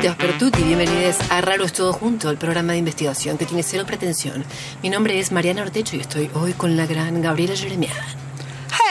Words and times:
Tardecitas, 0.00 0.16
Pertuti. 0.16 0.62
Bienvenidos 0.62 1.16
a 1.30 1.40
Raro 1.40 1.64
es 1.64 1.72
Todo 1.72 1.92
Junto, 1.92 2.30
el 2.30 2.36
programa 2.36 2.72
de 2.72 2.78
investigación 2.78 3.36
que 3.38 3.46
tiene 3.46 3.62
cero 3.62 3.84
pretensión. 3.86 4.44
Mi 4.82 4.90
nombre 4.90 5.18
es 5.18 5.32
Mariana 5.32 5.62
Ortecho 5.62 5.96
y 5.96 6.00
estoy 6.00 6.30
hoy 6.34 6.52
con 6.52 6.76
la 6.76 6.86
gran 6.86 7.20
Gabriela 7.20 7.56
Jeremian. 7.56 7.92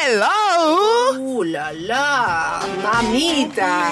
Hello. 0.06 1.18
¡Uh, 1.20 1.44
la, 1.44 1.72
la! 1.74 2.60
¡Mamita! 2.84 3.92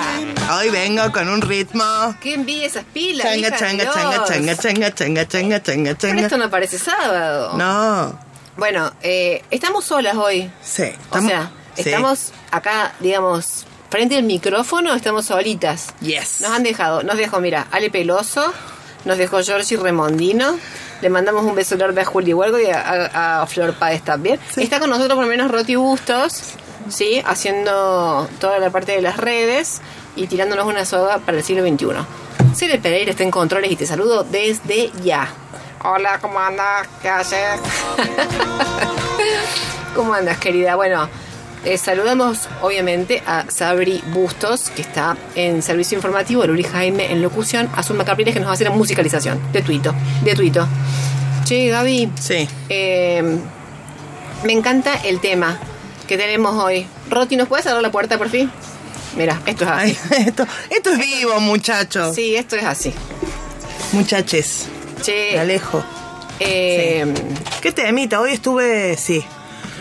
Hoy 0.57 0.69
vengo 0.69 1.11
con 1.11 1.29
un 1.29 1.41
ritmo. 1.41 1.83
¿Qué 2.21 2.33
envidia 2.33 2.67
esas 2.67 2.83
pilas? 2.85 3.25
Changa, 3.25 3.47
hija 3.47 3.57
changa, 3.57 3.83
Dios? 3.83 3.95
changa, 3.95 4.25
changa, 4.25 4.55
changa, 4.57 4.93
changa, 4.93 5.27
changa, 5.27 5.59
changa, 5.61 5.95
Pero 5.99 6.15
esto 6.19 6.29
changa. 6.29 6.45
no 6.45 6.49
parece 6.51 6.77
sábado. 6.79 7.57
No. 7.57 8.19
Bueno, 8.57 8.91
eh, 9.01 9.43
estamos 9.51 9.85
solas 9.85 10.15
hoy. 10.15 10.49
Sí. 10.61 10.83
o 10.83 10.85
estamos- 11.17 11.31
sea, 11.31 11.51
sí. 11.75 11.81
estamos 11.81 12.31
acá, 12.51 12.93
digamos, 12.99 13.65
frente 13.95 14.17
al 14.17 14.23
micrófono, 14.23 14.93
estamos 14.93 15.27
solitas. 15.27 15.93
Yes. 16.01 16.41
Nos 16.41 16.51
han 16.51 16.63
dejado, 16.63 17.01
nos 17.03 17.15
dejó, 17.15 17.39
mira, 17.39 17.65
Ale 17.71 17.89
Peloso, 17.89 18.51
nos 19.05 19.17
dejó 19.17 19.39
Giorgi 19.41 19.77
Remondino, 19.77 20.59
le 20.99 21.09
mandamos 21.09 21.45
un 21.45 21.55
beso 21.55 21.75
enorme 21.75 22.01
a 22.01 22.05
Juli 22.05 22.33
Huergo 22.33 22.59
y 22.59 22.65
a, 22.65 22.81
a- 23.13 23.41
a 23.43 23.47
Flor 23.47 23.73
Páez 23.75 24.01
también. 24.03 24.37
Sí. 24.53 24.63
Está 24.63 24.81
con 24.81 24.89
nosotros 24.89 25.15
por 25.15 25.23
lo 25.23 25.29
menos 25.29 25.49
Roti 25.49 25.75
Bustos, 25.77 26.41
¿sí? 26.89 27.23
Haciendo 27.25 28.27
toda 28.41 28.59
la 28.59 28.69
parte 28.69 28.91
de 28.91 29.01
las 29.01 29.15
redes 29.15 29.79
y 30.17 30.27
tirándonos 30.27 30.65
una 30.65 30.83
soga 30.83 31.19
para 31.19 31.37
el 31.37 31.43
siglo 31.45 31.65
XXI. 31.65 31.87
Cere 32.53 32.79
Pereira 32.79 33.11
está 33.11 33.23
en 33.23 33.31
controles 33.31 33.71
y 33.71 33.77
te 33.77 33.85
saludo 33.85 34.25
desde 34.25 34.91
ya. 35.05 35.29
Hola, 35.85 36.19
¿cómo 36.19 36.37
andas? 36.37 36.85
¿Qué 37.01 37.07
haces? 37.07 37.61
¿Cómo 39.95 40.13
andas, 40.13 40.37
querida? 40.37 40.75
Bueno, 40.75 41.07
eh, 41.65 41.77
saludamos 41.77 42.47
obviamente 42.61 43.21
a 43.25 43.45
Sabri 43.49 44.01
Bustos, 44.13 44.69
que 44.69 44.81
está 44.81 45.17
en 45.35 45.61
servicio 45.61 45.95
informativo, 45.97 46.43
a 46.43 46.47
Luli 46.47 46.63
Jaime 46.63 47.11
en 47.11 47.21
locución, 47.21 47.69
a 47.75 47.83
Zulma 47.83 48.05
Capriles, 48.05 48.33
que 48.33 48.39
nos 48.39 48.47
va 48.47 48.51
a 48.51 48.53
hacer 48.55 48.67
la 48.69 48.75
musicalización 48.75 49.39
de 49.51 49.61
tuito. 49.61 49.93
De 50.23 50.33
tuito. 50.35 50.67
Che, 51.43 51.67
Gaby, 51.69 52.11
Sí. 52.19 52.47
eh, 52.69 53.23
me 54.43 54.53
encanta 54.53 54.95
el 55.03 55.19
tema 55.19 55.57
que 56.07 56.17
tenemos 56.17 56.55
hoy. 56.63 56.87
Roti, 57.09 57.35
¿nos 57.35 57.47
puedes 57.47 57.63
cerrar 57.65 57.81
la 57.81 57.91
puerta 57.91 58.17
por 58.17 58.29
fin? 58.29 58.51
Mira, 59.15 59.41
esto 59.45 59.63
es 59.63 59.69
así. 59.69 59.97
Ay, 60.11 60.25
esto, 60.27 60.45
esto 60.69 60.89
es 60.91 60.97
vivo, 60.99 61.39
muchachos. 61.39 62.15
Sí, 62.15 62.35
esto 62.35 62.55
es 62.55 62.65
así. 62.65 62.93
Muchaches. 63.93 64.67
Che, 65.01 65.31
Me 65.33 65.39
alejo. 65.39 65.83
eh, 66.39 67.05
¿Qué 67.61 67.71
temita? 67.71 68.19
Hoy 68.19 68.31
estuve, 68.33 68.97
sí, 68.97 69.23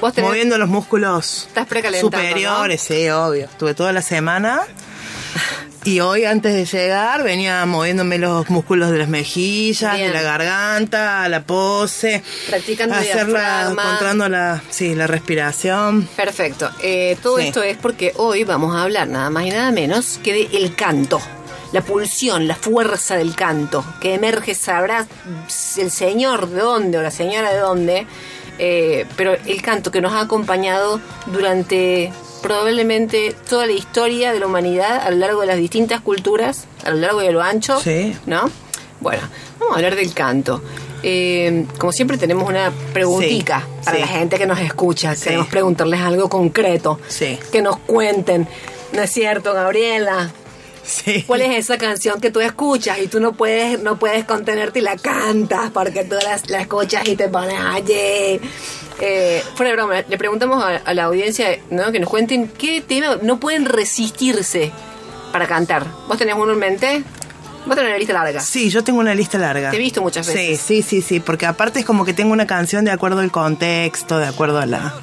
vos 0.04 0.14
tenés- 0.14 0.28
moviendo 0.28 0.58
los 0.58 0.68
músculos 0.68 1.44
Estás 1.48 1.66
precalentando, 1.66 2.16
superiores, 2.16 2.80
sí, 2.82 3.08
obvio. 3.08 3.46
Estuve 3.46 3.74
toda 3.74 3.92
la 3.92 4.02
semana. 4.02 4.62
Y 5.84 6.00
hoy, 6.00 6.24
antes 6.24 6.54
de 6.54 6.64
llegar, 6.64 7.22
venía 7.22 7.64
moviéndome 7.66 8.16
los 8.18 8.48
músculos 8.48 8.90
de 8.90 8.96
las 8.96 9.08
mejillas, 9.08 9.96
Bien. 9.96 10.08
de 10.08 10.14
la 10.14 10.22
garganta, 10.22 11.28
la 11.28 11.42
pose. 11.42 12.22
Practicando 12.48 12.94
hacerla, 12.94 13.68
encontrando 13.70 14.28
la, 14.30 14.62
sí, 14.70 14.94
la 14.94 15.06
respiración. 15.06 16.08
Perfecto. 16.16 16.70
Eh, 16.80 17.18
todo 17.22 17.36
Sí. 17.38 17.48
esto 17.48 17.62
es 17.62 17.76
porque 17.76 18.12
hoy 18.16 18.44
vamos 18.44 18.74
a 18.74 18.82
hablar 18.82 19.08
nada 19.08 19.28
más 19.28 19.44
y 19.44 19.50
nada 19.50 19.70
menos 19.72 20.18
que 20.22 20.32
de 20.32 20.56
el 20.56 20.74
canto. 20.74 21.20
La 21.72 21.82
pulsión, 21.82 22.46
la 22.48 22.54
fuerza 22.54 23.16
del 23.16 23.34
canto, 23.34 23.84
que 24.00 24.14
emerge, 24.14 24.54
sabrá 24.54 25.06
el 25.76 25.90
señor 25.90 26.48
de 26.48 26.60
dónde 26.62 26.96
o 26.98 27.02
la 27.02 27.10
señora 27.10 27.52
de 27.52 27.58
dónde, 27.58 28.06
eh, 28.58 29.06
pero 29.16 29.34
el 29.46 29.62
canto 29.62 29.90
que 29.90 30.00
nos 30.00 30.12
ha 30.12 30.20
acompañado 30.20 31.00
durante 31.26 32.12
probablemente 32.42 33.34
toda 33.48 33.66
la 33.66 33.72
historia 33.72 34.32
de 34.32 34.40
la 34.40 34.46
humanidad 34.46 34.98
a 35.06 35.10
lo 35.10 35.16
largo 35.16 35.40
de 35.40 35.46
las 35.46 35.56
distintas 35.56 36.00
culturas, 36.00 36.66
a 36.84 36.90
lo 36.90 36.96
largo 36.98 37.22
y 37.22 37.26
a 37.26 37.30
lo 37.30 37.42
ancho, 37.42 37.80
Sí. 37.80 38.14
¿no? 38.26 38.50
Bueno, 39.00 39.22
vamos 39.58 39.74
a 39.74 39.76
hablar 39.78 39.96
del 39.96 40.12
canto. 40.14 40.62
Eh, 41.02 41.66
como 41.78 41.92
siempre 41.92 42.16
tenemos 42.16 42.48
una 42.48 42.70
preguntita 42.92 43.60
Sí, 43.60 43.84
para 43.84 43.96
sí. 43.96 44.00
la 44.02 44.06
gente 44.08 44.38
que 44.38 44.46
nos 44.46 44.58
escucha. 44.60 45.14
Queremos 45.16 45.48
preguntarles 45.48 46.00
algo 46.00 46.28
concreto. 46.28 46.98
Que 47.52 47.60
nos 47.60 47.76
cuenten. 47.78 48.48
¿No 48.92 49.02
es 49.02 49.10
cierto, 49.10 49.52
Gabriela? 49.52 50.30
Sí. 50.84 51.22
¿Cuál 51.26 51.42
es 51.42 51.56
esa 51.56 51.78
canción 51.78 52.20
que 52.20 52.30
tú 52.30 52.40
escuchas 52.40 52.98
y 52.98 53.06
tú 53.06 53.20
no 53.20 53.32
puedes 53.32 53.80
no 53.80 53.98
puedes 53.98 54.24
contenerte 54.24 54.80
y 54.80 54.82
la 54.82 54.96
cantas 54.96 55.70
porque 55.70 56.04
tú 56.04 56.16
la, 56.16 56.38
la 56.48 56.60
escuchas 56.60 57.08
y 57.08 57.16
te 57.16 57.28
pones 57.28 57.58
allí? 57.58 58.40
Eh, 59.00 59.42
fuera 59.54 59.70
de 59.70 59.76
broma, 59.76 60.02
le 60.08 60.18
preguntamos 60.18 60.62
a, 60.62 60.76
a 60.76 60.94
la 60.94 61.04
audiencia 61.04 61.58
¿no? 61.70 61.90
que 61.90 61.98
nos 61.98 62.08
cuenten 62.08 62.48
qué 62.48 62.80
tema 62.80 63.18
no 63.22 63.40
pueden 63.40 63.64
resistirse 63.64 64.72
para 65.32 65.46
cantar. 65.46 65.86
¿Vos 66.06 66.16
tenés 66.16 66.36
uno 66.36 66.52
en 66.52 66.58
mente? 66.58 67.02
Vos 67.66 67.74
tenés 67.74 67.90
una 67.90 67.98
lista 67.98 68.12
larga. 68.12 68.40
Sí, 68.40 68.68
yo 68.68 68.84
tengo 68.84 69.00
una 69.00 69.14
lista 69.14 69.38
larga. 69.38 69.70
Te 69.70 69.76
he 69.76 69.80
visto 69.80 70.02
muchas 70.02 70.26
veces. 70.26 70.60
Sí, 70.60 70.82
sí, 70.82 71.00
sí, 71.00 71.02
sí, 71.02 71.20
porque 71.20 71.46
aparte 71.46 71.80
es 71.80 71.84
como 71.86 72.04
que 72.04 72.12
tengo 72.12 72.32
una 72.32 72.46
canción 72.46 72.84
de 72.84 72.90
acuerdo 72.90 73.20
al 73.20 73.32
contexto, 73.32 74.18
de 74.18 74.26
acuerdo 74.26 74.58
a 74.58 74.66
la... 74.66 74.94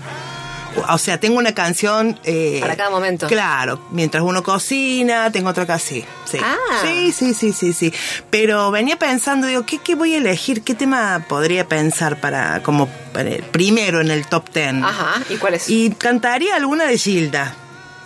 O 0.89 0.97
sea, 0.97 1.19
tengo 1.19 1.37
una 1.37 1.53
canción... 1.53 2.19
eh, 2.23 2.59
Para 2.61 2.75
cada 2.75 2.89
momento. 2.89 3.27
Claro, 3.27 3.79
mientras 3.91 4.23
uno 4.23 4.41
cocina, 4.43 5.31
tengo 5.31 5.49
otra 5.49 5.65
casi. 5.65 6.05
Sí. 6.25 6.37
Ah. 6.43 6.55
sí, 6.83 7.11
sí, 7.11 7.33
sí, 7.33 7.51
sí, 7.53 7.73
sí. 7.73 7.93
Pero 8.29 8.71
venía 8.71 8.97
pensando, 8.97 9.47
digo, 9.47 9.65
¿qué, 9.65 9.79
qué 9.79 9.95
voy 9.95 10.13
a 10.13 10.17
elegir? 10.17 10.63
¿Qué 10.63 10.73
tema 10.75 11.25
podría 11.27 11.67
pensar 11.67 12.19
para 12.21 12.63
como 12.63 12.87
para 13.13 13.29
el 13.29 13.43
primero 13.43 14.01
en 14.01 14.11
el 14.11 14.25
top 14.27 14.49
ten? 14.49 14.83
Ajá, 14.83 15.21
¿y 15.29 15.35
cuál 15.37 15.55
es? 15.55 15.69
Y 15.69 15.91
cantaría 15.91 16.55
alguna 16.55 16.85
de 16.85 16.97
Gilda. 16.97 17.53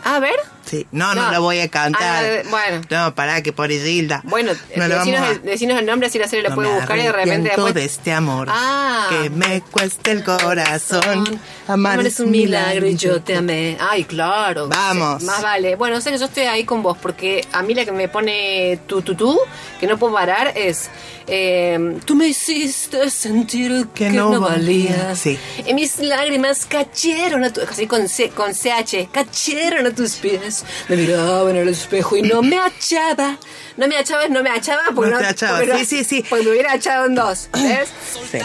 A 0.04 0.20
ver. 0.20 0.36
Sí, 0.66 0.88
no, 0.92 1.14
no, 1.14 1.26
No. 1.26 1.32
la 1.32 1.40
voy 1.40 1.60
a 1.60 1.70
cantar. 1.70 2.26
Ah, 2.26 2.48
bueno. 2.50 2.82
No, 2.90 3.14
pará, 3.16 3.42
que 3.44 3.54
por 3.54 3.70
Gilda. 3.70 4.22
Bueno, 4.24 4.52
no 4.76 4.88
decinos, 4.90 5.22
a- 5.22 5.32
el, 5.32 5.42
decinos 5.44 5.80
el 5.80 5.86
nombre 5.86 6.08
así 6.08 6.18
la 6.18 6.28
serie 6.28 6.42
la 6.44 6.50
no 6.50 6.56
puede 6.56 6.74
buscar 6.74 6.98
y 6.98 7.04
de 7.04 7.12
repente 7.12 7.50
después... 7.50 7.74
de 7.76 7.86
este 7.86 8.12
amor 8.14 8.48
Ah. 8.50 9.08
que 9.10 9.30
me 9.30 9.62
cueste 9.62 10.12
el 10.12 10.24
corazón. 10.24 11.40
Amar 11.68 12.06
es 12.06 12.20
un 12.20 12.32
milagro 12.32 12.88
y 12.88 12.96
yo 12.96 13.22
te 13.22 13.36
amé. 13.36 13.78
Ay, 13.80 14.04
claro. 14.06 14.68
Vamos. 14.70 15.22
Sí, 15.22 15.26
más 15.28 15.42
vale. 15.42 15.76
Bueno, 15.76 16.00
sé 16.02 16.12
que 16.12 16.18
yo 16.18 16.26
estoy 16.26 16.44
ahí 16.44 16.64
con 16.64 16.82
vos 16.84 16.98
porque 17.00 17.46
a 17.52 17.62
mí 17.62 17.74
la 17.74 17.86
que 17.86 17.92
me 17.92 18.08
pone 18.08 18.80
tu 18.88 19.02
tu 19.02 19.16
tu, 19.16 19.40
que 19.80 19.88
no 19.88 19.98
puedo 19.98 20.14
parar, 20.14 20.52
es 20.56 20.90
eh, 21.28 21.98
tú 22.06 22.16
me 22.16 22.28
hiciste 22.28 23.10
sentir 23.10 23.88
que, 23.94 24.06
Que 24.08 24.12
no, 24.12 24.32
no 24.32 24.42
valía. 24.42 24.92
valía. 24.92 25.16
Sí. 25.16 25.38
Y 25.66 25.74
mis 25.74 26.00
lágrimas 26.00 26.66
cayeron 26.66 27.44
a 27.44 27.52
tu, 27.52 27.62
así 27.62 27.88
con, 27.88 28.08
C, 28.10 28.30
con 28.30 28.54
CH, 28.54 29.10
cayeron 29.12 29.86
a 29.88 29.92
tus 29.96 30.16
pies. 30.16 30.64
Me 30.90 30.96
miraba 30.98 31.50
en 31.50 31.58
el 31.58 31.70
espejo 31.70 32.16
y 32.18 32.22
no 32.22 32.42
me 32.42 32.58
achaba. 32.58 33.38
No 33.78 33.88
me 33.88 33.98
achaba, 33.98 34.28
no 34.30 34.42
me 34.42 34.50
achaba 34.50 34.84
porque 34.96 35.12
No 35.12 35.18
no, 35.18 35.22
te 35.22 35.28
achaba. 35.28 35.60
porque 35.60 35.86
Sí, 35.86 35.98
sí, 35.98 36.04
sí. 36.04 36.26
Porque 36.30 36.46
me 36.46 36.52
hubiera 36.52 36.72
achado 36.74 37.06
en 37.06 37.16
dos. 37.16 37.50
¿Ves? 37.54 37.90
Sí. 38.32 38.38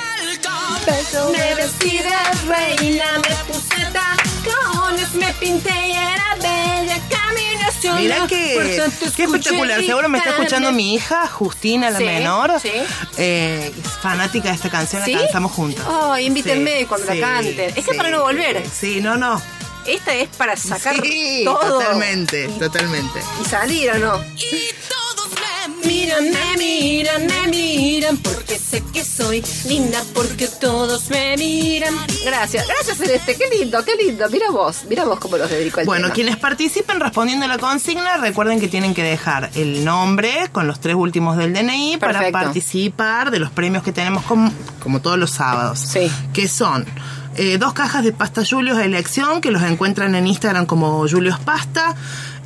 Me 1.32 1.54
vestí 1.54 1.98
de 1.98 2.48
reina, 2.48 3.04
me 3.18 3.52
puse 3.52 3.76
tacones, 3.92 5.14
me 5.14 5.32
pinté 5.34 5.70
y 5.88 5.92
era 5.92 6.36
bella, 6.40 6.98
caminé 7.08 7.62
hacia 7.64 7.94
Mira 7.94 8.26
que, 8.26 8.80
qué 9.16 9.24
espectacular. 9.24 9.80
Seguro 9.84 10.08
me 10.08 10.18
está 10.18 10.30
escuchando 10.30 10.72
mi 10.72 10.94
hija, 10.94 11.26
Justina, 11.28 11.90
la 11.90 11.98
Sí, 11.98 12.04
menor. 12.04 12.60
sí. 12.60 12.72
Eh, 13.18 13.72
es 13.84 13.90
fanática 14.02 14.48
de 14.48 14.54
esta 14.56 14.70
canción, 14.70 15.04
¿Sí? 15.04 15.12
la 15.14 15.20
cantamos 15.22 15.52
juntos. 15.52 15.84
Ay, 15.88 16.26
invítenme 16.26 16.86
cuando 16.86 17.06
la 17.14 17.20
canten. 17.20 17.72
Es 17.76 17.84
que 17.84 17.94
para 17.94 18.10
no 18.10 18.22
volver. 18.22 18.62
Sí, 18.68 19.00
no, 19.00 19.16
no. 19.16 19.40
Esta 19.86 20.14
es 20.14 20.28
para 20.36 20.56
sacar 20.56 20.94
Sí, 21.02 21.42
todo. 21.44 21.78
totalmente, 21.78 22.48
y, 22.48 22.58
totalmente. 22.58 23.20
y 23.40 23.44
salir 23.48 23.90
o 23.92 23.98
no. 23.98 24.20
Y 24.36 24.70
todos 24.88 25.30
me 25.32 25.50
Miran, 25.86 26.24
me 26.30 26.56
miran, 26.58 27.26
me 27.26 27.48
miran, 27.48 28.16
porque 28.18 28.58
sé 28.58 28.82
que 28.92 29.04
soy 29.04 29.42
linda, 29.66 30.02
porque 30.14 30.46
todos 30.48 31.08
me 31.10 31.36
miran. 31.36 31.94
Gracias, 32.24 32.66
gracias 32.66 32.98
Celeste, 32.98 33.36
qué 33.36 33.56
lindo, 33.58 33.82
qué 33.84 33.94
lindo. 33.96 34.28
Mira 34.30 34.50
vos, 34.50 34.84
mira 34.88 35.04
vos 35.04 35.18
cómo 35.18 35.36
los 35.38 35.48
dedico 35.48 35.80
al 35.80 35.86
Bueno, 35.86 36.04
tema. 36.06 36.14
quienes 36.14 36.36
participen 36.36 37.00
respondiendo 37.00 37.46
a 37.46 37.48
la 37.48 37.58
consigna, 37.58 38.16
recuerden 38.18 38.60
que 38.60 38.68
tienen 38.68 38.94
que 38.94 39.02
dejar 39.02 39.50
el 39.54 39.84
nombre 39.84 40.48
con 40.52 40.66
los 40.66 40.80
tres 40.80 40.96
últimos 40.96 41.36
del 41.38 41.54
DNI 41.54 41.96
para 41.98 42.30
participar 42.30 43.30
de 43.30 43.38
los 43.38 43.50
premios 43.50 43.82
que 43.82 43.92
tenemos 43.92 44.24
como, 44.24 44.52
como 44.82 45.00
todos 45.00 45.18
los 45.18 45.30
sábados. 45.30 45.78
Sí. 45.80 46.10
Que 46.34 46.48
son 46.48 46.84
eh, 47.36 47.58
dos 47.58 47.72
cajas 47.72 48.04
de 48.04 48.12
pasta 48.12 48.42
Julios 48.48 48.78
elección 48.78 49.40
que 49.40 49.50
los 49.50 49.62
encuentran 49.62 50.14
en 50.14 50.26
Instagram 50.26 50.66
como 50.66 51.06
Julios 51.08 51.38
Pasta. 51.40 51.94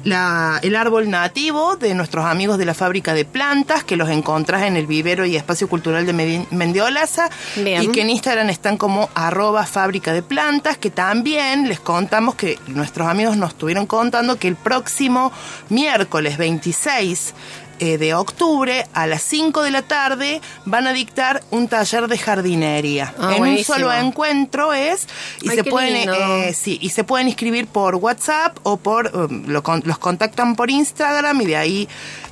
La- 0.04 0.60
el 0.62 0.76
árbol 0.76 1.08
nativo 1.08 1.76
de 1.76 1.94
nuestros 1.94 2.26
amigos 2.26 2.58
de 2.58 2.66
la 2.66 2.74
fábrica 2.74 3.14
de 3.14 3.24
plantas, 3.24 3.84
que 3.84 3.96
los 3.96 4.10
encontrás 4.10 4.64
en 4.64 4.76
el 4.76 4.86
vivero 4.86 5.24
y 5.24 5.34
espacio 5.34 5.66
cultural 5.66 6.04
de 6.04 6.46
Mendiolaza, 6.50 7.30
Bien. 7.56 7.82
y 7.82 7.88
que 7.88 8.02
en 8.02 8.10
Instagram 8.10 8.50
están 8.50 8.76
como 8.76 9.08
arroba 9.14 9.64
fábrica 9.64 10.12
de 10.12 10.22
plantas, 10.22 10.76
que 10.76 10.90
también 10.90 11.68
les 11.68 11.80
contamos 11.80 12.34
que 12.34 12.58
nuestros 12.66 13.08
amigos 13.08 13.38
nos 13.38 13.52
estuvieron 13.52 13.86
contando 13.86 14.36
que 14.38 14.48
el 14.48 14.56
próximo 14.56 15.32
miércoles 15.70 16.36
26 16.36 17.32
eh, 17.78 17.98
de 17.98 18.14
octubre 18.14 18.86
a 18.92 19.06
las 19.06 19.22
5 19.22 19.62
de 19.62 19.70
la 19.70 19.82
tarde 19.82 20.40
van 20.64 20.86
a 20.86 20.92
dictar 20.92 21.42
un 21.50 21.68
taller 21.68 22.08
de 22.08 22.18
jardinería. 22.18 23.14
Ah, 23.18 23.32
en 23.32 23.38
buenísimo. 23.38 23.74
un 23.74 23.80
solo 23.80 23.92
encuentro 23.92 24.72
es 24.72 25.06
y 25.42 25.50
Ay, 25.50 25.56
se 25.56 25.64
pueden 25.64 25.94
lindo. 25.94 26.14
eh, 26.14 26.54
sí, 26.54 26.78
y 26.80 26.90
se 26.90 27.04
pueden 27.04 27.28
inscribir 27.28 27.66
por 27.66 27.96
WhatsApp 27.96 28.58
o 28.62 28.76
por 28.76 29.14
um, 29.16 29.46
lo 29.46 29.62
los 29.84 29.98
contactan 29.98 30.56
por 30.56 30.70
Instagram 30.70 31.40
y 31.40 31.46
de 31.46 31.56
ahí 31.56 31.88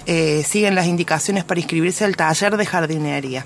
eh, 0.07 0.45
siguen 0.47 0.75
las 0.75 0.87
indicaciones 0.87 1.45
para 1.45 1.61
inscribirse 1.61 2.05
al 2.05 2.17
taller 2.17 2.57
de 2.57 2.67
jardinería. 2.67 3.45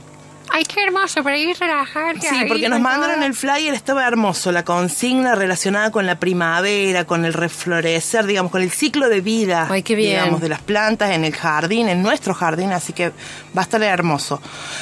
Ay, 0.56 0.64
qué 0.64 0.82
hermoso, 0.85 1.23
para 1.23 1.37
ir 1.37 1.55
relajarte. 1.58 2.26
Sí, 2.29 2.44
porque 2.49 2.69
nos 2.70 2.81
mandaron 2.81 3.23
el 3.23 3.35
flyer, 3.35 3.75
estaba 3.75 4.06
hermoso, 4.06 4.53
la 4.53 4.64
consigna 4.64 5.35
relacionada 5.35 5.91
con 5.91 6.06
la 6.06 6.19
primavera, 6.19 7.05
con 7.05 7.26
el 7.26 7.35
reflorecer, 7.35 8.25
digamos, 8.25 8.50
con 8.50 8.62
el 8.62 8.70
ciclo 8.70 9.11
de 9.11 9.20
vida, 9.20 9.67
Ay, 9.70 9.82
qué 9.82 9.94
bien. 9.94 10.12
digamos, 10.20 10.41
de 10.41 10.49
las 10.49 10.62
plantas 10.62 11.11
en 11.11 11.26
el 11.26 11.35
jardín, 11.35 11.91
en 11.91 12.03
nuestro 12.03 12.32
jardín, 12.32 12.73
así 12.73 12.94
que 12.94 13.08
va 13.11 13.61
a 13.61 13.62
estar 13.62 13.82
hermoso. 13.82 14.41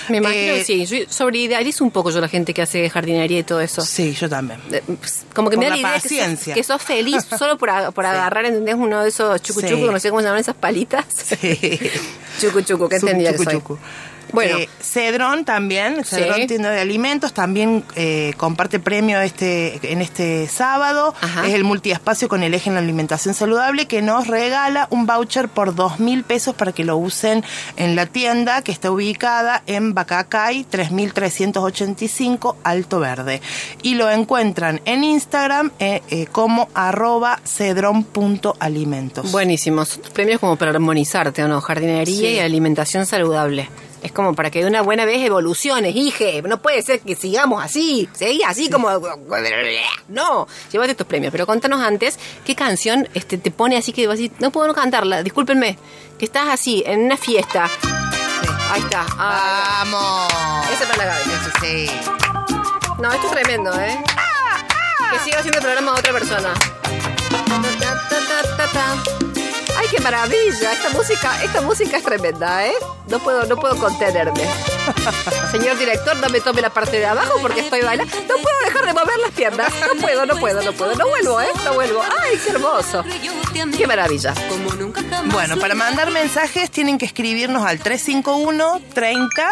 Me 0.08 0.18
imagino 0.18 0.52
Eh, 0.54 0.62
sí. 0.64 0.86
Yo 0.86 0.98
solidarizo 1.08 1.82
un 1.82 1.90
poco 1.90 2.10
yo 2.10 2.20
la 2.20 2.28
gente 2.28 2.54
que 2.54 2.62
hace 2.62 2.88
jardinería 2.88 3.40
y 3.40 3.42
todo 3.42 3.60
eso. 3.60 3.82
Sí, 3.82 4.12
yo 4.12 4.28
también. 4.28 4.60
Eh, 4.70 4.80
pues, 5.00 5.24
Como 5.34 5.50
que 5.50 5.56
me 5.56 5.64
da 5.64 5.70
la 5.72 5.76
idea 5.78 5.94
que 5.94 6.00
sos, 6.00 6.02
paciencia. 6.18 6.54
que 6.54 6.62
sos 6.62 6.82
feliz 6.82 7.26
solo 7.38 7.58
por, 7.58 7.70
a- 7.70 7.90
por 7.90 8.04
Sí. 8.04 8.10
agarrar, 8.10 8.44
¿entendés? 8.44 8.76
Uno 8.76 9.02
de 9.02 9.08
esos 9.08 9.42
chucu 9.42 9.60
Sí. 9.60 9.66
no 9.74 9.98
sé 9.98 10.10
cómo 10.10 10.20
se 10.20 10.26
llaman 10.26 10.40
esas 10.40 10.54
palitas. 10.54 11.04
Sí. 11.12 11.80
Chucu 12.40 12.60
chucu, 12.62 12.88
que 12.88 13.00
Su- 13.00 13.06
entendía 13.06 13.32
que 13.32 13.38
soy. 13.38 13.62
Bueno, 14.34 14.58
Eh, 14.58 14.68
Cedrón 14.80 15.44
también, 15.44 16.04
Cedrón 16.04 16.40
Sí. 16.42 16.46
tienda 16.46 16.70
de 16.70 16.80
alimentos, 16.80 17.32
también 17.32 17.84
eh, 17.96 18.32
comparte 18.36 18.78
premio 18.80 19.20
este 19.20 19.80
en 19.92 20.00
este 20.02 20.46
sábado. 20.48 21.14
Ajá. 21.20 21.46
Es 21.46 21.54
el 21.54 21.64
multiespacio 21.64 22.28
con 22.28 22.42
el 22.42 22.52
eje 22.54 22.68
en 22.70 22.74
la 22.74 22.80
alimentación 22.80 23.34
saludable 23.34 23.86
que 23.86 24.02
nos 24.02 24.26
regala 24.26 24.86
un 24.90 25.06
voucher 25.06 25.48
por 25.48 25.74
dos 25.74 26.00
mil 26.00 26.24
pesos 26.24 26.54
para 26.54 26.72
que 26.72 26.84
lo 26.84 26.96
usen 26.96 27.44
en 27.76 27.96
la 27.96 28.06
tienda 28.06 28.62
que 28.62 28.72
está 28.72 28.90
ubicada 28.90 29.62
en 29.66 29.94
Bacacay 29.94 30.64
3385 30.64 32.56
Alto 32.64 33.00
Verde. 33.00 33.40
Y 33.82 33.94
lo 33.94 34.10
encuentran 34.10 34.80
en 34.84 35.04
Instagram 35.04 35.70
eh, 35.78 36.02
eh, 36.10 36.26
como 36.30 36.68
arroba 36.74 37.40
cedrón.alimentos. 37.44 39.30
buenísimos. 39.32 40.00
Premios 40.12 40.40
como 40.40 40.56
para 40.56 40.70
armonizarte, 40.72 41.42
¿o 41.44 41.48
no? 41.48 41.60
Jardinería 41.60 42.04
Sí. 42.16 42.26
y 42.26 42.38
alimentación 42.38 43.06
saludable. 43.06 43.68
Es 44.04 44.12
como 44.12 44.34
para 44.34 44.50
que 44.50 44.60
de 44.60 44.66
una 44.66 44.82
buena 44.82 45.06
vez 45.06 45.22
evoluciones, 45.22 45.96
hije. 45.96 46.42
No 46.42 46.60
puede 46.60 46.82
ser 46.82 47.00
que 47.00 47.16
sigamos 47.16 47.64
así. 47.64 48.06
Seguí 48.12 48.42
así 48.42 48.68
como... 48.68 48.90
No, 50.08 50.46
llévate 50.70 50.90
estos 50.90 51.06
premios. 51.06 51.32
Pero 51.32 51.46
contanos 51.46 51.80
antes, 51.80 52.18
¿qué 52.44 52.54
canción 52.54 53.08
este, 53.14 53.38
te 53.38 53.50
pone 53.50 53.78
así 53.78 53.94
que 53.94 54.06
vas 54.06 54.20
a 54.20 54.22
no 54.40 54.50
puedo 54.50 54.68
no 54.68 54.74
cantarla? 54.74 55.22
Discúlpenme. 55.22 55.78
Que 56.18 56.26
estás 56.26 56.48
así, 56.50 56.82
en 56.86 57.00
una 57.00 57.16
fiesta. 57.16 57.70
Ahí 58.70 58.82
está. 58.82 59.06
Ah, 59.18 59.84
¡Vamos! 59.84 60.70
Ese 60.70 60.86
para 60.86 60.98
la 60.98 61.04
Gaby. 61.06 61.30
Sí. 61.62 61.90
No, 63.00 63.10
esto 63.10 63.26
es 63.26 63.32
tremendo, 63.32 63.72
¿eh? 63.80 64.04
Que 65.12 65.18
siga 65.20 65.38
haciendo 65.38 65.58
el 65.58 65.64
programa 65.64 65.92
a 65.92 65.98
otra 65.98 66.12
persona. 66.12 66.52
Ta, 67.80 68.08
ta, 68.58 68.66
ta, 68.72 69.23
qué 69.94 70.02
maravilla. 70.02 70.72
Esta 70.72 70.88
música, 70.90 71.42
esta 71.42 71.60
música 71.60 71.96
es 71.96 72.04
tremenda, 72.04 72.66
¿eh? 72.66 72.72
No 73.08 73.18
puedo, 73.18 73.44
no 73.46 73.56
puedo 73.56 73.76
contenerme. 73.76 74.40
Señor 75.50 75.78
director, 75.78 76.16
no 76.16 76.28
me 76.28 76.40
tome 76.40 76.60
la 76.60 76.70
parte 76.70 76.98
de 76.98 77.06
abajo 77.06 77.38
porque 77.40 77.60
estoy 77.60 77.82
bailando. 77.82 78.12
No 78.14 78.34
puedo 78.34 78.58
dejar 78.64 78.86
de 78.86 78.92
mover 78.92 79.18
las 79.18 79.30
piernas. 79.32 79.72
No 79.94 80.00
puedo, 80.00 80.26
no 80.26 80.36
puedo, 80.36 80.62
no 80.62 80.72
puedo. 80.72 80.94
No 80.94 81.08
vuelvo, 81.08 81.40
¿eh? 81.40 81.48
No 81.64 81.74
vuelvo. 81.74 82.02
Ay, 82.02 82.38
qué 82.44 82.50
hermoso. 82.50 83.04
Qué 83.76 83.86
maravilla. 83.86 84.34
Bueno, 85.26 85.56
para 85.58 85.74
mandar 85.74 86.10
mensajes 86.10 86.70
tienen 86.70 86.98
que 86.98 87.06
escribirnos 87.06 87.64
al 87.64 87.78
351 87.78 88.80
30 88.92 89.50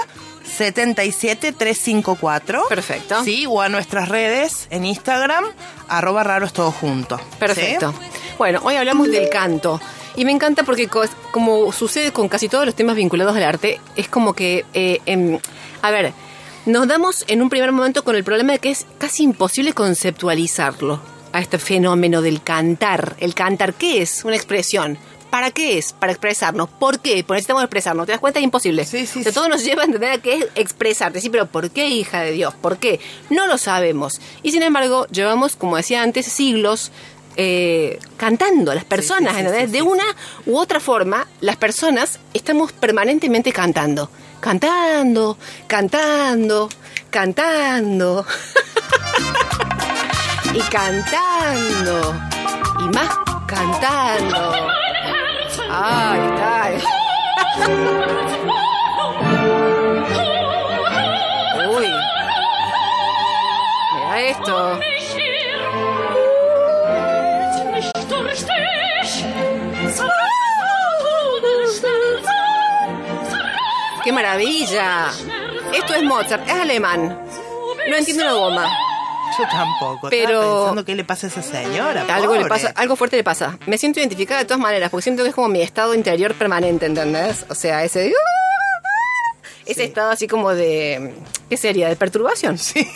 77 0.57 1.53
354. 1.53 2.69
Perfecto. 2.69 3.23
Sí, 3.25 3.47
o 3.47 3.61
a 3.61 3.69
nuestras 3.69 4.09
redes 4.09 4.67
en 4.71 4.85
Instagram, 4.85 5.45
arroba 5.89 6.25
raros 6.25 6.53
todos 6.53 6.75
juntos. 6.75 7.21
Perfecto. 7.39 7.95
Bueno, 8.39 8.61
hoy 8.65 8.77
hablamos 8.77 9.09
del 9.11 9.29
canto. 9.29 9.81
Y 10.17 10.25
me 10.25 10.33
encanta 10.33 10.63
porque, 10.65 10.89
co- 10.89 11.05
como 11.31 11.73
sucede 11.73 12.13
con 12.13 12.29
casi 12.29 12.49
todos 12.49 12.67
los 12.67 12.75
temas 12.75 12.97
vinculados 12.97 13.35
al 13.37 13.43
arte, 13.45 13.81
es 13.97 14.09
como 14.09 14.35
que, 14.35 14.65
eh, 14.75 15.01
em, 15.07 15.39
a 15.81 15.91
ver, 15.91 16.13
nos 16.67 16.87
damos 16.87 17.25
en 17.29 17.41
un 17.43 17.49
primer 17.49 17.73
momento 17.73 18.05
con 18.05 18.15
el 18.15 18.23
problema 18.25 18.53
de 18.53 18.59
que 18.59 18.71
es 18.71 18.87
casi 18.99 19.23
imposible 19.25 19.73
conceptualizarlo 19.73 21.01
a 21.33 21.41
este 21.41 21.59
fenómeno 21.59 22.21
del 22.23 22.43
cantar. 22.43 23.17
El 23.19 23.35
cantar, 23.35 23.75
¿qué 23.75 24.03
es? 24.03 24.25
Una 24.25 24.37
expresión. 24.37 24.99
¿Para 25.31 25.51
qué 25.51 25.79
es? 25.79 25.95
Para 25.95 26.13
expresarnos. 26.13 26.69
¿Por 26.69 27.01
qué? 27.01 27.25
Porque 27.27 27.39
necesitamos 27.39 27.63
expresarnos. 27.63 28.05
¿Te 28.05 28.13
das 28.13 28.21
cuenta? 28.21 28.39
Es 28.39 28.45
imposible. 28.45 28.85
Sí, 28.85 29.07
sí, 29.07 29.21
O 29.21 29.23
sea, 29.23 29.33
sí. 29.33 29.35
todo 29.35 29.49
nos 29.49 29.65
lleva 29.65 29.81
a 29.81 29.87
entender 29.87 30.11
a 30.13 30.19
qué 30.19 30.35
es 30.37 30.47
expresarte. 30.57 31.23
Sí, 31.23 31.31
pero 31.31 31.47
¿por 31.47 31.71
qué, 31.71 31.89
hija 31.89 32.21
de 32.21 32.33
Dios? 32.33 32.53
¿Por 32.55 32.77
qué? 32.77 33.01
No 33.31 33.47
lo 33.47 33.57
sabemos. 33.57 34.21
Y 34.43 34.53
sin 34.53 34.63
embargo, 34.63 35.07
llevamos, 35.07 35.57
como 35.57 35.79
decía 35.79 36.03
antes, 36.03 36.27
siglos 36.27 36.93
eh, 37.37 37.99
cantando. 38.17 38.75
Las 38.75 38.85
personas, 38.85 39.37
sí, 39.37 39.43
sí, 39.43 39.67
sí, 39.67 39.73
de 39.73 39.83
una 39.83 40.05
u 40.47 40.57
otra 40.59 40.81
forma, 40.81 41.27
las 41.41 41.57
personas 41.57 42.19
estamos 42.35 42.73
permanentemente 42.73 43.53
cantando. 43.53 44.11
Cantando, 44.41 45.37
cantando, 45.67 46.69
cantando. 47.11 48.27
y 50.55 50.61
cantando. 50.63 52.15
Y 52.81 52.85
más 52.95 53.11
cantando. 53.47 54.53
Ay, 55.71 56.21
está. 56.21 56.73
maravilla! 74.23 75.11
Esto 75.75 75.95
es 75.95 76.03
Mozart, 76.05 76.47
es 76.49 76.53
alemán. 76.55 77.19
No 77.89 77.97
entiendo 77.97 78.23
una 78.23 78.33
goma. 78.35 78.79
Yo 79.39 79.45
tampoco. 79.51 80.09
Pero- 80.11 80.29
Estaba 80.41 80.57
pensando 80.57 80.85
qué 80.85 80.95
le 80.95 81.05
pasa 81.05 81.27
a 81.27 81.31
esa 81.31 81.43
señora. 81.43 82.05
Algo 82.15 82.37
le 82.37 82.45
pasa, 82.47 82.73
algo 82.77 82.97
fuerte 82.97 83.17
le 83.17 83.25
pasa. 83.25 83.59
Me 83.67 83.79
siento 83.79 83.99
identificada 83.99 84.41
de 84.41 84.47
todas 84.47 84.61
maneras, 84.61 84.91
porque 84.91 85.03
siento 85.03 85.23
que 85.23 85.31
es 85.31 85.35
como 85.35 85.49
mi 85.49 85.63
estado 85.63 85.95
interior 85.95 86.35
permanente, 86.35 86.87
¿entendés? 86.87 87.45
O 87.49 87.55
sea, 87.55 87.83
ese 87.85 88.13
ese 89.65 89.85
estado 89.85 90.11
así 90.11 90.27
como 90.27 90.51
de 90.55 91.15
¿qué 91.49 91.57
sería? 91.57 91.89
de 91.89 91.97
perturbación. 91.97 92.59
Sí. 92.59 92.87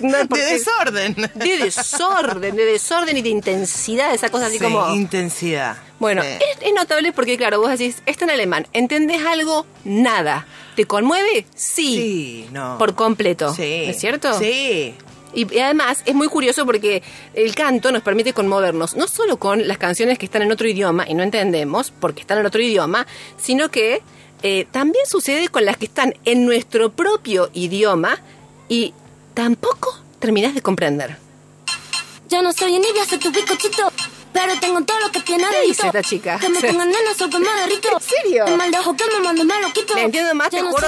No, 0.10 0.24
De 0.24 0.40
desorden. 0.44 1.14
de 1.34 1.56
desorden, 1.58 2.56
de 2.56 2.64
desorden 2.64 3.16
y 3.16 3.22
de 3.22 3.28
intensidad, 3.28 4.14
esa 4.14 4.30
cosa 4.30 4.46
así 4.46 4.58
Sí, 4.58 4.64
como 4.64 4.94
intensidad. 4.94 5.76
Bueno, 5.98 6.22
es, 6.22 6.38
es 6.60 6.72
notable 6.74 7.12
porque, 7.12 7.36
claro, 7.36 7.60
vos 7.60 7.70
decís, 7.70 8.02
está 8.06 8.24
en 8.24 8.30
alemán, 8.30 8.66
¿entendés 8.72 9.24
algo? 9.26 9.66
Nada. 9.84 10.46
¿Te 10.76 10.86
conmueve? 10.86 11.44
Sí. 11.54 11.96
Sí, 11.96 12.48
no. 12.52 12.78
Por 12.78 12.94
completo. 12.94 13.52
Sí. 13.54 13.84
¿Es 13.86 13.98
cierto? 14.00 14.38
Sí. 14.38 14.94
Y, 15.32 15.54
y 15.54 15.58
además 15.60 16.02
es 16.06 16.14
muy 16.14 16.26
curioso 16.28 16.66
porque 16.66 17.02
el 17.34 17.54
canto 17.54 17.92
nos 17.92 18.02
permite 18.02 18.32
conmovernos, 18.32 18.96
no 18.96 19.06
solo 19.06 19.36
con 19.38 19.68
las 19.68 19.78
canciones 19.78 20.18
que 20.18 20.24
están 20.24 20.42
en 20.42 20.50
otro 20.50 20.66
idioma 20.68 21.04
y 21.08 21.14
no 21.14 21.22
entendemos 21.22 21.92
porque 22.00 22.22
están 22.22 22.38
en 22.38 22.46
otro 22.46 22.60
idioma, 22.60 23.06
sino 23.36 23.70
que 23.70 24.02
eh, 24.42 24.66
también 24.72 25.04
sucede 25.06 25.48
con 25.48 25.64
las 25.64 25.76
que 25.76 25.84
están 25.84 26.14
en 26.24 26.46
nuestro 26.46 26.90
propio 26.90 27.50
idioma 27.52 28.18
y 28.68 28.94
tampoco 29.34 29.98
terminás 30.18 30.54
de 30.54 30.62
comprender. 30.62 31.16
Yo 32.28 32.42
no 32.42 32.52
soy 32.52 32.76
envidia, 32.76 33.04
soy 33.06 33.18
tu 33.18 33.30
bizcochito. 33.30 33.92
Pero 34.32 34.58
tengo 34.60 34.80
todo 34.84 35.00
lo 35.00 35.10
que 35.10 35.20
tiene 35.20 35.44
¿Qué 35.50 35.66
dice 35.66 35.86
esta 35.86 36.02
chica? 36.02 36.38
Que 36.38 36.48
me 36.48 36.60
pongan 36.60 36.88
nena, 36.88 37.14
soy 37.18 37.28
me 37.30 37.60
derrito. 37.60 37.88
¿En 37.92 38.00
serio? 38.00 38.46
El 38.46 38.56
mal 38.56 38.70
de 38.70 38.78
ojo 38.78 38.94
que 38.94 39.04
me 39.06 39.20
mando 39.20 39.44
me 39.44 39.60
lo 39.60 39.72
quito. 39.72 39.94
Le 39.94 40.02
entiendo 40.02 40.34
más, 40.34 40.50
te 40.50 40.60
juro, 40.60 40.86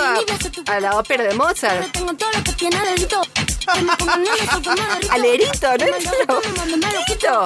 a, 0.66 0.80
la 0.80 0.96
ópera 0.96 1.24
de 1.24 1.34
Mozart. 1.34 1.80
Pero 1.80 1.92
tengo 1.92 2.14
todo 2.14 2.30
lo 2.32 2.44
que 2.44 2.52
tiene 2.52 2.76
adentro. 2.76 3.22
Que 3.22 3.82
me 3.82 3.96
pongan 3.96 4.22
nena, 4.22 4.52
soy 4.52 4.62
me 4.62 4.74
derrito. 4.74 5.12
Alerito, 5.12 5.66
¿no 5.66 5.72
El 5.72 5.90
mal 5.90 6.02
de 6.02 6.32
ojo 6.32 6.40
que 6.40 6.48
me 6.48 6.58
mando 6.58 6.76
me 6.76 6.92
lo 6.92 7.00
quito. 7.06 7.44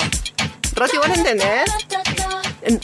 Rosy, 0.75 0.97
¿vos 0.99 1.09
lo 1.09 1.15
entendés? 1.15 1.71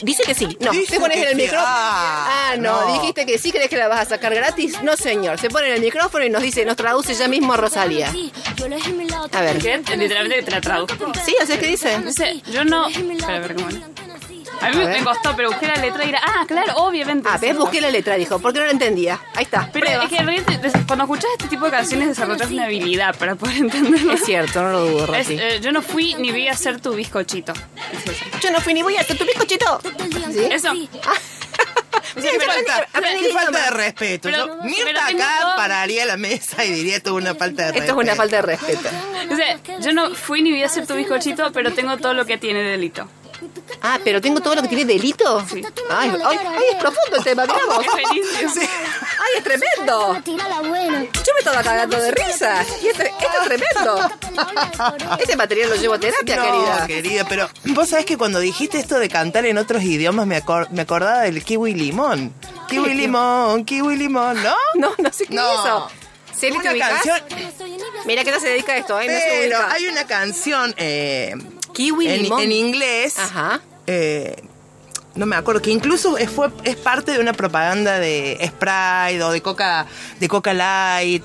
Dice 0.01 0.23
que 0.23 0.33
sí. 0.33 0.57
No, 0.59 0.71
Dice 0.71 0.99
pones 0.99 1.17
que 1.17 1.23
en 1.23 1.29
el 1.29 1.35
micrófono. 1.35 1.65
Ah, 1.67 2.51
Ah, 2.51 2.57
no, 2.57 2.85
no. 2.87 2.93
dijiste 2.93 3.25
que 3.25 3.37
sí, 3.37 3.51
crees 3.51 3.69
que 3.69 3.77
la 3.77 3.87
vas 3.87 4.01
a 4.01 4.05
sacar 4.05 4.33
gratis. 4.33 4.81
No, 4.83 4.95
señor. 4.95 5.39
Se 5.39 5.49
pone 5.49 5.67
en 5.67 5.73
el 5.73 5.81
micrófono 5.81 6.23
y 6.25 6.29
nos 6.29 6.41
dice, 6.43 6.65
nos 6.65 6.75
traduce 6.75 7.13
ya 7.15 7.27
mismo 7.27 7.53
a 7.53 7.57
Rosalía. 7.57 8.13
A 9.31 9.41
ver. 9.41 9.57
¿Qué? 9.57 9.81
Literalmente 9.97 10.43
te 10.43 10.51
la 10.51 10.61
traduzco. 10.61 11.11
Sí, 11.25 11.35
así 11.41 11.53
es 11.53 11.59
que 11.59 11.67
dice. 11.67 11.99
Dice, 11.99 12.41
yo 12.51 12.63
no... 12.63 12.87
Espera, 12.87 13.37
espera, 13.37 13.55
¿cómo? 13.55 14.12
A 14.63 14.69
mí 14.69 14.75
A 14.75 14.77
me, 14.79 14.85
ver. 14.85 14.99
me 14.99 15.03
costó, 15.05 15.35
pero 15.35 15.49
busqué 15.49 15.67
la 15.67 15.75
letra 15.75 16.05
y 16.05 16.09
era... 16.09 16.21
Ah, 16.23 16.45
claro, 16.47 16.73
obviamente. 16.77 17.27
Ah, 17.31 17.37
ves, 17.37 17.51
sí. 17.51 17.57
busqué 17.57 17.81
la 17.81 17.89
letra, 17.91 18.15
dijo, 18.15 18.39
porque 18.39 18.59
no 18.59 18.65
la 18.65 18.71
entendía. 18.71 19.19
Ahí 19.35 19.43
está. 19.43 19.69
Pero 19.73 19.85
prueba. 19.85 20.03
es 20.05 20.09
que 20.09 20.83
cuando 20.87 21.03
escuchas 21.03 21.29
este 21.37 21.49
tipo 21.49 21.65
de 21.65 21.71
canciones 21.71 22.07
desarrollas 22.09 22.49
una 22.49 22.65
habilidad 22.65 23.15
para 23.17 23.35
poder 23.35 23.57
entenderlo. 23.57 24.13
Es 24.13 24.23
cierto, 24.25 24.61
no 24.63 24.71
lo 24.71 24.85
dudo, 24.85 25.15
Es, 25.15 25.29
eh, 25.29 25.59
yo 25.61 25.71
no 25.71 25.81
fui 25.81 26.13
ni 26.15 26.31
vi 26.31 26.47
a 26.47 26.55
ser 26.55 26.79
tu 26.81 26.93
bizcochito. 26.93 27.53
Yo 28.41 28.51
no 28.51 28.61
fui 28.61 28.73
ni 28.73 28.81
voy 28.83 28.95
a 28.97 29.01
hacer 29.01 29.17
tu 29.17 29.25
bizcochito. 29.25 29.81
¿Sí? 30.31 30.43
Eso. 30.51 30.71
Sí, 30.73 30.89
Qué 32.15 32.29
pero 32.39 32.51
falta, 32.53 32.87
aprendí 32.93 33.23
qué 33.27 33.33
falta 33.33 33.63
de 33.65 33.69
respeto. 33.71 34.29
Pero- 34.29 34.37
Yo, 34.47 34.57
pero 34.59 34.63
Mirta 34.69 35.07
acá 35.07 35.37
todo- 35.41 35.55
pararía 35.55 36.05
la 36.05 36.17
mesa 36.17 36.63
y 36.65 36.71
diría 36.71 36.97
esto 36.97 37.11
es 37.17 37.23
una 37.23 37.35
falta 37.35 37.63
de 37.63 37.71
respeto. 37.71 37.83
Esto 37.91 38.01
es 38.01 38.05
una 38.07 38.15
falta 38.15 38.35
de 38.37 38.41
respeto. 38.43 38.89
Yo 39.79 39.93
no 39.93 40.13
fui 40.15 40.41
ni 40.41 40.51
vi 40.51 40.63
a 40.63 40.69
ser 40.69 40.85
tu 40.87 40.95
bizcochito, 40.95 41.51
pero 41.51 41.71
tengo 41.73 41.97
todo 41.97 42.13
lo 42.13 42.25
que 42.25 42.37
tiene 42.37 42.61
delito. 42.63 43.07
Ah, 43.85 43.99
pero 44.03 44.21
tengo 44.21 44.39
todo 44.39 44.55
lo 44.55 44.61
que 44.61 44.69
tiene 44.69 44.85
delito. 44.85 45.45
Sí. 45.45 45.61
Ay, 45.89 46.09
ay, 46.25 46.39
ay, 46.47 46.63
es 46.71 46.75
profundo 46.77 47.17
el 47.17 47.23
tema, 47.23 47.45
miramos. 47.47 47.85
Buenísimo. 47.85 48.51
Ay, 48.55 49.31
es 49.37 49.43
tremendo. 49.43 50.21
Yo 50.25 51.33
me 51.33 51.39
estaba 51.39 51.61
cagando 51.61 51.97
de 51.99 52.11
risa. 52.11 52.65
Y 52.81 52.87
esto, 52.87 53.03
esto 53.03 53.27
es 53.41 53.45
tremendo. 53.45 54.09
Ese 55.19 55.35
material 55.35 55.69
lo 55.71 55.75
llevo 55.75 55.93
a 55.95 55.99
terapia, 55.99 56.35
No, 56.37 56.43
querida. 56.43 56.87
querida, 56.87 57.25
pero 57.27 57.49
vos 57.65 57.89
sabés 57.89 58.05
que 58.05 58.17
cuando 58.17 58.39
dijiste 58.39 58.79
esto 58.79 58.99
de 58.99 59.09
cantar 59.09 59.45
en 59.45 59.57
otros 59.57 59.83
idiomas 59.83 60.25
me, 60.27 60.41
acor- 60.41 60.69
me 60.69 60.83
acordaba 60.83 61.21
del 61.23 61.43
kiwi 61.43 61.73
limón. 61.73 62.33
Kiwi 62.69 62.93
limón, 62.93 63.65
kiwi 63.65 63.97
limón, 63.97 64.41
¿no? 64.41 64.55
No, 64.75 64.93
no 64.97 65.11
sé 65.11 65.25
qué 65.25 65.35
No. 65.35 65.51
es 65.53 65.59
eso. 65.59 65.87
Celi, 66.39 66.53
¿te 66.59 66.61
Una 66.61 66.71
ubicás? 66.71 66.89
canción, 67.03 67.21
Mira 68.05 68.23
que 68.23 68.31
no 68.31 68.39
se 68.39 68.47
dedica 68.49 68.71
a 68.73 68.77
esto, 68.77 68.99
¿eh? 68.99 69.07
No 69.07 69.13
pero 69.29 69.57
hay 69.71 69.87
una 69.87 70.05
canción 70.07 70.73
eh, 70.77 71.35
Kiwi 71.73 72.07
en, 72.07 72.23
limón. 72.23 72.41
en 72.41 72.51
inglés. 72.51 73.19
Ajá. 73.19 73.61
Eh, 73.87 74.35
no 75.15 75.25
me 75.25 75.35
acuerdo, 75.35 75.61
que 75.61 75.71
incluso 75.71 76.15
fue, 76.33 76.49
es 76.63 76.75
parte 76.75 77.11
de 77.11 77.19
una 77.19 77.33
propaganda 77.33 77.99
de 77.99 78.37
Sprite 78.47 79.23
o 79.23 79.31
de 79.31 79.41
Coca, 79.41 79.85
de 80.19 80.27
Coca 80.27 80.53
Light. 80.53 81.23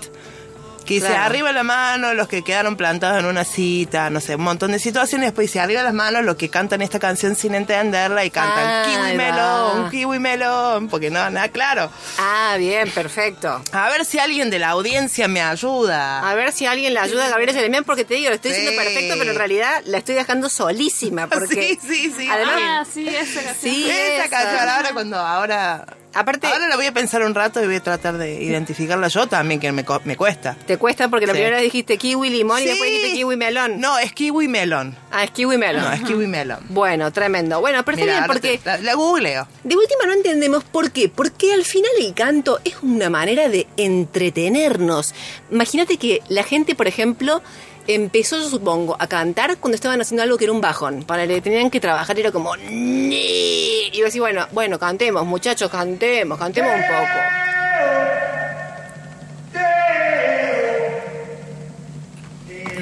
Que 0.89 0.95
dice, 0.95 1.09
Claro. 1.09 1.25
arriba 1.25 1.53
la 1.53 1.63
mano 1.65 2.15
los 2.15 2.29
que 2.29 2.43
quedaron 2.43 2.75
plantados 2.77 3.19
en 3.21 3.27
una 3.27 3.45
cita, 3.45 4.09
no 4.09 4.21
sé, 4.21 4.37
un 4.37 4.41
montón 4.43 4.73
de 4.73 4.79
situaciones. 4.79 5.27
Después 5.29 5.49
dice, 5.49 5.61
arriba 5.61 5.83
las 5.83 5.93
manos 5.93 6.25
los 6.25 6.37
que 6.37 6.49
cantan 6.49 6.81
esta 6.81 6.99
canción 6.99 7.37
sin 7.37 7.55
entenderla 7.55 8.25
y 8.25 8.31
cantan 8.31 8.65
Ah, 8.67 8.85
kiwi 8.87 8.97
va. 9.11 9.13
melón, 9.15 9.91
kiwi 9.91 10.19
melón, 10.19 10.89
porque 10.89 11.11
no, 11.11 11.29
nada 11.29 11.49
claro. 11.51 11.91
Ah, 12.19 12.55
bien, 12.59 12.91
perfecto. 12.91 13.63
A 13.73 13.91
ver 13.91 14.07
si 14.07 14.19
alguien 14.19 14.49
de 14.49 14.59
la 14.59 14.71
audiencia 14.71 15.29
me 15.29 15.43
ayuda. 15.43 16.27
A 16.29 16.35
ver 16.35 16.53
si 16.53 16.65
alguien 16.65 16.95
le 16.95 17.01
ayuda 17.01 17.27
a 17.27 17.29
Gabriela 17.29 17.53
Jeremian, 17.53 17.85
porque 17.85 18.07
te 18.07 18.15
digo, 18.15 18.31
lo 18.31 18.37
estoy 18.37 18.53
diciendo 18.53 18.73
Sí. 18.73 18.79
perfecto, 18.79 19.15
pero 19.19 19.31
en 19.33 19.37
realidad 19.37 19.83
la 19.85 19.99
estoy 19.99 20.15
dejando 20.15 20.49
solísima. 20.49 21.27
Porque 21.29 21.79
Sí, 21.83 21.87
sí, 21.87 22.15
sí. 22.17 22.29
Además, 22.31 22.55
Ah, 22.65 22.85
sí, 22.91 23.07
esa 23.07 23.43
canción. 23.43 23.57
sí, 23.75 23.91
Esa 23.91 24.25
esa. 24.25 24.29
canción, 24.31 24.69
ahora 24.71 24.91
cuando 24.95 25.17
ahora... 25.19 25.85
Aparte, 26.19 26.47
Ahora 26.49 26.69
la 26.69 26.77
voy 26.77 26.87
a 26.87 26.93
pensar 26.93 27.23
un 27.23 27.35
rato 27.35 27.63
y 27.63 27.67
voy 27.67 27.77
a 27.77 27.83
tratar 27.83 28.19
de 28.19 28.43
identificarla 28.43 29.09
yo 29.09 29.27
también, 29.29 29.61
que 29.61 29.71
me, 29.73 29.85
co- 29.85 30.01
me 30.05 30.17
cuesta. 30.17 30.57
te 30.67 30.77
cuesta 30.77 31.09
porque 31.09 31.27
la 31.27 31.33
Sí. 31.33 31.37
primera 31.39 31.57
vez 31.57 31.65
dijiste 31.65 31.97
kiwi 31.97 32.31
limón 32.31 32.61
y 32.61 32.65
después 32.67 32.89
Sí. 32.91 32.97
dijiste 32.97 33.17
kiwi 33.19 33.37
melón. 33.37 33.81
No, 33.81 33.99
es 33.99 34.13
kiwi 34.13 34.49
melón. 34.49 34.97
Ah, 35.11 35.25
es 35.25 35.31
kiwi 35.31 35.57
melón. 35.59 35.85
No, 35.85 35.93
es 35.93 36.03
kiwi 36.03 36.27
melón. 36.27 36.59
Bueno, 36.71 37.13
tremendo. 37.13 37.61
Bueno, 37.61 37.85
pero 37.85 37.97
está 37.97 38.05
bien 38.07 38.17
ahora 38.17 38.27
porque 38.27 38.59
te- 38.59 38.65
la, 38.67 38.79
la 38.79 38.95
googleo. 38.95 39.47
de 39.65 39.77
última 39.77 40.07
no 40.07 40.13
entendemos 40.15 40.65
por 40.65 40.91
qué. 40.91 41.09
Porque 41.09 41.53
al 41.53 41.65
final 41.65 41.91
el 42.01 42.13
canto 42.15 42.59
es 42.65 42.75
una 42.83 43.09
manera 43.11 43.49
de 43.49 43.67
entretenernos. 43.77 45.15
Imagínate 45.51 45.97
que 45.99 46.23
la 46.29 46.43
gente, 46.43 46.75
por 46.75 46.87
ejemplo, 46.89 47.43
empezó, 47.89 48.37
yo 48.37 48.49
supongo, 48.49 48.97
a 48.99 49.07
cantar 49.07 49.57
cuando 49.57 49.75
estaban 49.75 50.01
haciendo 50.01 50.23
algo 50.23 50.37
que 50.37 50.45
era 50.45 50.53
un 50.53 50.61
bajón. 50.61 51.03
Para 51.05 51.27
que 51.27 51.41
tenían 51.41 51.71
que 51.71 51.81
trabajar 51.81 52.19
era 52.19 52.31
como... 52.31 52.55
Y 52.57 53.91
yo 53.95 54.05
decía, 54.05 54.21
bueno, 54.21 54.47
bueno, 54.53 54.79
cantemos, 54.79 55.27
muchachos, 55.27 55.71
cantemos, 55.71 56.39
cantemos 56.39 56.71
un 56.75 56.83
poco. 56.83 57.19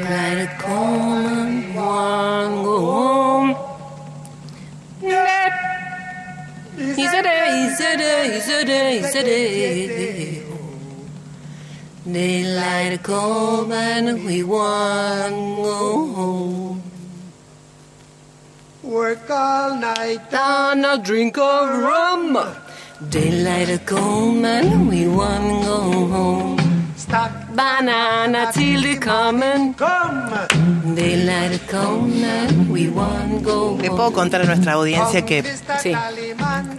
Let 0.08 0.42
it 0.42 0.50
come, 0.62 1.26
Daylight 12.06 13.02
come 13.02 13.72
and 13.72 14.24
we 14.24 14.44
want 14.44 15.56
go 15.56 16.12
home. 16.14 16.82
Work 18.84 19.28
all 19.28 19.74
night. 19.74 20.30
Down 20.30 20.84
a 20.84 20.98
drink 21.02 21.36
of 21.36 21.68
rum. 21.68 22.38
Daylight 23.08 23.84
come 23.86 24.44
and 24.44 24.88
we 24.88 25.08
want 25.08 25.64
go 25.64 26.06
home. 26.06 26.92
Stop. 26.94 27.45
Banana 27.56 28.52
till 28.52 28.82
they 28.82 28.96
coming. 28.98 29.74
Le 33.80 33.90
puedo 33.90 34.12
contar 34.12 34.42
a 34.42 34.44
nuestra 34.44 34.72
audiencia 34.74 35.24
que, 35.24 35.42
Sí. 35.82 35.94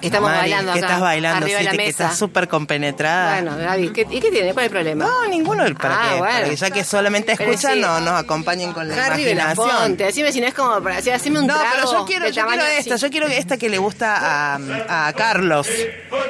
Que 0.01 0.07
estamos 0.07 0.29
Mari, 0.29 0.39
bailando 0.51 0.73
que 0.73 0.79
acá, 0.79 0.87
estás 0.87 1.01
bailando, 1.01 1.47
sí, 1.47 1.53
de 1.53 1.63
la 1.63 1.71
que 1.71 1.77
mesa. 1.77 1.89
estás 1.89 2.17
súper 2.17 2.47
compenetrada. 2.47 3.41
Bueno, 3.41 3.57
Gaby, 3.57 3.89
¿qué- 3.89 4.07
¿y 4.09 4.19
qué 4.19 4.31
tiene? 4.31 4.53
¿Cuál 4.53 4.65
es 4.65 4.71
el 4.71 4.71
problema? 4.71 5.05
No, 5.05 5.27
ninguno 5.27 5.63
del 5.63 5.75
para, 5.75 5.95
Ah, 5.95 6.09
que, 6.13 6.17
bueno. 6.19 6.33
para 6.35 6.49
que 6.49 6.55
ya 6.55 6.69
que 6.71 6.83
solamente 6.83 7.31
escuchan, 7.33 7.73
sí. 7.73 7.79
no 7.81 7.99
nos 8.01 8.13
acompañen 8.13 8.73
con 8.73 8.87
la 8.87 9.05
Harry 9.05 9.23
imaginación. 9.29 9.69
Fonte, 9.69 10.03
decime 10.05 10.31
si 10.31 10.41
no 10.41 10.47
es 10.47 10.53
como 10.53 10.81
para 10.81 10.97
decir, 10.97 11.13
haceme 11.13 11.39
un 11.39 11.47
No, 11.47 11.53
trago 11.55 11.69
pero 11.75 11.91
yo 11.91 12.05
quiero, 12.05 12.29
yo 12.29 12.45
quiero 12.47 12.63
esta, 12.65 12.95
yo 12.97 13.09
quiero 13.09 13.27
esta 13.27 13.57
que 13.57 13.69
le 13.69 13.77
gusta 13.77 14.55
a, 14.55 15.07
a 15.07 15.13
Carlos. 15.13 15.67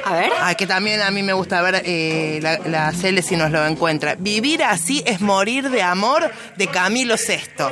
A 0.04 0.12
ver. 0.14 0.30
Ah, 0.40 0.54
que 0.54 0.66
también 0.66 1.00
a 1.02 1.10
mí 1.10 1.22
me 1.22 1.32
gusta 1.34 1.60
ver 1.62 1.82
eh, 1.84 2.38
la, 2.42 2.58
la 2.66 2.92
Cele 2.92 3.22
si 3.22 3.36
nos 3.36 3.50
lo 3.50 3.66
encuentra. 3.66 4.14
Vivir 4.40 4.62
así 4.62 5.02
es 5.04 5.20
morir 5.20 5.68
de 5.68 5.82
amor 5.82 6.30
de 6.54 6.68
Camilo 6.68 7.16
VI. 7.16 7.64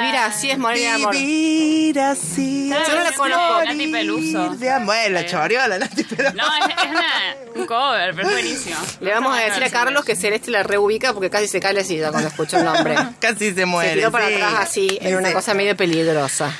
Vivir 0.00 0.16
así 0.16 0.50
es 0.50 0.58
morir 0.58 0.80
de 0.82 0.88
amor. 0.88 1.14
Vivir 1.14 2.00
así. 2.00 2.68
Yo 2.68 2.94
no 2.96 3.04
la 3.04 3.12
conozco, 3.12 3.64
Nati 3.64 3.86
Peluso. 3.86 4.48
de 4.56 4.70
amor. 4.70 4.86
Bueno, 4.86 5.14
la 5.14 5.26
choriola, 5.26 5.78
Nati 5.78 6.02
Peluso. 6.02 6.34
No, 6.34 6.44
es, 6.56 6.74
es 6.76 6.90
una, 6.90 7.36
un 7.54 7.66
cover, 7.66 8.14
pero 8.16 8.26
es 8.28 8.32
buenísimo. 8.34 8.76
Le 9.00 9.12
vamos 9.12 9.38
a 9.38 9.40
decir 9.42 9.62
a 9.62 9.70
Carlos 9.70 10.04
que 10.04 10.16
Celeste 10.16 10.50
la 10.50 10.64
reubica 10.64 11.12
porque 11.12 11.30
casi 11.30 11.46
se 11.46 11.60
cae 11.60 11.74
la 11.74 11.84
silla 11.84 12.10
cuando 12.10 12.28
escucha 12.28 12.58
el 12.58 12.64
nombre. 12.64 12.96
Casi 13.20 13.54
se 13.54 13.64
muere. 13.66 13.90
se 13.90 13.96
tiró 13.98 14.10
para 14.10 14.26
sí. 14.26 14.34
atrás 14.34 14.54
así, 14.58 14.98
en 15.00 15.16
una 15.16 15.32
cosa 15.32 15.54
medio 15.54 15.76
peligrosa. 15.76 16.52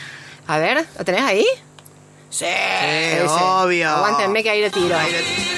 A 0.47 0.59
ver, 0.59 0.87
¿lo 0.97 1.05
tenés 1.05 1.23
ahí? 1.23 1.45
Sí, 2.29 2.47
obvio. 3.29 3.91
Aguántenme 3.91 4.45
que 4.45 4.51
ahí 4.51 4.61
le 4.61 4.71
tiro. 4.71 4.97
Ahí 4.97 5.11
le- 5.11 5.51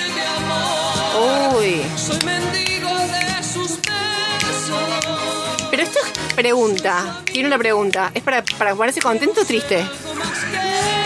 Uy. 1.58 1.82
Pregunta. 6.46 7.20
Tiene 7.24 7.46
una 7.46 7.58
pregunta. 7.58 8.10
¿Es 8.14 8.22
para, 8.22 8.42
para 8.58 8.74
ponerse 8.74 9.00
contento 9.00 9.42
o 9.42 9.44
triste? 9.44 9.78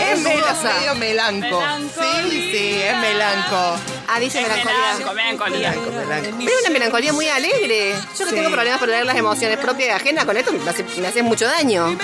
Es 0.01 0.19
medio, 0.21 0.39
dudosa. 0.39 0.73
medio 0.79 0.95
melanco. 0.95 1.61
Sí, 1.93 2.49
sí, 2.51 2.81
es 2.81 2.97
melanco. 2.97 3.77
Ah, 4.07 4.19
dice 4.19 4.41
Es 4.41 4.47
melancolía. 4.47 4.79
melanco, 4.93 5.13
melancolía. 5.13 5.69
Melanco, 5.71 5.91
melanco. 5.91 6.37
Pero 6.39 6.51
es 6.55 6.61
una 6.61 6.69
melancolía 6.71 7.13
muy 7.13 7.27
alegre. 7.29 7.93
Yo 8.17 8.25
que 8.25 8.31
Sí. 8.31 8.35
tengo 8.35 8.49
problemas 8.49 8.79
para 8.79 8.91
leer 8.93 9.05
las 9.05 9.15
emociones 9.15 9.57
propias 9.59 9.89
y 9.89 9.91
ajenas 9.91 10.25
con 10.25 10.35
esto 10.37 10.51
me 10.53 10.67
hace, 10.69 10.83
me 10.99 11.07
hace 11.07 11.21
mucho 11.21 11.45
daño. 11.45 11.95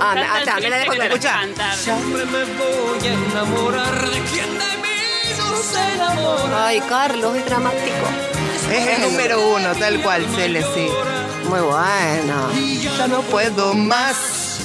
Ah, 0.00 0.14
me- 0.14 0.22
ah, 0.22 0.38
está, 0.40 0.56
me 0.58 0.70
la 0.70 0.78
dejo 0.78 0.92
que 0.92 1.06
escuchar. 1.06 1.40
cantar. 1.40 1.76
Ay, 6.56 6.80
Carlos, 6.88 7.36
es 7.36 7.44
dramático. 7.46 8.33
Es 8.72 8.98
el 8.98 9.02
número 9.02 9.54
uno, 9.54 9.74
tal 9.74 10.00
cual, 10.02 10.26
Cele, 10.34 10.62
sí. 10.74 10.88
Muy 11.48 11.60
bueno. 11.60 12.50
Ya 12.98 13.06
no 13.06 13.22
puedo 13.22 13.74
más. 13.74 14.60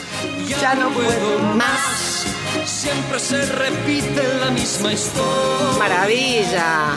Ya 0.61 0.73
no 0.75 0.89
puedo 0.89 1.39
Más. 1.55 2.25
Siempre 2.65 3.19
se 3.19 3.45
repite 3.45 4.23
la 4.39 4.49
misma 4.49 4.93
historia. 4.93 5.77
Maravilla. 5.77 6.93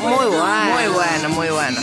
Muy 0.00 0.26
bueno. 0.26 0.74
Muy 0.74 0.86
bueno, 0.88 1.28
muy 1.30 1.48
bueno. 1.48 1.80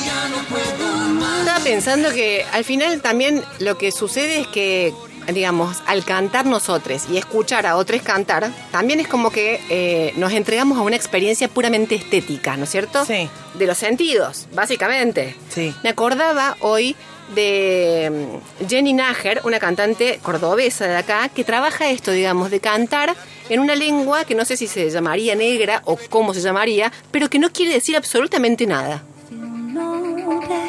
Estaba 1.39 1.59
pensando 1.63 2.09
que 2.11 2.45
al 2.51 2.63
final 2.63 3.01
también 3.01 3.43
lo 3.59 3.77
que 3.77 3.91
sucede 3.91 4.41
es 4.41 4.47
que, 4.47 4.93
digamos, 5.33 5.77
al 5.85 6.03
cantar 6.03 6.45
nosotros 6.45 7.03
y 7.11 7.17
escuchar 7.17 7.65
a 7.65 7.77
otros 7.77 8.01
cantar, 8.01 8.51
también 8.71 8.99
es 8.99 9.07
como 9.07 9.29
que 9.31 9.59
eh, 9.69 10.13
nos 10.17 10.33
entregamos 10.33 10.77
a 10.77 10.81
una 10.81 10.95
experiencia 10.95 11.47
puramente 11.47 11.95
estética, 11.95 12.57
¿no 12.57 12.63
es 12.63 12.69
cierto? 12.69 13.05
Sí. 13.05 13.29
De 13.53 13.67
los 13.67 13.77
sentidos, 13.77 14.47
básicamente. 14.53 15.35
Sí. 15.49 15.73
Me 15.83 15.89
acordaba 15.89 16.57
hoy 16.61 16.95
de 17.35 18.11
mm, 18.61 18.67
Jenny 18.67 18.93
Nager, 18.93 19.41
una 19.43 19.59
cantante 19.59 20.19
cordobesa 20.21 20.87
de 20.87 20.97
acá, 20.97 21.29
que 21.29 21.43
trabaja 21.43 21.89
esto, 21.89 22.11
digamos, 22.11 22.51
de 22.51 22.59
cantar 22.59 23.15
en 23.49 23.59
una 23.59 23.75
lengua 23.75 24.25
que 24.25 24.35
no 24.35 24.45
sé 24.45 24.57
si 24.57 24.67
se 24.67 24.89
llamaría 24.89 25.35
negra 25.35 25.81
o 25.85 25.97
cómo 26.09 26.33
se 26.33 26.41
llamaría, 26.41 26.91
pero 27.11 27.29
que 27.29 27.39
no 27.39 27.51
quiere 27.51 27.73
decir 27.73 27.95
absolutamente 27.95 28.65
nada. 28.65 29.03
Too 30.41 30.60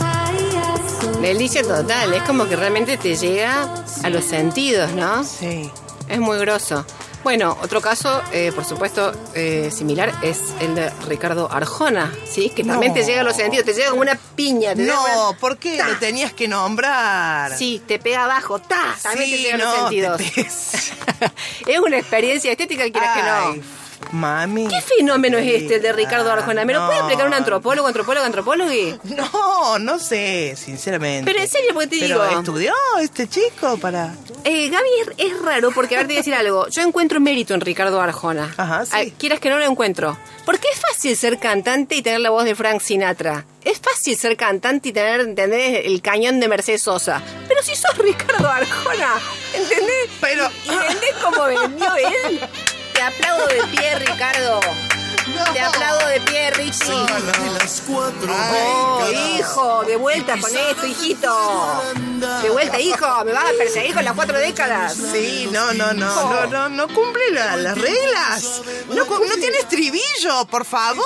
I 0.00 0.36
am 0.56 0.80
so 1.00 1.20
Delicia 1.20 1.62
total, 1.62 2.12
es 2.12 2.22
como 2.24 2.46
que 2.46 2.56
realmente 2.56 2.98
te 2.98 3.16
llega 3.16 3.84
a 4.02 4.10
los 4.10 4.24
sentidos, 4.24 4.92
¿no? 4.92 5.24
Sí. 5.24 5.70
Es 6.08 6.20
muy 6.20 6.38
grosso. 6.38 6.84
Bueno, 7.24 7.56
otro 7.62 7.80
caso, 7.80 8.20
eh, 8.32 8.52
por 8.54 8.66
supuesto, 8.66 9.10
eh, 9.34 9.70
similar 9.74 10.12
es 10.22 10.40
el 10.60 10.74
de 10.74 10.90
Ricardo 11.08 11.50
Arjona, 11.50 12.12
¿sí? 12.30 12.50
Que 12.50 12.62
también 12.64 12.92
No. 12.92 12.98
te 12.98 13.04
llega 13.04 13.22
a 13.22 13.24
los 13.24 13.34
sentidos, 13.36 13.64
te 13.64 13.72
llega 13.72 13.88
como 13.90 14.02
una 14.02 14.16
piña. 14.36 14.74
Te 14.74 14.82
No, 14.82 15.30
una- 15.30 15.38
¿por 15.38 15.56
qué 15.56 15.78
¡Ta! 15.78 15.88
lo 15.88 15.96
tenías 15.96 16.34
que 16.34 16.48
nombrar? 16.48 17.56
Sí, 17.56 17.82
te 17.86 17.98
pega 17.98 18.24
abajo, 18.24 18.58
¡ta! 18.58 18.94
También 19.02 19.30
te 19.30 19.36
Sí, 19.38 19.42
llega 19.42 19.54
a 19.54 19.58
los 19.58 19.74
sentidos. 19.74 20.18
te 20.18 21.72
es 21.72 21.78
una 21.80 21.96
experiencia 21.98 22.50
estética, 22.52 22.84
quieras 22.90 23.16
que 23.16 23.22
no. 23.22 23.64
Mami. 24.14 24.68
¿Qué 24.68 24.80
fenómeno 24.80 25.38
es 25.38 25.62
este, 25.62 25.76
el 25.76 25.82
de 25.82 25.92
Ricardo 25.92 26.30
Arjona? 26.30 26.64
¿Me 26.64 26.72
lo 26.72 26.86
puede 26.86 26.98
explicar 27.00 27.26
un 27.26 27.34
antropólogo, 27.34 27.88
antropólogo, 27.88 28.24
antropólogo? 28.26 28.70
No, 29.04 29.78
no 29.78 29.98
sé, 29.98 30.54
sinceramente. 30.56 31.30
Pero 31.30 31.42
en 31.42 31.48
serio, 31.48 31.70
porque 31.74 31.88
te 31.88 31.98
Pero 32.00 32.24
digo- 32.28 32.38
estudió 32.40 32.72
este 33.00 33.28
chico 33.28 33.76
para. 33.78 34.14
Eh, 34.44 34.68
Gaby, 34.68 34.88
es, 35.18 35.32
es 35.32 35.42
raro 35.42 35.70
porque, 35.72 35.94
a 35.96 35.98
ver, 35.98 36.06
te 36.06 36.12
voy 36.12 36.16
a 36.16 36.20
decir 36.20 36.34
algo. 36.34 36.68
Yo 36.68 36.82
encuentro 36.82 37.18
mérito 37.20 37.54
en 37.54 37.60
Ricardo 37.60 38.00
Arjona. 38.00 38.54
Ajá, 38.56 38.84
sí. 38.86 38.92
Ah, 38.94 39.04
Quieras 39.18 39.40
que 39.40 39.50
no 39.50 39.58
lo 39.58 39.64
encuentro. 39.64 40.16
Porque 40.44 40.68
es 40.72 40.80
fácil 40.80 41.16
ser 41.16 41.38
cantante 41.38 41.94
y 41.96 42.02
tener 42.02 42.20
la 42.20 42.30
voz 42.30 42.44
de 42.44 42.54
Frank 42.54 42.80
Sinatra. 42.82 43.46
Es 43.64 43.80
fácil 43.80 44.16
ser 44.18 44.36
cantante 44.36 44.90
y 44.90 44.92
tener, 44.92 45.20
¿entendés? 45.20 45.86
El 45.86 46.02
cañón 46.02 46.38
de 46.38 46.48
Mercedes 46.48 46.82
Sosa. 46.82 47.22
Pero 47.48 47.62
si 47.62 47.74
sos 47.74 47.96
Ricardo 47.96 48.46
Arjona, 48.48 49.14
¿entendés? 49.54 50.10
Pero- 50.20 50.50
¿Y 50.66 50.68
entendés 50.68 51.14
cómo 51.22 51.44
vendió 51.44 51.88
él? 51.96 52.40
Te 53.04 53.10
aplaudo 53.16 53.46
de 53.48 53.62
pie, 53.76 53.94
Ricardo. 53.98 54.60
Te 55.52 55.60
aplaudo 55.60 56.06
de 56.06 56.20
pie, 56.22 56.50
Richie. 56.52 56.88
De 56.94 57.50
las 57.58 57.82
cuatro 57.86 58.34
Oh, 58.34 59.02
hijo, 59.38 59.84
de 59.84 59.96
vuelta 59.96 60.38
con 60.40 60.50
esto, 60.56 60.86
hijito. 60.86 61.82
De 62.42 62.48
vuelta, 62.48 62.80
hijo, 62.80 63.24
me 63.26 63.32
vas 63.32 63.44
a 63.50 63.58
perseguir 63.58 63.94
con 63.94 64.04
las 64.06 64.14
cuatro 64.14 64.38
décadas. 64.38 64.94
Sí, 65.12 65.50
no, 65.52 65.74
no, 65.74 65.92
no, 65.92 66.30
no, 66.30 66.46
no, 66.46 66.68
no 66.70 66.88
cumple 66.88 67.30
la- 67.32 67.56
las 67.56 67.76
reglas. 67.76 68.62
No, 68.88 69.04
no 69.04 69.34
tiene 69.38 69.58
estribillo, 69.58 70.46
por 70.50 70.64
favor. 70.64 71.04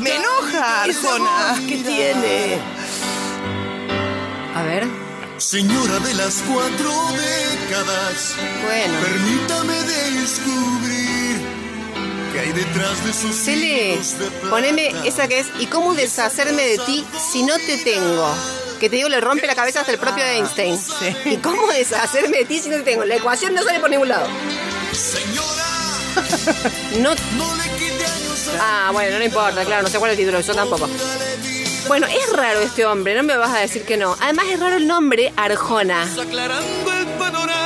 Me 0.00 0.16
enoja, 0.16 0.82
Arjona. 0.82 1.54
¿Qué 1.68 1.76
tiene? 1.76 2.58
A 4.56 4.62
ver, 4.62 4.86
Señora 5.40 5.98
de 6.00 6.12
las 6.14 6.42
cuatro 6.46 6.92
décadas. 7.12 8.34
bueno. 8.62 8.98
Permítame 9.00 9.74
descubrir 9.82 11.40
que 12.32 12.40
hay 12.40 12.52
detrás 12.52 13.04
de 13.06 13.12
sus 13.14 13.34
Cele, 13.34 13.98
de 14.18 14.30
poneme 14.50 14.92
esa 15.06 15.28
que 15.28 15.40
es 15.40 15.46
¿Y 15.58 15.66
cómo 15.66 15.94
deshacerme 15.94 16.62
de 16.62 16.78
ti 16.78 17.06
si 17.32 17.42
no 17.42 17.56
te 17.56 17.78
tengo? 17.78 18.34
Que 18.78 18.90
te 18.90 18.96
digo, 18.96 19.08
le 19.08 19.20
rompe 19.22 19.46
la 19.46 19.54
cabeza 19.54 19.80
hasta 19.80 19.92
el 19.92 19.98
propio 19.98 20.24
Einstein. 20.24 20.78
sí. 20.78 21.16
¿Y 21.30 21.36
cómo 21.38 21.66
deshacerme 21.68 22.38
de 22.38 22.44
ti 22.44 22.58
si 22.58 22.68
no 22.68 22.76
te 22.76 22.82
tengo? 22.82 23.06
La 23.06 23.16
ecuación 23.16 23.54
no 23.54 23.62
sale 23.62 23.80
por 23.80 23.88
ningún 23.88 24.08
lado. 24.08 24.28
Señora, 24.92 25.66
No 26.98 27.14
no 27.14 27.54
le 27.56 27.64
quite 27.78 28.04
años 28.04 28.48
a 28.60 28.88
Ah, 28.88 28.90
bueno, 28.92 29.18
no 29.18 29.24
importa, 29.24 29.64
claro, 29.64 29.82
no 29.84 29.88
sé 29.88 29.98
cuál 29.98 30.10
es 30.12 30.18
el 30.18 30.24
título, 30.26 30.40
yo 30.42 30.54
tampoco. 30.54 30.86
Bueno, 31.90 32.06
es 32.06 32.32
raro 32.32 32.60
este 32.60 32.86
hombre, 32.86 33.16
no 33.16 33.24
me 33.24 33.36
vas 33.36 33.50
a 33.50 33.58
decir 33.58 33.84
que 33.84 33.96
no. 33.96 34.16
Además 34.20 34.44
es 34.48 34.60
raro 34.60 34.76
el 34.76 34.86
nombre 34.86 35.32
Arjona. 35.34 36.08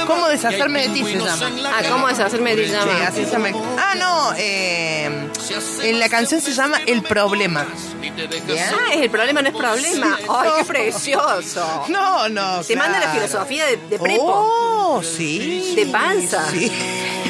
¿Cómo 0.06 0.28
deshacerme 0.28 0.88
de 0.88 0.94
ti 0.94 1.04
se 1.04 1.18
llama? 1.18 1.50
Ah, 1.66 1.82
¿cómo 1.90 2.08
deshacerme 2.08 2.56
de 2.56 2.62
ti 2.62 2.70
se 2.70 2.80
Sí, 2.80 2.88
así 3.06 3.24
se 3.26 3.30
llama. 3.30 3.48
Ah, 3.76 3.94
no, 3.98 4.32
eh, 4.38 5.28
en 5.82 6.00
la 6.00 6.08
canción 6.08 6.40
se 6.40 6.54
llama 6.54 6.78
El 6.87 7.02
Problema. 7.02 7.66
Ah, 7.68 8.94
es 8.94 9.02
el 9.02 9.10
problema, 9.10 9.42
no 9.42 9.48
es 9.50 9.54
problema. 9.54 10.18
Ay, 10.26 10.50
qué 10.56 10.64
precioso. 10.64 11.84
No, 11.88 12.26
no. 12.30 12.64
Te 12.64 12.76
manda 12.76 12.98
la 13.00 13.12
filosofía 13.12 13.66
de, 13.66 13.76
de 13.76 13.98
prepo. 13.98 14.24
Oh, 14.24 15.02
sí. 15.02 15.74
De 15.76 15.84
panza. 15.84 16.50
Sí. 16.50 16.72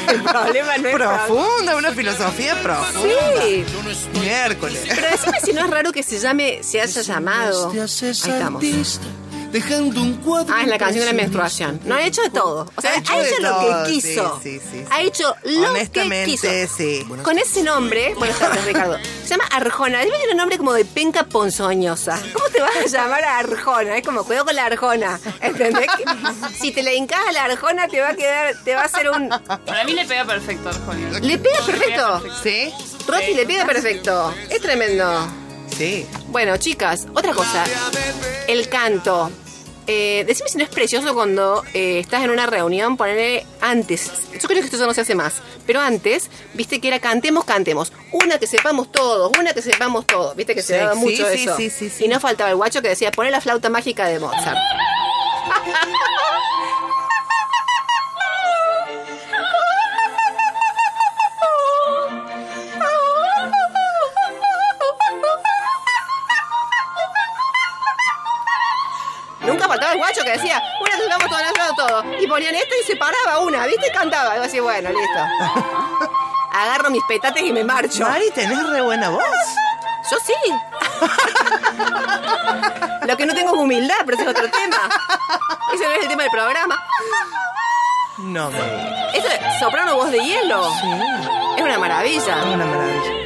El 0.07 0.21
problema 0.23 0.77
no 0.77 0.87
es. 0.89 0.95
Profunda, 0.95 1.75
una 1.75 1.91
filosofía 1.91 2.61
profunda. 2.61 3.41
Sí. 3.43 3.65
Miércoles. 4.19 4.81
Pero 4.87 5.07
decime 5.11 5.39
si 5.43 5.53
no 5.53 5.61
es 5.65 5.69
raro 5.69 5.91
que 5.91 6.03
se 6.03 6.19
llame, 6.19 6.59
se 6.63 6.81
haya 6.81 7.01
llamado. 7.01 7.71
Ahí 7.71 7.79
estamos. 8.11 8.99
Dejando 9.55 10.01
un 10.01 10.15
cuadro. 10.15 10.53
Ah, 10.53 10.63
es 10.63 10.67
la 10.67 10.77
canción 10.77 10.99
de 11.05 11.05
la 11.05 11.13
menstruación. 11.13 11.79
No 11.85 11.95
ha 11.95 12.03
hecho 12.05 12.21
de 12.23 12.29
todo. 12.29 12.69
O 12.75 12.81
sea, 12.81 12.91
Ha 12.91 13.13
ha 13.13 13.21
hecho 13.25 13.39
lo 13.41 13.49
todo, 13.51 13.85
que 13.85 13.91
quiso. 13.93 14.39
sí, 14.43 14.59
sí, 14.59 14.65
sí, 14.69 14.79
sí. 14.81 14.85
Ha 14.91 15.01
hecho 15.01 15.33
lo 15.45 15.73
que 15.73 16.23
quiso. 16.25 16.47
sí. 16.75 17.05
Con 17.23 17.39
ese 17.39 17.63
nombre, 17.63 18.13
buenas 18.15 18.37
tardes, 18.37 18.65
Ricardo. 18.65 18.97
Se 19.23 19.29
llama 19.29 19.45
Arjona. 19.53 19.99
Debe 19.99 20.11
tener 20.11 20.31
un 20.31 20.37
nombre 20.39 20.57
como 20.57 20.73
de 20.73 20.83
penca 20.83 21.23
ponzoñosa. 21.23 22.21
¿Cómo 22.33 22.49
te 22.49 22.59
vas 22.59 22.75
a 22.75 22.85
llamar 22.85 23.23
a 23.23 23.39
Arjona? 23.39 23.95
Es 23.97 24.03
como 24.05 24.25
cuidado 24.25 24.43
con 24.47 24.55
la 24.57 24.65
Arjona. 24.65 25.17
¿Entendés? 25.39 25.87
Que 25.95 26.03
si 26.59 26.71
te 26.73 26.83
la 26.83 26.91
hincas 26.93 27.21
a 27.25 27.31
la 27.31 27.45
Arjona, 27.45 27.87
te 27.87 28.01
va 28.01 28.09
a 28.09 28.15
quedar, 28.15 28.55
te 28.61 28.75
va 28.75 28.81
a 28.81 28.85
hacer 28.85 29.09
un. 29.09 29.29
Para 29.29 29.85
mí 29.85 29.93
le 29.93 30.03
pega 30.03 30.25
perfecto 30.25 30.67
Arjona. 30.67 31.19
Le 31.21 31.37
pega 31.37 31.65
perfecto. 31.65 32.23
¿Sí? 32.43 32.73
Roti 33.07 33.33
le 33.33 33.45
pega 33.45 33.65
perfecto. 33.65 34.35
Es 34.49 34.59
tremendo. 34.61 35.25
Sí. 35.77 36.05
Bueno, 36.27 36.57
chicas, 36.57 37.07
otra 37.13 37.31
cosa. 37.33 37.63
El 38.49 38.67
canto. 38.67 39.31
Eh, 39.87 40.23
decime 40.25 40.49
si 40.49 40.57
no 40.57 40.63
es 40.63 40.69
precioso 40.69 41.13
cuando 41.13 41.63
eh, 41.73 41.99
estás 41.99 42.23
en 42.23 42.31
una 42.31 42.45
reunión, 42.47 42.97
ponerle 42.97 43.45
antes. 43.61 44.11
Yo 44.33 44.47
creo 44.47 44.59
que 44.61 44.65
esto 44.65 44.77
ya 44.77 44.87
no 44.87 44.93
se 44.93 45.01
hace 45.01 45.15
más. 45.15 45.35
Pero 45.67 45.79
antes, 45.79 46.29
viste 46.53 46.81
que 46.81 46.87
era 46.87 46.99
cantemos, 46.99 47.45
cantemos. 47.45 47.93
Una 48.11 48.39
que 48.39 48.47
sepamos 48.47 48.91
todos, 48.91 49.31
una 49.39 49.53
que 49.53 49.61
sepamos 49.61 50.05
todos. 50.05 50.35
Viste 50.35 50.55
que 50.55 50.61
se 50.61 50.77
daba 50.77 50.95
mucho 50.95 51.27
sí, 51.29 51.43
eso. 51.43 51.57
sí, 51.57 51.69
sí, 51.69 51.89
sí. 51.89 52.05
Y 52.05 52.07
no 52.07 52.19
faltaba 52.19 52.49
el 52.49 52.55
guacho 52.55 52.81
que 52.81 52.89
decía, 52.89 53.11
poner 53.11 53.31
la 53.31 53.41
flauta 53.41 53.69
mágica 53.69 54.07
de 54.07 54.19
Mozart. 54.19 54.57
que 70.25 70.31
decía, 70.31 70.61
una 70.81 70.97
sepamos 70.97 71.29
todos, 71.29 71.41
nosotros 71.41 71.75
todos. 71.77 72.05
Y 72.21 72.27
ponían 72.27 72.55
esto 72.55 72.75
y 72.81 72.85
se 72.85 72.95
paraba 72.97 73.39
una, 73.39 73.65
¿viste? 73.65 73.87
Y 73.87 73.91
cantaba. 73.91 74.35
Y 74.35 74.39
yo 74.39 74.43
así, 74.43 74.59
bueno, 74.59 74.89
listo. 74.89 75.19
Agarro 76.51 76.89
mis 76.89 77.03
petates 77.03 77.43
y 77.43 77.53
me 77.53 77.63
marcho. 77.63 78.03
Mari, 78.03 78.31
tenés 78.31 78.67
re 78.69 78.81
buena 78.81 79.09
voz. 79.09 79.23
Yo 80.09 80.17
sí. 80.19 80.33
Lo 83.07 83.17
que 83.17 83.25
no 83.25 83.33
tengo 83.33 83.53
es 83.55 83.59
humildad, 83.59 83.95
pero 84.05 84.17
ese 84.17 84.23
es 84.23 84.29
otro 84.29 84.49
tema. 84.49 84.89
Ese 85.73 85.83
no 85.85 85.91
es 85.91 86.01
el 86.03 86.07
tema 86.07 86.23
del 86.23 86.31
programa. 86.31 86.81
No, 88.17 88.49
me. 88.49 88.59
Esto 89.13 89.29
es 89.29 89.59
soprano 89.59 89.95
voz 89.95 90.11
de 90.11 90.19
hielo. 90.19 90.65
Es 91.57 91.61
una 91.61 91.77
maravilla. 91.77 92.39
Es 92.39 92.45
una 92.45 92.65
maravilla. 92.65 93.24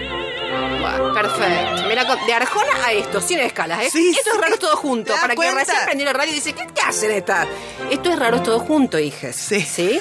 Perfecto. 1.13 1.88
Mira, 1.88 2.04
de 2.25 2.34
Arjona 2.34 2.86
a 2.86 2.91
esto, 2.93 3.21
sin 3.21 3.39
escalas, 3.39 3.84
¿eh? 3.84 3.89
Sí, 3.91 4.15
esto 4.17 4.32
es 4.34 4.41
raro 4.41 4.58
todo 4.58 4.75
junto. 4.78 5.06
¿Te 5.06 5.12
das 5.12 5.21
Para 5.21 5.36
cuenta? 5.36 5.54
que 5.54 5.60
recién 5.65 5.78
prendió 5.86 6.06
la 6.06 6.13
radio 6.13 6.32
y 6.32 6.36
dice, 6.36 6.54
¿qué, 6.54 6.67
qué 6.73 6.82
hacen 6.82 7.12
estas? 7.12 7.47
Esto 7.89 8.12
es 8.12 8.19
raro 8.19 8.41
todo 8.41 8.60
junto, 8.60 8.97
hijes. 8.99 9.36
Sí. 9.36 9.62
¿Sí? 9.62 9.99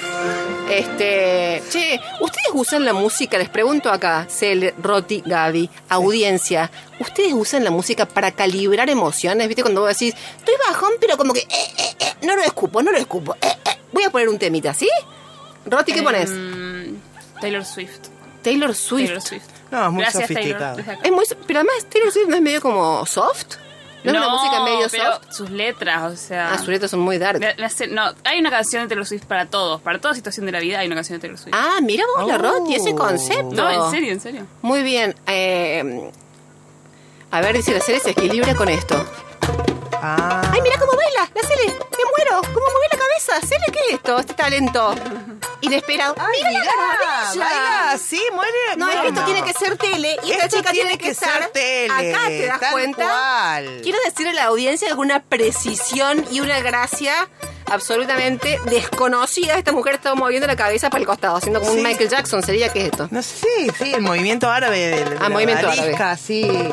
Este. 0.70 1.62
Che, 1.70 2.00
¿ustedes 2.20 2.48
usan 2.52 2.84
la 2.84 2.92
música? 2.92 3.38
Les 3.38 3.48
pregunto 3.48 3.90
acá, 3.90 4.26
Cel, 4.30 4.74
Roti, 4.82 5.22
Gaby, 5.24 5.70
audiencia. 5.88 6.70
¿Ustedes 7.00 7.32
usan 7.32 7.64
la 7.64 7.70
música 7.70 8.06
para 8.06 8.32
calibrar 8.32 8.90
emociones? 8.90 9.46
¿Viste? 9.48 9.62
Cuando 9.62 9.82
vos 9.82 9.90
decís, 9.90 10.14
estoy 10.38 10.54
bajón, 10.68 10.92
pero 11.00 11.16
como 11.16 11.32
que. 11.32 11.40
eh, 11.40 11.46
eh, 11.78 11.96
eh, 12.00 12.14
no 12.22 12.36
lo 12.36 12.42
escupo, 12.42 12.82
no 12.82 12.90
lo 12.92 12.98
escupo. 12.98 13.34
eh, 13.40 13.48
eh. 13.64 13.78
Voy 13.92 14.04
a 14.04 14.10
poner 14.10 14.28
un 14.28 14.38
temita, 14.38 14.74
¿sí? 14.74 14.88
Roti, 15.64 15.92
¿qué 15.92 16.02
pones? 16.02 16.30
Mm, 16.30 16.94
Taylor 17.40 17.64
Swift. 17.64 18.08
Taylor 18.42 18.74
Swift. 18.74 19.06
Taylor 19.06 19.22
Swift. 19.22 19.44
No, 19.70 19.86
es 19.86 19.92
muy 19.92 20.02
Gracias, 20.02 20.28
sofisticado. 20.28 20.76
Taylor. 20.76 20.98
Es 21.04 21.12
muy, 21.12 21.24
pero 21.46 21.60
además 21.60 21.86
Taylor 21.90 22.12
Swift 22.12 22.28
no 22.28 22.36
es 22.36 22.42
medio 22.42 22.60
como 22.60 23.04
soft. 23.06 23.56
¿No, 24.04 24.12
es 24.12 24.16
una 24.18 24.28
música 24.28 24.62
medio 24.62 24.86
pero 24.90 25.12
soft? 25.14 25.32
sus 25.32 25.50
letras, 25.50 26.12
o 26.12 26.16
sea... 26.16 26.52
Ah, 26.54 26.58
sus 26.58 26.68
letras 26.68 26.90
son 26.90 27.00
muy 27.00 27.18
dark. 27.18 27.40
No, 27.90 28.02
hay 28.24 28.38
una 28.38 28.48
canción 28.50 28.82
de 28.84 28.88
Taylor 28.88 29.04
Swift 29.04 29.24
para 29.24 29.46
todos, 29.46 29.80
para 29.82 30.00
toda 30.00 30.14
situación 30.14 30.46
de 30.46 30.52
la 30.52 30.60
vida 30.60 30.78
hay 30.78 30.86
una 30.86 30.94
canción 30.94 31.18
de 31.18 31.20
Taylor 31.20 31.38
Swift. 31.38 31.54
Ah, 31.54 31.78
mira 31.82 32.04
vos, 32.16 32.26
la 32.28 32.36
Oh. 32.36 32.38
Roti, 32.38 32.74
ese 32.76 32.94
concepto. 32.94 33.50
no, 33.56 33.86
en 33.86 33.90
serio, 33.90 34.12
en 34.12 34.20
serio. 34.20 34.46
Muy 34.62 34.82
bien. 34.82 35.14
eh, 35.26 36.10
a 37.30 37.40
ver, 37.42 37.56
dice 37.56 37.74
la 37.74 37.80
Cele 37.80 38.00
se 38.00 38.10
equilibra 38.10 38.54
con 38.54 38.68
esto. 38.68 39.04
Ah. 40.00 40.42
¡Ay, 40.52 40.60
mira 40.62 40.78
cómo 40.78 40.92
baila! 40.92 41.28
¡La 41.34 41.42
Cele! 41.48 41.66
¡Me 41.66 42.04
muero! 42.16 42.42
¿Cómo 42.54 42.66
mueve 42.72 42.86
la 42.92 42.98
cabeza? 42.98 43.46
¿Cele 43.46 43.64
qué 43.72 43.80
es 43.88 43.94
esto? 43.94 44.18
Este 44.18 44.34
talento. 44.34 44.94
Inesperado. 45.60 46.14
Ay, 46.18 46.40
¡Mira, 46.48 46.60
maravilla! 46.76 47.44
baila, 47.44 47.98
sí, 47.98 48.22
muere. 48.32 48.52
No, 48.76 48.88
es 48.88 48.94
que 49.00 49.08
esto 49.08 49.20
bueno. 49.20 49.24
tiene 49.26 49.42
que 49.44 49.52
ser 49.58 49.76
tele 49.76 50.16
y 50.24 50.30
esta 50.32 50.48
chica 50.48 50.70
tiene, 50.70 50.90
tiene 50.90 50.98
que, 50.98 51.08
que 51.08 51.14
ser 51.14 51.28
estar 51.28 51.48
tele, 51.50 52.12
acá, 52.14 52.26
¿te 52.28 52.46
das 52.46 52.60
tal 52.60 52.72
cuenta? 52.72 53.04
cual. 53.04 53.80
Quiero 53.82 53.98
decirle 54.04 54.30
a 54.30 54.34
la 54.34 54.44
audiencia 54.44 54.88
alguna 54.88 55.20
precisión 55.20 56.24
y 56.30 56.40
una 56.40 56.60
gracia 56.60 57.28
absolutamente 57.66 58.60
desconocida. 58.66 59.54
Esta 59.58 59.72
mujer 59.72 59.94
estaba 59.96 60.14
moviendo 60.14 60.46
la 60.46 60.56
cabeza 60.56 60.90
para 60.90 61.00
el 61.00 61.06
costado, 61.06 61.36
haciendo 61.36 61.60
como 61.60 61.72
un. 61.72 61.82
Michael 61.82 62.08
Jackson. 62.08 62.42
¿Sería 62.42 62.72
qué 62.72 62.80
es 62.82 62.84
esto? 62.86 63.08
No 63.10 63.20
sé, 63.22 63.34
sí, 63.36 63.70
sí, 63.78 63.92
el 63.94 64.00
movimiento 64.02 64.48
árabe 64.48 64.78
de, 64.78 65.04
de 65.04 65.16
Ah, 65.16 65.22
la 65.24 65.28
movimiento 65.28 65.66
odalisca, 65.66 66.16
sí. 66.16 66.70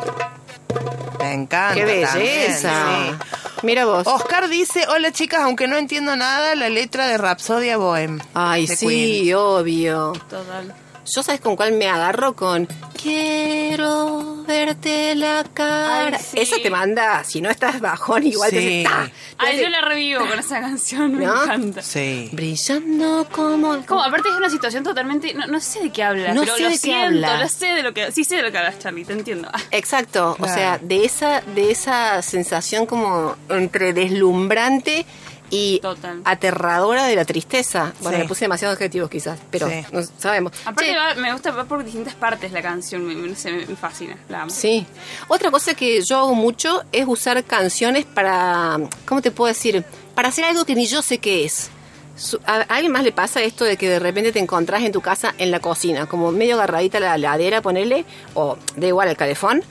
Me 1.19 1.33
encanta. 1.33 1.73
¡Qué 1.73 1.81
también, 1.81 2.07
belleza! 2.13 2.85
sí. 3.09 3.39
Mira 3.63 3.85
vos. 3.85 4.05
Oscar 4.05 4.47
dice, 4.49 4.85
hola 4.87 5.11
chicas, 5.11 5.41
aunque 5.41 5.67
no 5.67 5.77
entiendo 5.77 6.15
nada, 6.15 6.55
la 6.55 6.69
letra 6.69 7.07
de 7.07 7.17
Rapsodia 7.17 7.77
Bohem. 7.77 8.19
Ay, 8.33 8.67
de 8.67 8.75
sí, 8.75 8.87
Queen. 8.87 9.35
obvio. 9.35 10.13
Total. 10.29 10.73
Yo 11.07 11.21
sabes 11.23 11.39
con 11.41 11.55
cuál 11.55 11.73
me 11.73 11.87
agarro 11.87 12.35
con 12.35 12.67
quiero 13.01 14.43
verte 14.47 15.13
la 15.15 15.43
cara. 15.53 16.17
Ay, 16.17 16.23
sí. 16.23 16.39
Eso 16.39 16.55
te 16.61 16.69
manda, 16.69 17.23
si 17.23 17.41
no 17.41 17.49
estás 17.49 17.79
bajón, 17.79 18.25
igual 18.25 18.49
te 18.49 18.59
Sí. 18.59 18.83
hace 18.85 18.89
¡ta! 18.89 19.05
Te 19.05 19.45
Ay, 19.45 19.53
hace 19.55 19.63
yo 19.63 19.69
la 19.69 19.81
revivo 19.81 20.27
con 20.27 20.39
esa 20.39 20.61
canción, 20.61 21.15
me 21.15 21.25
¿No? 21.25 21.43
encanta. 21.43 21.81
Sí. 21.81 22.29
Brillando 22.31 23.27
como. 23.31 23.85
Como, 23.85 24.01
aparte 24.03 24.29
es 24.29 24.35
una 24.35 24.49
situación 24.49 24.83
totalmente... 24.83 25.33
No, 25.33 25.45
no 25.47 25.59
sé 25.59 25.81
de 25.81 25.91
qué 25.91 26.03
habla, 26.03 26.33
No 26.33 26.41
pero 26.41 26.55
sé 26.55 26.61
lo 26.63 26.67
de 26.69 26.73
qué 26.75 26.79
siento, 26.79 27.05
habla. 27.27 27.39
lo 27.39 27.49
sé 27.49 27.65
de 27.67 27.83
lo 27.83 27.93
que... 27.93 28.11
Sí 28.11 28.23
sé 28.23 28.37
de 28.37 28.41
lo 28.43 28.51
que 28.51 28.57
hablas, 28.57 28.79
Charlie, 28.79 29.05
te 29.05 29.13
entiendo. 29.13 29.49
Ah, 29.53 29.59
Exacto, 29.71 30.35
o 30.39 30.47
sea, 30.47 30.77
de 30.79 31.05
esa, 31.05 31.41
de 31.41 31.71
esa 31.71 32.21
sensación 32.21 32.85
como 32.85 33.35
entre 33.49 33.93
deslumbrante 33.93 35.05
y 35.49 35.79
Total. 35.79 36.21
aterradora 36.25 37.05
de 37.05 37.15
la 37.15 37.25
tristeza. 37.25 37.93
Bueno, 38.01 38.17
Sí. 38.17 38.23
le 38.23 38.27
puse 38.27 38.45
demasiados 38.45 38.75
adjetivos 38.75 39.09
quizás, 39.09 39.39
pero 39.51 39.69
Sí. 39.69 39.85
no 39.91 40.01
sabemos. 40.17 40.51
Aparte 40.65 40.85
Che, 40.91 40.95
va- 40.97 41.15
me 41.15 41.31
gusta, 41.31 41.51
va 41.51 41.65
por 41.65 41.83
distintas 41.83 42.15
partes 42.15 42.51
la 42.51 42.61
canción, 42.61 43.05
me, 43.05 43.15
me- 43.15 43.27
no 43.29 43.35
sé, 43.35 43.51
me- 43.51 43.65
me 43.65 43.75
fascina, 43.75 44.17
la 44.29 44.43
amo. 44.43 44.51
Sí. 44.51 44.85
Otra 45.27 45.51
cosa 45.51 45.73
que 45.73 46.01
yo 46.01 46.17
hago 46.17 46.35
mucho 46.35 46.83
es 46.91 47.05
usar 47.07 47.43
canciones 47.43 48.05
para, 48.05 48.77
¿cómo 49.05 49.21
te 49.21 49.31
puedo 49.31 49.47
decir? 49.47 49.83
Para 50.15 50.29
hacer 50.29 50.45
algo 50.45 50.65
que 50.65 50.75
ni 50.75 50.85
yo 50.87 51.01
sé 51.01 51.17
qué 51.19 51.45
es. 51.45 51.69
Su- 52.17 52.39
¿A, 52.45 52.59
a 52.59 52.61
alguien 52.61 52.93
más 52.93 53.03
le 53.03 53.11
pasa 53.11 53.41
esto 53.41 53.65
de 53.65 53.75
que 53.75 53.89
de 53.89 53.99
repente 53.99 54.31
te 54.31 54.39
encontrás 54.39 54.83
en 54.83 54.93
tu 54.93 55.01
casa 55.01 55.35
en 55.37 55.51
la 55.51 55.59
cocina, 55.59 56.05
como 56.05 56.31
medio 56.31 56.55
agarradita 56.55 56.97
a 56.99 57.01
la 57.01 57.17
ladera, 57.17 57.61
ponele, 57.61 58.05
o 58.35 58.57
da 58.77 58.87
igual 58.87 59.09
al 59.09 59.17
calefón, 59.17 59.63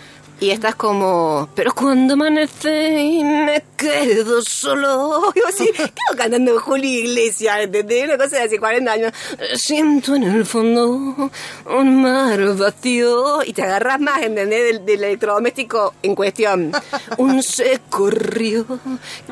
y 0.44 0.50
estás 0.50 0.74
como, 0.74 1.48
pero 1.54 1.74
cuando 1.74 2.12
amanece 2.12 3.00
y 3.00 3.24
me 3.24 3.64
quedo 3.78 4.42
solo. 4.42 5.22
Y 5.35 5.40
vos 5.40 5.48
así, 5.54 5.70
¿qué 5.74 5.83
hago 5.83 6.18
cantando 6.18 6.61
Julio 6.61 7.00
Iglesias? 7.00 7.61
¿Entendés? 7.62 8.04
Una 8.04 8.18
cosa 8.18 8.37
de 8.37 8.42
hace 8.42 8.59
40 8.59 8.92
años. 8.92 9.12
Siento 9.54 10.14
en 10.14 10.24
el 10.24 10.44
fondo 10.44 11.30
un 11.66 12.02
mar 12.02 12.57
vacío. 12.57 13.42
Y 13.42 13.54
te 13.54 13.62
agarras 13.62 14.00
más, 14.00 14.22
¿entendés? 14.22 14.64
Del, 14.64 14.85
del 14.85 15.04
electrodoméstico 15.04 15.94
en 16.02 16.14
cuestión. 16.14 16.72
Un 17.16 17.42
seco 17.42 18.11
río 18.11 18.66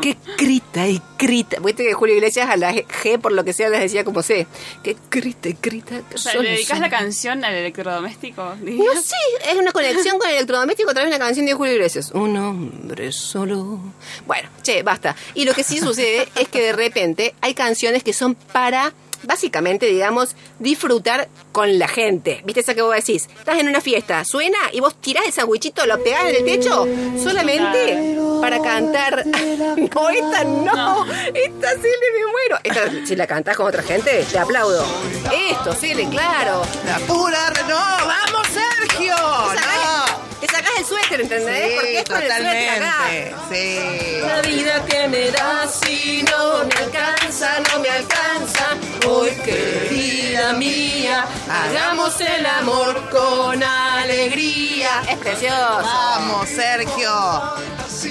que 0.00 0.16
grita 0.38 0.88
y 0.88 1.00
grita. 1.18 1.60
Viste 1.60 1.84
que 1.84 1.92
Julio 1.92 2.16
Iglesias 2.16 2.48
a 2.48 2.56
la 2.56 2.72
G, 2.72 3.20
por 3.20 3.32
lo 3.32 3.44
que 3.44 3.52
sea, 3.52 3.68
les 3.68 3.80
decía 3.80 4.02
como 4.02 4.22
C. 4.22 4.46
Que 4.82 4.96
grita 5.10 5.50
y 5.50 5.58
grita. 5.60 6.00
que 6.08 6.14
O 6.14 6.18
sea, 6.18 6.34
¿le 6.36 6.50
dedicas 6.50 6.80
la 6.80 6.88
canción 6.88 7.44
al 7.44 7.54
electrodoméstico? 7.54 8.42
no 8.42 9.02
sé, 9.02 9.16
es 9.50 9.56
una 9.56 9.72
conexión 9.72 10.18
con 10.18 10.28
el 10.28 10.36
electrodoméstico 10.36 10.94
una 11.06 11.18
canción 11.18 11.46
de 11.46 11.54
Julio 11.54 11.72
Iglesias. 11.74 12.10
Un 12.12 12.36
hombre 12.36 13.12
solo. 13.12 13.78
Bueno, 14.26 14.48
che, 14.62 14.82
basta. 14.82 15.16
Y 15.34 15.44
lo 15.44 15.54
que 15.54 15.64
sí 15.64 15.78
sucede 15.78 16.28
es 16.36 16.48
que 16.48 16.60
de 16.62 16.72
repente 16.72 17.34
hay 17.40 17.54
canciones 17.54 18.02
que 18.02 18.12
son 18.12 18.34
para, 18.34 18.92
básicamente, 19.24 19.86
digamos, 19.86 20.34
disfrutar 20.58 21.28
con 21.52 21.78
la 21.78 21.88
gente. 21.88 22.40
¿Viste 22.44 22.60
esa 22.60 22.74
que 22.74 22.82
vos 22.82 22.94
decís? 22.94 23.28
Estás 23.38 23.58
en 23.58 23.68
una 23.68 23.80
fiesta, 23.80 24.24
suena 24.24 24.58
y 24.72 24.80
vos 24.80 24.94
tirás 25.00 25.26
el 25.26 25.32
sandwichito, 25.32 25.84
lo 25.86 26.02
pegás 26.02 26.24
en 26.26 26.36
el 26.36 26.44
techo, 26.44 26.86
solamente 27.22 28.16
para 28.40 28.60
cantar. 28.60 29.24
No, 29.72 30.08
esta 30.10 30.44
no. 30.44 31.04
Esta 31.34 31.70
sí 31.72 31.82
le 31.82 32.20
me 32.20 32.32
muero. 32.32 32.58
Esta, 32.64 33.06
si 33.06 33.16
la 33.16 33.26
cantás 33.26 33.56
con 33.56 33.66
otra 33.66 33.82
gente, 33.82 34.24
te 34.30 34.38
aplaudo. 34.38 34.84
Esto, 35.50 35.74
sí, 35.74 35.92
claro. 36.10 36.62
La 36.86 36.98
pura... 37.00 37.50
re- 37.50 37.62
¡No! 37.62 37.76
¡Vamos, 37.78 38.46
Sergio! 38.48 39.14
¡No! 39.16 40.31
Te 40.42 40.48
sacás 40.48 40.72
el 40.78 40.84
suéter, 40.84 41.20
¿entendés? 41.20 41.68
Sí, 41.68 41.74
Porque 41.76 41.98
es 41.98 42.04
con 42.04 42.20
el 42.22 42.28
suéter 42.32 42.68
acá. 42.82 42.96
totalmente. 42.98 43.34
Sí. 43.50 44.20
La 44.26 44.42
vida 44.42 44.84
que 44.86 45.08
me 45.08 45.30
das 45.30 45.80
si 45.84 46.22
no 46.24 46.64
me 46.64 46.74
alcanza, 46.84 47.60
no 47.72 47.78
me 47.78 47.88
alcanza. 47.88 48.76
Hoy 49.06 49.30
querida 49.44 50.52
mía, 50.54 51.24
hagamos 51.48 52.20
el 52.20 52.44
amor 52.44 53.08
con 53.10 53.62
alegría. 53.62 55.02
Es 55.08 55.18
precioso. 55.18 55.82
Vamos, 55.82 56.48
Sergio. 56.48 57.12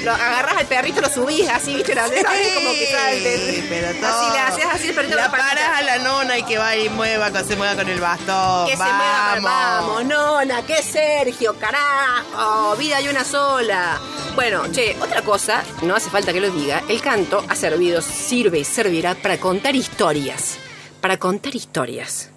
Lo 0.03 0.11
agarras 0.11 0.57
al 0.57 0.65
perrito, 0.67 1.01
lo 1.01 1.09
subís 1.09 1.47
así, 1.49 1.75
viste, 1.75 1.93
la 1.95 2.07
dejas 2.07 2.33
así 2.33 2.55
como 2.55 2.71
que 2.71 2.87
salte. 2.91 3.37
Sí, 3.55 3.65
pero 3.69 3.93
todo. 3.99 4.07
Así 4.07 4.31
le 4.33 4.39
haces 4.39 4.65
así 4.73 4.87
el 4.89 4.95
perrito 4.95 5.15
La 5.15 5.23
la 5.23 5.31
patita. 5.31 5.49
paras 5.49 5.77
a 5.77 5.81
la 5.81 5.97
nona 5.99 6.37
y 6.37 6.43
que 6.43 6.57
vaya 6.57 6.83
y 6.83 6.89
mueva, 6.89 7.31
que 7.31 7.43
se 7.43 7.55
mueva 7.55 7.75
con 7.75 7.89
el 7.89 7.99
bastón. 7.99 8.65
Que 8.67 8.73
se 8.73 8.77
vamos. 8.77 8.95
mueva, 8.97 9.31
con- 9.33 9.43
vamos, 9.43 10.05
nona, 10.05 10.65
que 10.65 10.81
Sergio, 10.81 11.55
carajo, 11.59 12.75
vida 12.77 12.97
hay 12.97 13.07
una 13.09 13.23
sola. 13.23 13.99
Bueno, 14.35 14.63
che, 14.71 14.95
otra 15.01 15.21
cosa, 15.23 15.63
no 15.81 15.95
hace 15.95 16.09
falta 16.09 16.31
que 16.33 16.39
lo 16.41 16.49
diga, 16.49 16.83
el 16.89 17.01
canto 17.01 17.43
ha 17.49 17.55
servido, 17.55 18.01
sirve 18.01 18.59
y 18.59 18.63
servirá 18.63 19.15
para 19.15 19.37
contar 19.37 19.75
historias. 19.75 20.57
Para 21.01 21.17
contar 21.17 21.55
historias. 21.55 22.29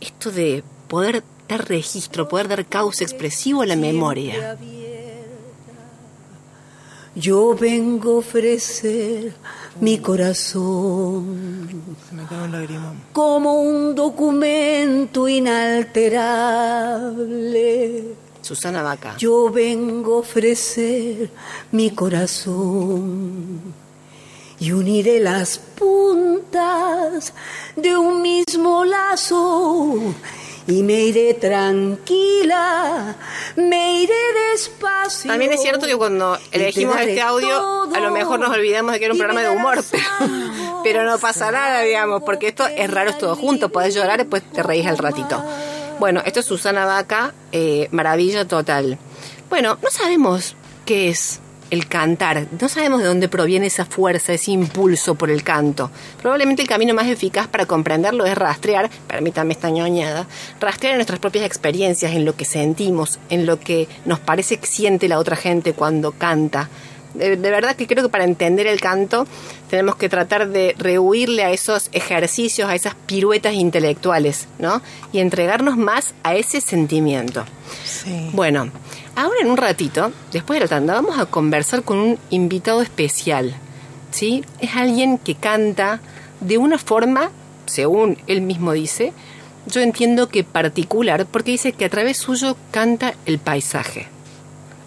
Esto 0.00 0.30
de 0.30 0.62
poder 0.88 1.24
dar 1.48 1.66
registro, 1.68 2.28
poder 2.28 2.48
dar 2.48 2.66
causa 2.66 3.02
expresivo 3.04 3.62
a 3.62 3.66
la 3.66 3.76
memoria. 3.76 4.56
Yo 7.16 7.54
vengo 7.54 8.16
a 8.16 8.18
ofrecer 8.18 9.32
mi 9.80 9.98
corazón 9.98 11.96
Se 12.08 12.14
me 12.14 12.24
cae 12.26 12.42
un 12.44 12.52
lagrimón. 12.52 13.00
como 13.12 13.62
un 13.62 13.94
documento 13.94 15.26
inalterable. 15.26 18.04
Susana 18.42 18.82
Vaca. 18.82 19.14
Yo 19.18 19.50
vengo 19.50 20.16
a 20.16 20.18
ofrecer 20.18 21.30
mi 21.72 21.90
corazón 21.90 23.60
y 24.60 24.70
uniré 24.72 25.18
las 25.18 25.58
puntas 25.58 27.32
de 27.76 27.96
un 27.96 28.22
mismo 28.22 28.84
lazo 28.84 29.94
y 30.66 30.82
me 30.82 31.04
iré 31.04 31.34
tranquila, 31.34 33.14
me 33.56 34.02
iré 34.02 34.14
despacio. 34.52 35.30
También 35.30 35.52
es 35.52 35.62
cierto 35.62 35.86
que 35.86 35.96
cuando 35.96 36.38
elegimos 36.50 36.98
este 37.00 37.20
audio, 37.20 37.82
a 37.94 38.00
lo 38.00 38.10
mejor 38.10 38.40
nos 38.40 38.50
olvidamos 38.50 38.92
de 38.92 38.98
que 38.98 39.04
era 39.04 39.14
un 39.14 39.18
programa 39.18 39.42
de 39.42 39.50
humor, 39.50 39.84
pero, 39.90 40.04
pero 40.82 41.04
no 41.04 41.18
pasa 41.18 41.50
nada, 41.50 41.80
digamos, 41.82 42.22
porque 42.24 42.48
esto 42.48 42.66
es 42.66 42.90
raro, 42.90 43.10
es 43.10 43.18
todo 43.18 43.36
junto, 43.36 43.68
podés 43.68 43.94
llorar 43.94 44.18
y 44.20 44.22
después 44.22 44.42
te 44.42 44.62
reís 44.62 44.86
al 44.86 44.98
ratito. 44.98 45.42
Bueno, 45.98 46.22
esto 46.26 46.40
es 46.40 46.46
Susana 46.46 46.84
Vaca, 46.84 47.32
eh, 47.52 47.88
maravilla 47.90 48.46
total. 48.46 48.98
Bueno, 49.48 49.78
no 49.82 49.90
sabemos 49.90 50.56
qué 50.84 51.08
es 51.08 51.40
el 51.70 51.88
cantar, 51.88 52.46
no 52.60 52.68
sabemos 52.68 53.00
de 53.00 53.06
dónde 53.06 53.28
proviene 53.28 53.66
esa 53.66 53.84
fuerza, 53.84 54.32
ese 54.32 54.52
impulso 54.52 55.14
por 55.14 55.30
el 55.30 55.42
canto. 55.42 55.90
Probablemente 56.20 56.62
el 56.62 56.68
camino 56.68 56.94
más 56.94 57.06
eficaz 57.08 57.48
para 57.48 57.66
comprenderlo 57.66 58.24
es 58.24 58.36
rastrear, 58.36 58.90
permítame 59.08 59.52
esta 59.52 59.70
ñoñada, 59.70 60.26
rastrear 60.60 60.92
en 60.92 60.98
nuestras 60.98 61.18
propias 61.18 61.44
experiencias, 61.44 62.12
en 62.12 62.24
lo 62.24 62.36
que 62.36 62.44
sentimos, 62.44 63.18
en 63.30 63.46
lo 63.46 63.58
que 63.58 63.88
nos 64.04 64.20
parece 64.20 64.58
que 64.58 64.66
siente 64.66 65.08
la 65.08 65.18
otra 65.18 65.36
gente 65.36 65.72
cuando 65.72 66.12
canta. 66.12 66.68
De, 67.14 67.36
de 67.36 67.50
verdad 67.50 67.76
que 67.76 67.86
creo 67.86 68.04
que 68.04 68.10
para 68.10 68.24
entender 68.24 68.66
el 68.66 68.78
canto 68.78 69.26
tenemos 69.70 69.96
que 69.96 70.08
tratar 70.08 70.48
de 70.48 70.74
rehuirle 70.78 71.44
a 71.44 71.50
esos 71.50 71.88
ejercicios, 71.92 72.68
a 72.68 72.74
esas 72.74 72.94
piruetas 72.94 73.54
intelectuales, 73.54 74.48
¿no? 74.58 74.82
Y 75.12 75.20
entregarnos 75.20 75.78
más 75.78 76.14
a 76.22 76.34
ese 76.34 76.60
sentimiento. 76.60 77.44
Sí. 77.84 78.30
Bueno, 78.32 78.70
ahora 79.16 79.38
en 79.42 79.50
un 79.50 79.56
ratito, 79.56 80.12
después 80.32 80.58
de 80.60 80.64
la 80.66 80.68
tanda, 80.68 80.94
vamos 80.94 81.18
a 81.18 81.26
conversar 81.26 81.82
con 81.82 81.98
un 81.98 82.18
invitado 82.30 82.82
especial. 82.82 83.54
¿Sí? 84.12 84.44
Es 84.60 84.76
alguien 84.76 85.18
que 85.18 85.34
canta 85.34 86.00
de 86.40 86.56
una 86.58 86.78
forma, 86.78 87.30
según 87.66 88.16
él 88.26 88.40
mismo 88.40 88.72
dice, 88.72 89.12
yo 89.66 89.80
entiendo 89.80 90.28
que 90.28 90.44
particular, 90.44 91.26
porque 91.26 91.50
dice 91.50 91.72
que 91.72 91.84
a 91.84 91.90
través 91.90 92.16
suyo 92.18 92.56
canta 92.70 93.14
el 93.26 93.38
paisaje. 93.38 94.06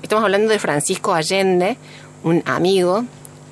Estamos 0.01 0.23
hablando 0.23 0.49
de 0.51 0.57
Francisco 0.59 1.13
Allende, 1.13 1.77
un 2.23 2.41
amigo 2.45 3.03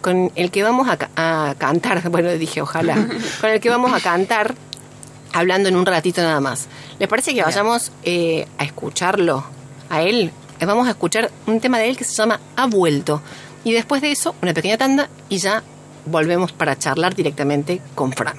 con 0.02 0.32
el 0.36 0.50
que 0.52 0.64
vamos 0.64 0.88
a, 0.90 0.98
ca- 0.98 1.10
a 1.16 1.54
cantar, 1.58 2.10
bueno, 2.10 2.30
dije 2.32 2.62
ojalá, 2.62 2.96
con 3.42 3.50
el 3.50 3.60
que 3.60 3.70
vamos 3.70 3.92
a 3.94 4.00
cantar 4.00 4.56
hablando 5.34 5.70
en 5.70 5.76
un 5.76 5.86
ratito 5.86 6.22
nada 6.22 6.40
más. 6.40 6.68
¿Les 6.98 7.08
parece 7.10 7.36
que 7.36 7.44
vayamos 7.44 7.92
eh, 8.04 8.48
a 8.58 8.64
escucharlo 8.64 9.44
a 9.90 10.02
él? 10.02 10.32
Eh, 10.60 10.66
Vamos 10.66 10.88
a 10.88 10.92
escuchar 10.92 11.32
un 11.46 11.60
tema 11.60 11.80
de 11.80 11.90
él 11.90 11.98
que 11.98 12.04
se 12.04 12.14
llama 12.14 12.40
Ha 12.56 12.68
vuelto. 12.68 13.22
Y 13.64 13.74
después 13.74 14.02
de 14.02 14.12
eso, 14.12 14.36
una 14.42 14.54
pequeña 14.54 14.78
tanda 14.78 15.10
y 15.30 15.38
ya 15.38 15.64
volvemos 16.06 16.52
para 16.54 16.78
charlar 16.78 17.16
directamente 17.16 17.82
con 17.96 18.14
Fran. 18.14 18.38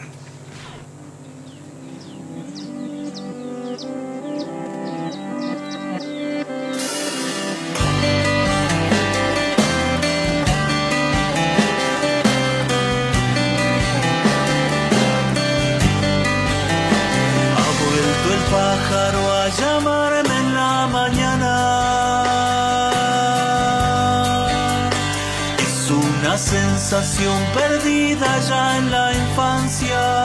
Perdida 27.52 28.38
ya 28.48 28.78
en 28.78 28.90
la 28.90 29.12
infancia. 29.12 30.17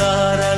Tara 0.00 0.51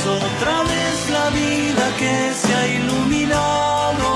Es 0.00 0.06
otra 0.06 0.62
vez 0.62 1.10
la 1.10 1.28
vida 1.28 1.84
que 1.98 2.32
se 2.32 2.54
ha 2.54 2.66
iluminado. 2.68 4.08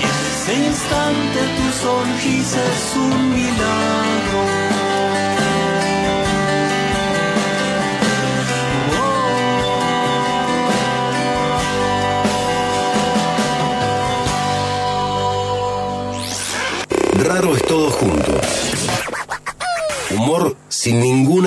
Y 0.00 0.04
en 0.04 0.18
ese 0.32 0.54
instante 0.66 1.38
tu 1.56 1.66
sonrisa 1.84 2.60
es 2.74 2.96
un 2.96 3.25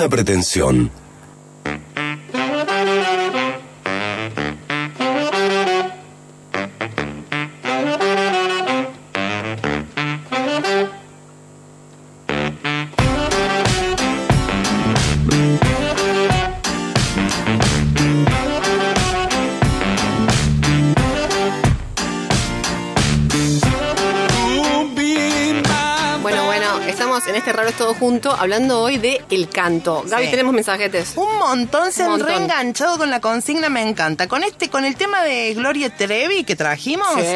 ninguna 0.00 0.08
pretensión. 0.08 0.90
Hablando 28.40 28.80
hoy 28.80 28.98
de 28.98 29.22
el 29.30 29.48
canto. 29.48 30.02
Gaby, 30.06 30.24
Sí. 30.24 30.30
tenemos 30.30 30.52
mensajetes. 30.52 31.12
Un 31.16 31.38
montón 31.38 31.92
se 31.92 32.02
han 32.02 32.18
reenganchado 32.18 32.98
con 32.98 33.10
la 33.10 33.20
consigna, 33.20 33.68
me 33.68 33.82
encanta. 33.82 34.26
Con 34.28 34.42
este, 34.42 34.68
con 34.70 34.84
el 34.84 34.96
tema 34.96 35.22
de 35.22 35.52
Gloria 35.54 35.94
Trevi 35.94 36.44
que 36.44 36.56
trajimos, 36.56 37.06
Sí. 37.16 37.26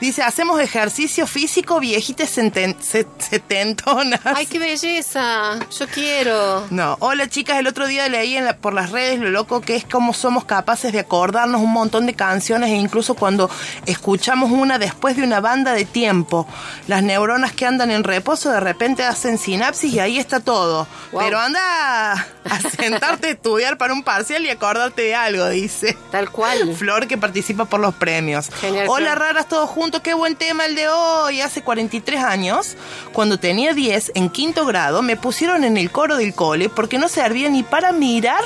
dice, 0.00 0.22
hacemos 0.22 0.60
ejercicio 0.60 1.26
físico, 1.26 1.78
viejitas 1.80 2.30
setentonas. 2.30 4.20
Ay, 4.24 4.46
qué 4.46 4.58
belleza. 4.58 5.58
Yo 5.78 5.86
quiero. 5.88 6.66
No, 6.70 6.96
hola 7.00 7.28
chicas, 7.28 7.58
el 7.58 7.66
otro 7.66 7.86
día 7.86 8.08
leí 8.08 8.36
en 8.36 8.46
la- 8.46 8.56
por 8.56 8.72
las 8.74 8.90
redes 8.90 9.20
lo 9.20 9.30
loco 9.30 9.60
que 9.60 9.76
es 9.76 9.84
cómo 9.84 10.14
somos 10.14 10.44
capaces 10.44 10.92
de 10.92 11.00
acordarnos 11.00 11.60
un 11.60 11.72
montón 11.72 12.06
de 12.06 12.14
canciones 12.14 12.70
e 12.70 12.74
incluso 12.76 13.14
cuando 13.14 13.50
escuchamos 13.86 14.50
una 14.50 14.78
después 14.78 15.16
de 15.16 15.22
una 15.22 15.40
banda 15.40 15.72
de 15.72 15.84
tiempo. 15.84 16.46
Las 16.88 17.02
neuronas 17.02 17.52
que 17.52 17.66
andan 17.66 17.90
en 17.90 18.02
reposo 18.04 18.50
de 18.50 18.60
repente 18.60 19.04
hacen 19.04 19.38
sinapsis 19.38 19.92
y 19.92 20.00
ahí 20.00 20.18
está 20.18 20.40
todo. 20.40 20.53
Wow. 20.54 20.86
Pero 21.18 21.38
anda 21.38 22.12
a 22.12 22.60
sentarte 22.76 23.28
a 23.28 23.30
estudiar 23.30 23.76
para 23.78 23.92
un 23.92 24.02
parcial 24.02 24.44
y 24.44 24.50
acordarte 24.50 25.02
de 25.02 25.14
algo, 25.14 25.48
dice. 25.48 25.96
Tal 26.10 26.30
cual. 26.30 26.74
Flor 26.74 27.06
que 27.06 27.18
participa 27.18 27.64
por 27.64 27.80
los 27.80 27.94
premios. 27.94 28.48
Genial, 28.60 28.86
Hola 28.88 29.12
Flor. 29.12 29.18
raras 29.18 29.48
todos 29.48 29.68
juntos, 29.68 30.00
qué 30.02 30.14
buen 30.14 30.36
tema 30.36 30.66
el 30.66 30.74
de 30.74 30.88
hoy. 30.88 31.40
Hace 31.40 31.62
43 31.62 32.22
años, 32.22 32.76
cuando 33.12 33.38
tenía 33.38 33.74
10 33.74 34.12
en 34.14 34.30
quinto 34.30 34.64
grado, 34.66 35.02
me 35.02 35.16
pusieron 35.16 35.64
en 35.64 35.76
el 35.76 35.90
coro 35.90 36.16
del 36.16 36.34
cole 36.34 36.68
porque 36.68 36.98
no 36.98 37.08
servía 37.08 37.48
ni 37.48 37.62
para 37.62 37.92
mirar 37.92 38.42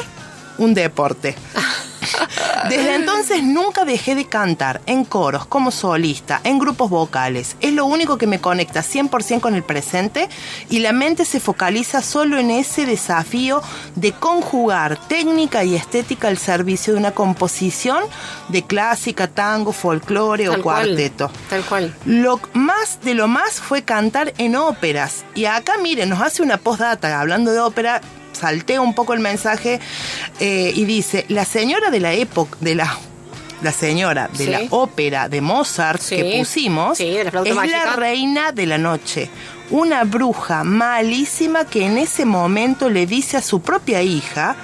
un 0.58 0.74
deporte. 0.74 1.34
Desde 2.68 2.94
entonces 2.94 3.42
nunca 3.42 3.84
dejé 3.84 4.14
de 4.14 4.26
cantar 4.26 4.80
en 4.86 5.04
coros, 5.04 5.46
como 5.46 5.70
solista, 5.70 6.40
en 6.44 6.58
grupos 6.58 6.90
vocales. 6.90 7.56
Es 7.60 7.72
lo 7.72 7.86
único 7.86 8.18
que 8.18 8.26
me 8.26 8.40
conecta 8.40 8.80
100% 8.80 9.40
con 9.40 9.54
el 9.54 9.62
presente 9.62 10.28
y 10.70 10.80
la 10.80 10.92
mente 10.92 11.24
se 11.24 11.40
focaliza 11.40 12.02
solo 12.02 12.38
en 12.38 12.50
ese 12.50 12.86
desafío 12.86 13.62
de 13.94 14.12
conjugar 14.12 14.96
técnica 15.08 15.64
y 15.64 15.74
estética 15.74 16.28
al 16.28 16.38
servicio 16.38 16.92
de 16.92 17.00
una 17.00 17.12
composición 17.12 18.04
de 18.48 18.62
clásica, 18.62 19.28
tango, 19.28 19.72
folclore 19.72 20.44
Tal 20.46 20.60
o 20.60 20.62
cual. 20.62 20.86
cuarteto. 20.86 21.30
Tal 21.48 21.64
cual. 21.64 21.94
Lo 22.04 22.40
más 22.52 23.00
de 23.02 23.14
lo 23.14 23.28
más 23.28 23.54
fue 23.54 23.82
cantar 23.82 24.32
en 24.38 24.56
óperas. 24.56 25.24
Y 25.34 25.44
acá, 25.46 25.74
miren, 25.78 26.08
nos 26.08 26.20
hace 26.20 26.42
una 26.42 26.58
postdata 26.58 27.20
hablando 27.20 27.52
de 27.52 27.60
ópera. 27.60 28.00
Salteo 28.38 28.82
un 28.82 28.94
poco 28.94 29.14
el 29.14 29.20
mensaje 29.20 29.80
eh, 30.40 30.72
y 30.74 30.84
dice: 30.84 31.24
La 31.28 31.44
señora 31.44 31.90
de 31.90 32.00
la 32.00 32.12
época, 32.12 32.56
de 32.60 32.74
la. 32.74 32.98
La 33.60 33.72
señora 33.72 34.28
de 34.32 34.44
Sí. 34.44 34.50
la 34.50 34.60
ópera 34.70 35.28
de 35.28 35.40
Mozart 35.40 36.00
Sí. 36.00 36.14
que 36.16 36.38
pusimos 36.38 36.96
Sí, 36.96 37.10
la 37.12 37.22
es 37.42 37.54
mágica. 37.54 37.84
la 37.86 37.96
reina 37.96 38.52
de 38.52 38.66
la 38.66 38.78
noche. 38.78 39.28
Una 39.70 40.04
bruja 40.04 40.62
malísima 40.62 41.64
que 41.64 41.84
en 41.84 41.98
ese 41.98 42.24
momento 42.24 42.88
le 42.88 43.04
dice 43.06 43.36
a 43.36 43.42
su 43.42 43.60
propia 43.60 44.00
hija 44.00 44.54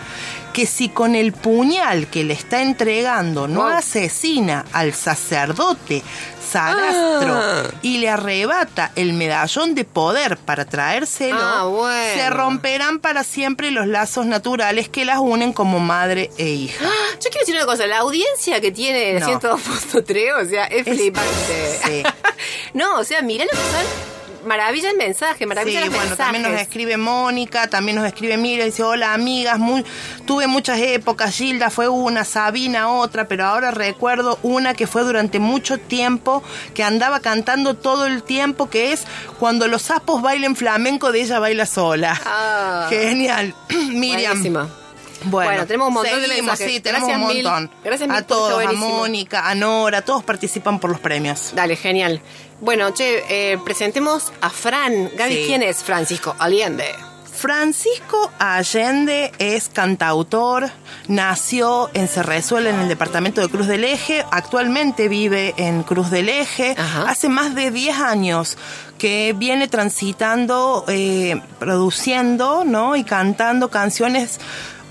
que 0.55 0.65
si 0.67 0.89
con 0.89 1.15
el 1.15 1.33
puñal 1.35 2.07
que 2.07 2.25
le 2.25 2.33
está 2.33 2.63
entregando 2.63 3.47
no 3.47 3.61
Wow. 3.65 3.73
asesina 3.73 4.65
al 4.73 4.95
sacerdote 4.95 6.03
Sarastro 6.51 7.35
Ah. 7.35 7.63
y 7.83 7.99
le 7.99 8.09
arrebata 8.09 8.93
el 8.97 9.13
medallón 9.15 9.75
de 9.75 9.85
poder 9.85 10.37
para 10.37 10.65
traérselo, 10.65 11.39
Ah, 11.41 11.65
bueno. 11.65 12.15
se 12.23 12.31
romperán 12.31 13.01
para 13.01 13.25
siempre 13.25 13.71
los 13.73 13.87
lazos 13.89 14.27
naturales 14.27 14.89
que 14.89 15.05
las 15.05 15.19
unen 15.19 15.53
como 15.53 15.81
madre 15.81 16.31
e 16.39 16.49
hija. 16.51 16.85
Yo 17.15 17.31
quiero 17.31 17.41
decir 17.41 17.57
una 17.57 17.67
cosa, 17.67 17.87
la 17.87 17.99
audiencia 17.99 18.61
que 18.61 18.71
tiene 18.71 19.19
No. 19.21 19.27
102.3, 19.27 20.33
o 20.35 20.49
sea, 20.49 20.67
es, 20.67 20.87
Es- 20.87 20.97
flipante. 20.97 21.81
sí. 21.85 22.03
no, 22.75 22.99
o 23.01 23.05
sea, 23.05 23.23
mira 23.23 23.45
lo 23.47 23.51
que 23.51 23.57
son 23.57 24.14
maravillas 24.45 24.93
el 24.93 24.99
mensaje, 24.99 25.47
maravillas 25.47 25.83
Sí, 25.83 25.89
los 25.89 25.95
bueno, 25.97 26.11
mensajes. 26.11 26.33
también 26.33 26.53
nos 26.53 26.61
escribe 26.61 26.97
Mónica, 26.97 27.69
también 27.69 27.97
nos 27.97 28.07
escribe 28.07 28.37
Mira, 28.37 28.65
dice, 28.65 28.83
hola 28.83 29.15
amigas, 29.15 29.59
muy, 29.59 29.85
tuve 30.27 30.47
muchas 30.47 30.79
épocas, 30.79 31.35
Gilda 31.35 31.71
fue 31.71 31.89
una, 31.89 32.25
Sabina 32.25 32.91
otra, 32.91 33.27
pero 33.29 33.45
ahora 33.47 33.71
recuerdo 33.71 34.39
una 34.43 34.75
que 34.75 34.87
fue 34.87 35.03
durante 35.03 35.39
mucho 35.39 35.79
tiempo, 35.79 36.43
que 36.75 36.83
andaba 36.85 37.21
cantando 37.21 37.75
todo 37.75 38.07
el 38.07 38.23
tiempo, 38.23 38.69
que 38.69 38.93
es 38.93 39.05
Cuando 39.39 39.69
los 39.69 39.83
sapos 39.83 40.23
bailen 40.23 40.57
flamenco, 40.57 41.13
de 41.13 41.23
ella 41.23 41.39
baila 41.39 41.67
sola. 41.67 42.21
Ah. 42.25 42.87
Genial. 42.89 43.55
Miriam. 43.91 44.33
Buenísimo. 44.33 44.84
Bueno, 45.25 45.51
Bueno, 45.51 45.67
tenemos 45.67 45.89
un 45.89 45.95
montón 45.95 46.21
de 46.21 46.27
seguimos, 46.29 46.47
mensajes. 46.53 46.73
Sí, 46.75 46.81
tenemos 46.81 47.09
Gracias 47.09 47.29
un 47.29 47.35
mil. 47.35 47.45
montón. 47.45 47.71
Gracias 47.85 48.09
mil 48.09 48.19
a 48.19 48.23
todos, 48.23 48.65
a. 48.65 48.73
Mónica, 48.73 49.49
a 49.49 49.55
Nora, 49.55 50.03
todos 50.03 50.23
participan 50.25 50.79
por 50.79 50.91
los 50.91 51.01
premios. 51.01 51.51
Dale, 51.55 51.77
genial. 51.77 52.21
Bueno, 52.61 52.93
che, 52.93 53.25
eh, 53.29 53.59
presentemos 53.65 54.33
a 54.41 54.51
Fran. 54.51 55.11
Gaby, 55.17 55.35
Sí. 55.35 55.45
¿quién 55.47 55.63
es 55.63 55.83
Francisco 55.85 56.35
Allende? 56.39 56.95
Francisco 57.37 58.31
Allende 58.39 59.33
es 59.39 59.69
cantautor, 59.69 60.71
nació 61.09 61.91
en 61.93 62.09
Cerrezuela, 62.09 62.71
en 62.71 62.79
el 62.81 62.89
departamento 62.89 63.41
de 63.41 63.49
Cruz 63.49 63.67
del 63.67 63.85
Eje, 63.85 64.25
actualmente 64.31 65.09
vive 65.09 65.53
en 65.57 65.83
Cruz 65.83 66.11
del 66.11 66.29
Eje, 66.29 66.75
Ajá. 66.79 67.07
hace 67.11 67.29
más 67.29 67.55
de 67.55 67.71
10 67.71 67.99
años 67.99 68.57
que 68.99 69.35
viene 69.37 69.69
transitando, 69.69 70.85
eh, 70.89 71.41
produciendo 71.59 72.65
¿no? 72.65 72.97
y 72.97 73.05
cantando 73.05 73.69
canciones 73.69 74.39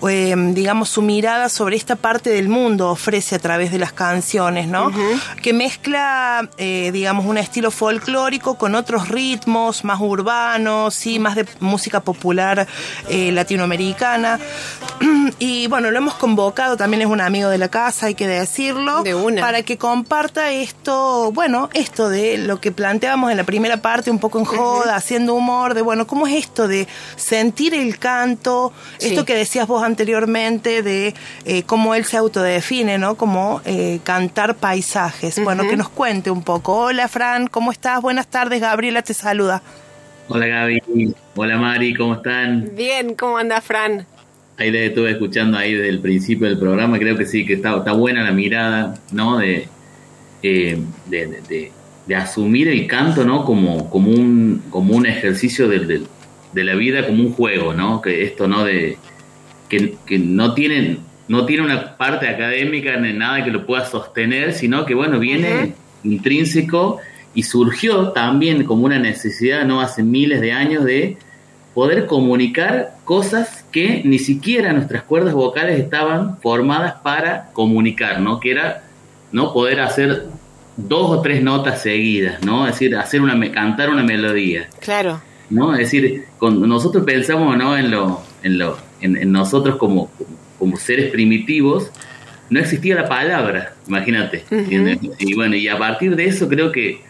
eh, 0.10 0.36
digamos, 0.54 0.90
su 0.90 1.02
mirada 1.02 1.50
sobre 1.50 1.76
esta 1.76 1.96
parte 1.96 2.30
del 2.30 2.50
mundo 2.50 2.90
ofrece 2.90 3.36
a 3.36 3.40
través 3.40 3.72
de 3.72 3.80
las 3.80 3.94
canciones, 3.94 4.68
¿no? 4.68 4.92
Que 5.42 5.54
mezcla, 5.54 6.50
eh, 6.58 6.92
digamos, 6.92 7.26
un 7.26 7.38
estilo 7.38 7.72
folclórico 7.72 8.56
con 8.56 8.76
otros 8.76 9.10
ritmos 9.10 9.84
más 9.84 10.00
urbanos, 10.02 10.94
sí, 10.94 11.20
más 11.20 11.36
de 11.36 11.46
música 11.60 12.02
popular 12.02 12.68
eh, 13.10 13.32
latinoamericana. 13.32 14.40
Y 15.40 15.68
bueno, 15.68 15.90
lo 15.92 15.98
hemos 15.98 16.16
convocado, 16.16 16.78
también 16.78 17.02
es 17.02 17.08
un 17.08 17.20
amigo 17.20 17.50
de 17.50 17.58
la 17.58 17.70
casa, 17.70 18.08
hay 18.08 18.16
que 18.16 18.28
decirlo, 18.28 19.04
De 19.04 19.16
una. 19.16 19.42
para 19.42 19.64
que 19.64 19.78
comparta 19.78 20.52
esto, 20.52 21.32
bueno, 21.32 21.70
esto 21.74 22.10
de 22.10 22.38
lo 22.38 22.62
que 22.62 22.72
planteábamos 22.72 23.32
en 23.32 23.38
la 23.38 23.44
primera 23.44 23.78
parte, 23.78 24.12
un 24.12 24.20
poco 24.20 24.40
en 24.40 24.46
joda, 24.46 24.96
haciendo 24.96 25.34
humor, 25.34 25.74
de 25.74 25.82
bueno, 25.82 26.08
¿cómo 26.08 26.28
es 26.28 26.36
esto 26.36 26.68
de 26.68 26.88
sentir 27.16 27.74
el 27.74 27.98
canto? 28.00 28.74
Sí. 28.98 29.10
Esto 29.10 29.26
que 29.26 29.36
decías 29.36 29.68
vos 29.68 29.84
anteriormente 29.98 30.82
de 30.82 31.14
eh, 31.46 31.64
cómo 31.64 31.94
él 31.94 32.04
se 32.04 32.18
autodefine, 32.18 32.98
¿no? 32.98 33.14
Como 33.16 33.62
eh, 33.64 34.00
cantar 34.04 34.56
paisajes. 34.56 35.40
Bueno, 35.44 35.68
que 35.68 35.78
nos 35.78 35.90
cuente 35.90 36.32
un 36.32 36.42
poco. 36.44 36.76
Hola, 36.78 37.08
Fran, 37.08 37.46
¿cómo 37.48 37.72
estás? 37.72 38.02
Buenas 38.02 38.28
tardes, 38.28 38.60
Gabriela 38.60 39.04
te 39.04 39.14
saluda. 39.14 39.62
Hola 40.30 40.48
Gaby, 40.48 41.14
hola 41.36 41.58
Mari, 41.58 41.94
¿cómo 41.94 42.16
están? 42.16 42.72
Bien, 42.76 43.14
¿cómo 43.14 43.38
anda 43.38 43.62
Fran? 43.62 44.06
Ahí 44.58 44.72
les 44.72 44.90
estuve 44.90 45.12
escuchando 45.12 45.58
ahí 45.58 45.74
desde 45.74 45.90
el 45.90 46.00
principio 46.00 46.48
del 46.48 46.58
programa, 46.58 46.98
creo 46.98 47.16
que 47.18 47.26
sí, 47.26 47.46
que 47.46 47.54
está, 47.56 47.78
está 47.78 47.92
buena 47.92 48.24
la 48.24 48.32
mirada, 48.32 48.96
¿no? 49.12 49.38
De, 49.38 49.68
eh, 50.42 50.80
de, 51.08 51.28
de- 51.28 51.42
de- 51.48 51.72
de 52.08 52.16
asumir 52.16 52.68
el 52.68 52.86
canto, 52.88 53.24
¿no? 53.26 53.46
Como, 53.46 53.90
como, 53.90 54.12
un, 54.12 54.64
como 54.70 54.96
un 54.96 55.06
ejercicio 55.06 55.68
del- 55.70 55.88
del- 55.88 56.08
de 56.54 56.64
la 56.64 56.76
vida, 56.76 57.06
como 57.06 57.22
un 57.24 57.34
juego, 57.34 57.74
¿no? 57.74 58.02
Que 58.02 58.24
esto, 58.24 58.48
¿no? 58.48 58.64
De, 58.64 58.98
que, 59.78 59.96
que 60.06 60.20
no 60.20 60.54
tienen 60.54 61.00
no 61.28 61.46
tiene 61.46 61.64
una 61.64 61.96
parte 61.98 62.28
académica 62.28 62.98
ni 62.98 63.14
nada 63.14 63.44
que 63.46 63.50
lo 63.50 63.66
pueda 63.66 63.86
sostener, 63.86 64.54
sino 64.54 64.86
que, 64.86 64.94
bueno, 64.94 65.20
viene 65.20 65.74
intrínseco 66.04 67.00
y 67.34 67.44
surgió 67.44 68.10
también 68.10 68.66
como 68.66 68.84
una 68.86 69.00
necesidad, 69.00 69.66
¿no? 69.66 69.80
Hace 69.82 70.04
miles 70.04 70.42
de 70.42 70.52
años 70.52 70.84
de 70.84 71.18
poder 71.74 72.06
comunicar 72.08 72.96
cosas 73.06 73.66
que 73.72 74.02
ni 74.04 74.20
siquiera 74.20 74.74
nuestras 74.74 75.04
cuerdas 75.04 75.34
vocales 75.34 75.80
estaban 75.80 76.40
formadas 76.42 76.96
para 77.04 77.50
comunicar, 77.54 78.20
¿no? 78.20 78.40
Que 78.40 78.52
era, 78.52 78.84
¿no? 79.32 79.54
Poder 79.54 79.80
hacer 79.80 80.26
dos 80.76 81.10
o 81.18 81.22
tres 81.22 81.42
notas 81.42 81.82
seguidas, 81.82 82.44
¿no? 82.44 82.68
Es 82.68 82.74
decir, 82.74 82.96
hacer 82.98 83.22
una, 83.22 83.36
me- 83.36 83.50
cantar 83.52 83.90
una 83.90 84.04
melodía. 84.04 84.68
Claro. 84.80 85.22
¿No? 85.54 85.74
Es 85.74 85.80
decir, 85.92 86.26
cuando 86.40 86.66
nosotros 86.68 87.04
pensamos, 87.06 87.56
¿no? 87.58 87.78
En 87.78 87.92
lo, 87.92 88.22
en 88.44 88.58
lo, 88.58 88.78
en, 89.02 89.16
en 89.18 89.32
nosotros 89.32 89.78
como, 89.78 90.12
como 90.60 90.78
seres 90.78 91.12
primitivos, 91.12 91.90
no 92.50 92.60
existía 92.60 92.96
la 92.96 93.08
palabra, 93.08 93.74
imagínate. 93.88 94.44
Y 95.20 95.34
bueno, 95.36 95.56
y 95.56 95.68
a 95.68 95.78
partir 95.78 96.16
de 96.16 96.26
eso 96.26 96.48
creo 96.50 96.72
que, 96.72 97.02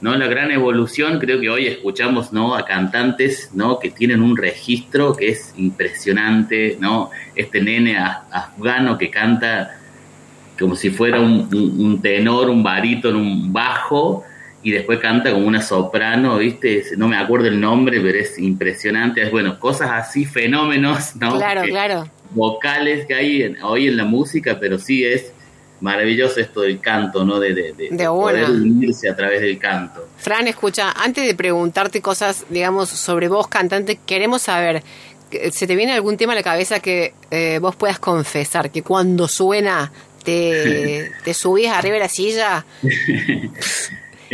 ¿no? 0.00 0.14
La 0.16 0.26
gran 0.26 0.50
evolución, 0.50 1.18
creo 1.18 1.40
que 1.40 1.48
hoy 1.48 1.66
escuchamos, 1.66 2.32
¿no? 2.32 2.54
A 2.54 2.64
cantantes, 2.64 3.50
¿no? 3.54 3.78
Que 3.78 3.90
tienen 3.90 4.20
un 4.22 4.36
registro 4.36 5.14
que 5.14 5.28
es 5.28 5.54
impresionante, 5.56 6.76
¿no? 6.80 7.10
Este 7.34 7.60
nene 7.62 7.96
afgano 7.98 8.98
que 8.98 9.10
canta 9.10 9.78
como 10.58 10.76
si 10.76 10.90
fuera 10.90 11.20
un, 11.20 11.48
un- 11.52 11.80
un 11.86 12.02
tenor, 12.02 12.48
un 12.50 12.62
barítono, 12.62 13.18
un 13.18 13.52
bajo, 13.52 14.22
y 14.62 14.70
después 14.70 14.98
canta 15.00 15.32
como 15.32 15.46
una 15.46 15.60
soprano, 15.62 16.38
¿viste? 16.38 16.84
No 16.96 17.08
me 17.08 17.16
acuerdo 17.16 17.48
el 17.48 17.60
nombre, 17.60 18.00
pero 18.00 18.18
es 18.18 18.38
impresionante. 18.38 19.22
Es 19.22 19.30
bueno, 19.30 19.58
cosas 19.58 19.90
así, 19.92 20.24
fenómenos, 20.24 21.16
¿no? 21.16 21.36
Claro, 21.36 21.62
Que- 21.62 21.68
claro. 21.70 22.08
Vocales 22.30 23.06
que 23.06 23.14
hay 23.14 23.42
en- 23.42 23.62
hoy 23.62 23.88
en 23.88 23.96
la 23.96 24.04
música, 24.04 24.58
pero 24.60 24.78
sí 24.78 25.04
es 25.04 25.32
maravilloso 25.80 26.38
esto 26.40 26.60
del 26.60 26.80
canto, 26.80 27.24
¿no? 27.24 27.40
De, 27.40 27.52
de, 27.54 27.72
de- 27.72 27.88
De 27.90 27.96
de 27.96 28.06
poder 28.06 28.48
unirse 28.50 29.08
a 29.10 29.16
través 29.16 29.40
del 29.40 29.58
canto. 29.58 30.06
Fran, 30.16 30.46
escucha, 30.46 30.92
antes 30.92 31.26
de 31.26 31.34
preguntarte 31.34 32.00
cosas, 32.00 32.44
digamos, 32.48 32.88
sobre 32.88 33.26
vos, 33.28 33.48
cantante, 33.48 33.98
queremos 34.06 34.42
saber, 34.42 34.82
¿se 35.50 35.66
te 35.66 35.74
viene 35.74 35.92
algún 35.92 36.16
tema 36.16 36.32
a 36.34 36.36
la 36.36 36.42
cabeza 36.44 36.78
que 36.78 37.14
eh, 37.32 37.58
vos 37.60 37.74
puedas 37.74 37.98
confesar? 37.98 38.70
Que 38.70 38.82
cuando 38.82 39.26
suena 39.26 39.90
te, 40.24 41.10
te 41.24 41.34
subís 41.34 41.66
arriba 41.68 41.94
de 41.94 42.00
la 42.00 42.08
silla 42.08 42.64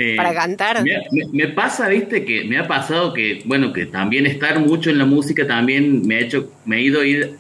Eh, 0.00 0.14
para 0.16 0.32
cantar. 0.32 0.84
Me, 0.84 0.92
me- 1.10 1.26
me 1.32 1.48
pasa, 1.48 1.88
viste, 1.88 2.24
que 2.24 2.44
me 2.44 2.56
ha 2.56 2.68
pasado 2.68 3.12
que, 3.12 3.42
bueno, 3.44 3.72
que 3.72 3.84
también 3.86 4.26
estar 4.26 4.60
mucho 4.60 4.90
en 4.90 4.98
la 4.98 5.04
música 5.04 5.44
también 5.44 6.06
me 6.06 6.14
ha 6.16 6.20
hecho, 6.20 6.52
me 6.64 6.76
ha 6.76 6.80
ido 6.80 7.00
a 7.00 7.04
ir 7.06 7.34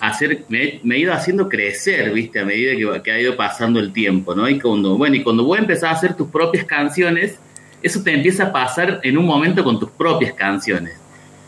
a 0.00 0.08
hacer, 0.08 0.44
me, 0.48 0.80
me 0.82 0.96
he 0.96 0.98
ido 0.98 1.12
haciendo 1.12 1.48
crecer, 1.48 2.12
viste, 2.12 2.40
a 2.40 2.44
medida 2.44 3.00
que, 3.02 3.12
ha 3.12 3.20
ido 3.20 3.36
pasando 3.36 3.78
el 3.78 3.92
tiempo, 3.92 4.34
¿no? 4.34 4.48
Y 4.48 4.58
cuando, 4.58 4.96
bueno, 4.98 5.14
y 5.14 5.22
cuando 5.22 5.44
vos 5.44 5.56
empezás 5.60 5.84
a 5.84 5.90
hacer 5.92 6.14
tus 6.16 6.28
propias 6.28 6.64
canciones, 6.64 7.38
eso 7.84 8.02
te 8.02 8.12
empieza 8.12 8.44
a 8.46 8.52
pasar 8.52 8.98
en 9.04 9.16
un 9.16 9.24
momento 9.24 9.62
con 9.62 9.78
tus 9.78 9.90
propias 9.90 10.32
canciones. 10.32 10.94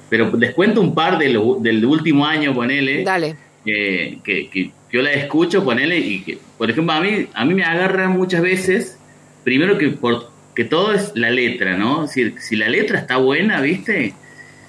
Pero 0.08 0.30
les 0.36 0.54
cuento 0.54 0.80
un 0.80 0.94
par 0.94 1.18
de 1.18 1.30
lo- 1.30 1.56
del 1.60 1.84
último 1.84 2.24
año, 2.26 2.54
ponele 2.54 3.02
Dale. 3.02 3.34
eh, 3.66 4.18
que, 4.22 4.48
que 4.48 4.70
yo 4.92 5.02
la 5.02 5.10
escucho, 5.14 5.64
ponele, 5.64 5.98
y 5.98 6.20
que, 6.22 6.38
por 6.56 6.70
ejemplo, 6.70 6.92
a 6.92 7.00
mí, 7.00 7.26
a 7.34 7.44
mí 7.44 7.54
me 7.54 7.64
agarra 7.64 8.08
muchas 8.08 8.40
veces, 8.40 8.96
primero 9.42 9.76
que 9.78 9.88
por 9.88 10.32
que 10.54 10.64
todo 10.64 10.92
es 10.92 11.12
la 11.14 11.30
letra, 11.30 11.76
¿no? 11.76 12.06
Si, 12.06 12.32
si 12.38 12.56
la 12.56 12.68
letra 12.68 12.98
está 12.98 13.16
buena, 13.16 13.60
¿viste? 13.60 14.14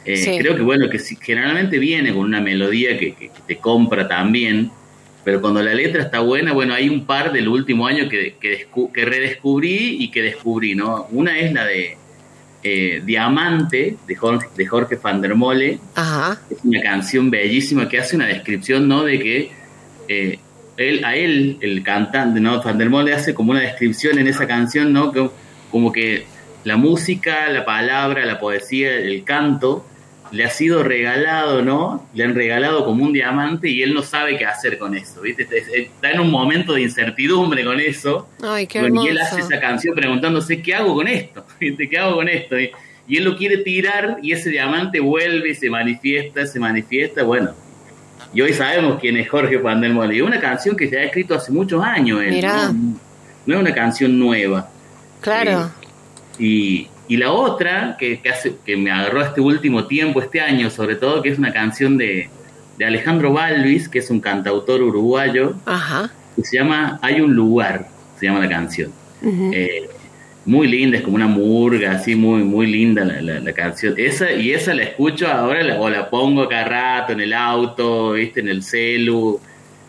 Eh, 0.05 0.17
Sí. 0.17 0.37
Creo 0.37 0.55
que, 0.55 0.61
bueno, 0.61 0.89
que 0.89 0.99
si- 0.99 1.15
generalmente 1.15 1.79
viene 1.79 2.09
con 2.13 2.23
una 2.25 2.41
melodía 2.41 2.97
que, 2.97 3.13
que- 3.15 3.29
que 3.29 3.41
te 3.47 3.57
compra 3.57 4.07
también, 4.07 4.69
pero 5.23 5.41
cuando 5.41 5.63
la 5.63 5.73
letra 5.73 6.03
está 6.03 6.19
buena, 6.19 6.53
bueno, 6.53 6.73
hay 6.75 6.87
un 6.89 7.05
par 7.05 7.31
del 7.33 7.47
último 7.47 7.87
año 7.87 8.07
que, 8.07 8.35
que, 8.39 8.67
descu- 8.67 8.91
que 8.91 9.05
redescubrí 9.05 9.97
y 10.03 10.11
que 10.11 10.21
descubrí, 10.21 10.75
¿no? 10.75 11.07
Una 11.11 11.37
es 11.39 11.51
la 11.53 11.65
de 11.65 11.97
eh, 12.67 13.01
Diamante, 13.05 13.95
de 14.07 14.15
Jorge, 14.15 14.47
de 14.55 14.65
Jorge 14.65 14.95
van 15.01 15.21
der 15.21 15.35
Mole, 15.35 15.79
Ajá. 15.95 16.39
es 16.49 16.57
una 16.63 16.81
canción 16.81 17.29
bellísima 17.29 17.87
que 17.89 17.99
hace 17.99 18.15
una 18.15 18.25
descripción, 18.27 18.87
¿no? 18.87 19.03
De 19.03 19.19
que 19.19 19.51
eh, 20.07 20.39
él, 20.77 21.05
a 21.05 21.15
él, 21.15 21.57
el 21.61 21.83
cantante, 21.83 22.39
¿no? 22.39 22.61
Van 22.61 22.77
der 22.77 22.89
Mole 22.89 23.13
hace 23.13 23.33
como 23.33 23.51
una 23.51 23.61
descripción 23.61 24.17
en 24.19 24.27
esa 24.27 24.45
canción, 24.47 24.93
¿no? 24.93 25.11
Que- 25.11 25.29
como 25.75 25.91
que 25.91 26.23
la 26.63 26.77
música, 26.77 27.49
la 27.49 27.65
palabra, 27.65 28.25
la 28.25 28.39
poesía, 28.39 28.95
el 28.95 29.25
canto, 29.25 29.85
le 30.31 30.45
ha 30.45 30.49
sido 30.49 30.83
regalado, 30.83 31.61
¿no? 31.63 32.07
Le 32.13 32.23
han 32.23 32.33
regalado 32.33 32.85
como 32.85 33.03
un 33.03 33.11
diamante 33.11 33.67
y 33.69 33.83
él 33.83 33.93
no 33.93 34.01
sabe 34.01 34.37
qué 34.37 34.45
hacer 34.45 34.77
con 34.77 34.95
eso, 34.95 35.19
¿viste? 35.19 35.43
Es- 35.51 35.67
Está 35.67 36.11
en 36.11 36.21
un 36.21 36.31
momento 36.31 36.71
de 36.75 36.81
incertidumbre 36.83 37.65
con 37.65 37.77
eso. 37.81 38.29
Ay, 38.41 38.67
qué 38.67 38.79
hermoso. 38.79 39.05
y 39.05 39.09
él 39.09 39.17
hace 39.19 39.41
esa 39.41 39.59
canción 39.59 39.93
preguntándose, 39.95 40.61
¿qué 40.61 40.73
hago 40.75 40.95
con 40.95 41.09
esto? 41.09 41.45
¿Viste? 41.59 41.89
¿Qué 41.89 41.97
hago 41.97 42.15
con 42.15 42.29
esto? 42.29 42.57
Y, 42.57 42.71
y 43.05 43.17
él 43.17 43.25
lo 43.25 43.35
quiere 43.35 43.57
tirar 43.57 44.17
y 44.23 44.31
ese 44.31 44.49
diamante 44.49 45.01
vuelve 45.01 45.49
y 45.49 45.55
se 45.55 45.69
manifiesta, 45.69 46.45
se 46.47 46.57
manifiesta, 46.57 47.23
bueno. 47.23 47.51
y 48.33 48.39
hoy 48.41 48.53
sabemos 48.53 48.97
quién 49.01 49.17
es 49.17 49.27
Jorge 49.29 49.59
Pandelmole. 49.59 50.15
Y 50.15 50.19
es 50.19 50.23
una 50.23 50.39
canción 50.39 50.77
que 50.77 50.87
se 50.87 50.97
ha 50.97 51.03
escrito 51.03 51.35
hace 51.35 51.51
muchos 51.51 51.83
años. 51.83 52.21
él, 52.23 52.31
Mirá. 52.31 52.71
¿no? 52.71 52.97
No 53.45 53.53
es 53.55 53.59
una 53.61 53.73
canción 53.75 54.17
nueva. 54.17 54.69
Claro. 55.25 55.71
Y, 56.39 56.87
y 57.07 57.17
la 57.17 57.31
otra, 57.31 57.97
que, 57.99 58.19
que, 58.21 58.29
hace, 58.29 58.55
que 58.65 58.77
me 58.77 58.91
agarró 58.91 59.21
este 59.21 59.41
último 59.41 59.85
tiempo, 59.85 60.21
este 60.21 60.39
año 60.41 60.69
sobre 60.69 60.95
todo, 60.95 61.21
que 61.21 61.29
es 61.29 61.37
una 61.39 61.51
canción 61.51 61.97
de, 61.97 62.29
de 62.77 62.85
Alejandro 62.85 63.33
Balvis, 63.33 63.89
que 63.89 63.99
es 63.99 64.09
un 64.09 64.19
cantautor 64.19 64.81
uruguayo, 64.81 65.55
Ajá. 65.65 66.11
que 66.35 66.43
se 66.43 66.57
llama 66.57 66.99
Hay 67.01 67.21
un 67.21 67.33
lugar, 67.35 67.87
se 68.19 68.25
llama 68.27 68.39
la 68.39 68.49
canción. 68.49 68.91
Eh, 69.23 69.89
muy 70.45 70.67
linda, 70.67 70.97
es 70.97 71.03
como 71.03 71.15
una 71.15 71.25
murga, 71.27 71.93
así 71.93 72.13
muy 72.15 72.43
muy 72.43 72.67
linda 72.67 73.03
la, 73.03 73.19
la- 73.21 73.39
la 73.39 73.53
canción. 73.53 73.95
Esa 73.97 74.31
y 74.31 74.51
esa 74.53 74.75
la 74.75 74.83
escucho 74.83 75.27
ahora 75.27 75.63
la- 75.63 75.79
o 75.81 75.89
la 75.89 76.07
pongo 76.09 76.43
acá 76.43 76.63
rato 76.65 77.13
en 77.13 77.21
el 77.21 77.33
auto, 77.33 78.11
viste, 78.11 78.41
en 78.41 78.49
el 78.49 78.61
celu, 78.61 79.39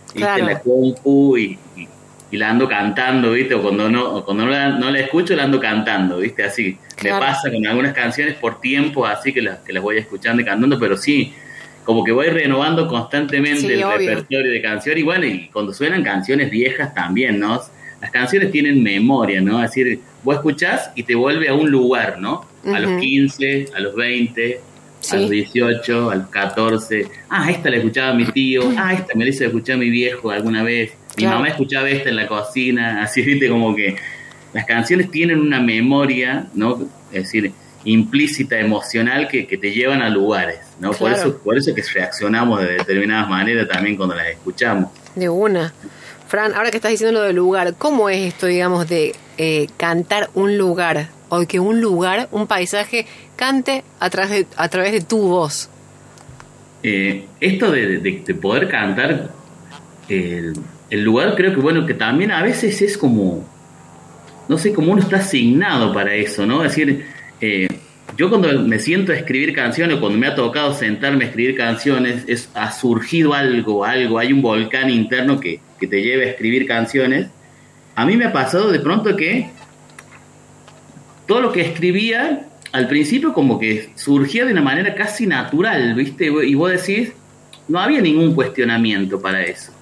viste, 0.05 0.19
Claro. 0.21 0.39
en 0.41 0.47
la 0.47 0.61
compu 0.61 1.37
y, 1.37 1.59
y- 1.77 1.89
y 2.31 2.37
la 2.37 2.51
ando 2.51 2.69
cantando, 2.69 3.33
viste, 3.33 3.55
o 3.55 3.63
cuando 3.63 3.89
no 3.89 4.05
o 4.17 4.25
cuando 4.25 4.45
no 4.47 4.51
la, 4.51 4.71
no 4.71 4.91
la 4.91 4.99
escucho 5.01 5.37
la 5.37 5.45
ando 5.45 5.61
cantando, 5.61 6.19
viste, 6.19 6.43
así. 6.43 6.77
Claro. 6.97 7.17
Me 7.17 7.27
pasa 7.27 7.51
con 7.51 7.67
algunas 7.67 7.93
canciones 7.93 8.35
por 8.35 8.61
tiempo, 8.61 9.07
así 9.07 9.33
que, 9.33 9.43
las 9.43 9.59
que 9.59 9.73
las 9.73 9.83
voy 9.83 9.99
escuchando 9.99 10.43
y 10.43 10.45
cantando, 10.45 10.79
pero 10.79 10.97
sí, 10.97 11.33
como 11.85 12.03
que 12.03 12.11
voy 12.11 12.27
renovando 12.29 12.89
constantemente 12.89 13.61
Sí, 13.61 13.73
el 13.73 13.85
obvio. 13.85 13.97
repertorio 13.99 14.51
de 14.51 14.61
canciones 14.61 15.01
y 15.01 15.05
bueno, 15.05 15.25
y 15.25 15.49
cuando 15.53 15.73
suenan 15.73 16.03
canciones 16.03 16.51
viejas 16.51 16.93
también, 16.95 17.39
¿no? 17.39 17.61
Las 18.01 18.11
canciones 18.11 18.51
tienen 18.51 18.83
memoria, 18.83 19.41
¿no? 19.41 19.63
Es 19.63 19.71
decir, 19.71 20.01
vos 20.25 20.35
escuchás 20.37 20.91
y 20.97 21.05
te 21.05 21.15
vuelve 21.15 21.49
a 21.49 21.55
un 21.55 21.71
lugar, 21.71 22.19
¿no? 22.21 22.45
A 22.67 22.81
los 22.81 22.91
Ujú. 22.91 23.01
15, 23.01 23.67
a 23.75 23.81
los 23.81 23.95
20, 23.95 24.61
Sí. 24.99 25.15
a 25.17 25.21
los 25.21 25.31
18, 25.31 26.11
a 26.11 26.15
los 26.17 26.27
14. 26.29 27.07
Ah, 27.31 27.49
esta 27.51 27.71
la 27.71 27.77
escuchaba 27.77 28.13
mi 28.15 28.25
tío. 28.27 28.63
Ah, 28.77 28.93
esta 28.95 29.15
me 29.15 29.25
la 29.25 29.31
hizo 29.31 29.45
escuchar 29.45 29.79
mi 29.79 29.89
viejo 29.89 30.31
alguna 30.33 30.65
vez. 30.65 30.93
Mi 31.17 31.23
Claro. 31.23 31.37
mamá 31.37 31.49
escuchaba 31.49 31.89
esta 31.89 32.09
en 32.11 32.17
la 32.17 32.27
cocina. 32.27 33.03
Así, 33.05 33.23
viste, 33.23 33.49
como 33.49 33.75
que 33.75 33.97
las 34.53 34.65
canciones 34.67 35.11
tienen 35.11 35.41
una 35.41 35.61
memoria, 35.61 36.47
¿no? 36.55 36.87
Es 37.13 37.25
decir, 37.25 37.53
implícita, 37.85 38.59
emocional, 38.59 39.29
que, 39.29 39.47
que 39.47 39.57
te 39.59 39.71
llevan 39.71 40.03
a 40.03 40.09
lugares, 40.11 40.59
¿no? 40.81 40.91
Por, 40.93 41.13
eso, 41.13 41.39
por 41.39 41.57
eso 41.57 41.75
que 41.75 41.83
reaccionamos 41.83 42.61
de 42.61 42.75
determinadas 42.75 43.29
maneras 43.29 43.69
también 43.69 43.97
cuando 43.97 44.15
las 44.15 44.27
escuchamos. 44.29 44.91
De 45.15 45.29
una. 45.29 45.73
Fran, 46.29 46.53
ahora 46.55 46.71
que 46.71 46.77
estás 46.79 46.91
diciendo 46.91 47.21
lo 47.21 47.25
del 47.27 47.37
lugar, 47.37 47.75
¿cómo 47.79 48.09
es 48.11 48.19
esto, 48.35 48.47
digamos, 48.47 48.89
de 48.89 49.15
eh, 49.39 49.69
cantar 49.77 50.31
un 50.35 50.59
lugar? 50.59 51.09
O 51.29 51.45
que 51.47 51.59
un 51.61 51.81
lugar, 51.81 52.29
un 52.33 52.47
paisaje, 52.47 53.07
cante 53.37 53.85
a 54.01 54.11
través 54.11 54.31
de, 54.31 54.47
a 54.57 54.69
través 54.69 54.93
de 54.93 55.01
tu 55.01 55.19
voz. 55.23 55.69
Eh, 56.83 57.27
esto 57.41 57.71
de, 57.73 57.99
de- 57.99 58.23
de 58.27 58.35
poder 58.35 58.69
cantar 58.69 59.31
el 60.91 61.03
lugar 61.03 61.35
creo 61.37 61.55
que 61.55 61.61
bueno 61.61 61.87
que 61.87 61.95
también 61.95 62.31
a 62.31 62.43
veces 62.43 62.81
es 62.83 62.97
como 62.97 63.47
no 64.49 64.59
sé 64.59 64.73
como 64.73 64.93
uno 64.93 65.03
está 65.03 65.17
asignado 65.17 65.93
para 65.93 66.15
eso 66.15 66.47
no 66.47 66.65
es 66.65 66.71
decir 66.75 67.07
eh, 67.41 67.69
yo 68.17 68.31
cuando 68.31 68.61
me 68.63 68.79
siento 68.79 69.13
a 69.13 69.17
escribir 69.17 69.53
canciones 69.53 69.99
cuando 69.99 70.19
me 70.19 70.27
ha 70.27 70.35
tocado 70.35 70.73
sentarme 70.73 71.25
a 71.25 71.29
escribir 71.29 71.57
canciones 71.57 72.25
es 72.27 72.51
ha 72.55 72.71
surgido 72.73 73.35
algo 73.35 73.85
algo 73.85 74.19
hay 74.19 74.33
un 74.33 74.43
volcán 74.43 74.91
interno 74.91 75.41
que, 75.41 75.61
que 75.79 75.87
te 75.87 76.03
lleva 76.03 76.23
a 76.23 76.27
escribir 76.27 76.67
canciones 76.67 77.29
a 77.95 78.05
mí 78.05 78.17
me 78.17 78.27
ha 78.27 78.33
pasado 78.33 78.71
de 78.71 78.81
pronto 78.81 79.17
que 79.17 79.51
todo 81.27 81.41
lo 81.41 81.53
que 81.53 81.63
escribía 81.63 82.47
al 82.73 82.89
principio 82.89 83.33
como 83.33 83.59
que 83.59 83.91
surgía 83.95 84.45
de 84.45 84.53
una 84.53 84.63
manera 84.63 84.95
casi 84.95 85.27
natural, 85.27 85.95
¿viste? 85.95 86.27
Y 86.27 86.55
vos 86.55 86.71
decís, 86.71 87.13
no 87.69 87.81
había 87.81 88.01
ningún 88.01 88.35
cuestionamiento 88.35 89.21
para 89.21 89.43
eso. 89.43 89.73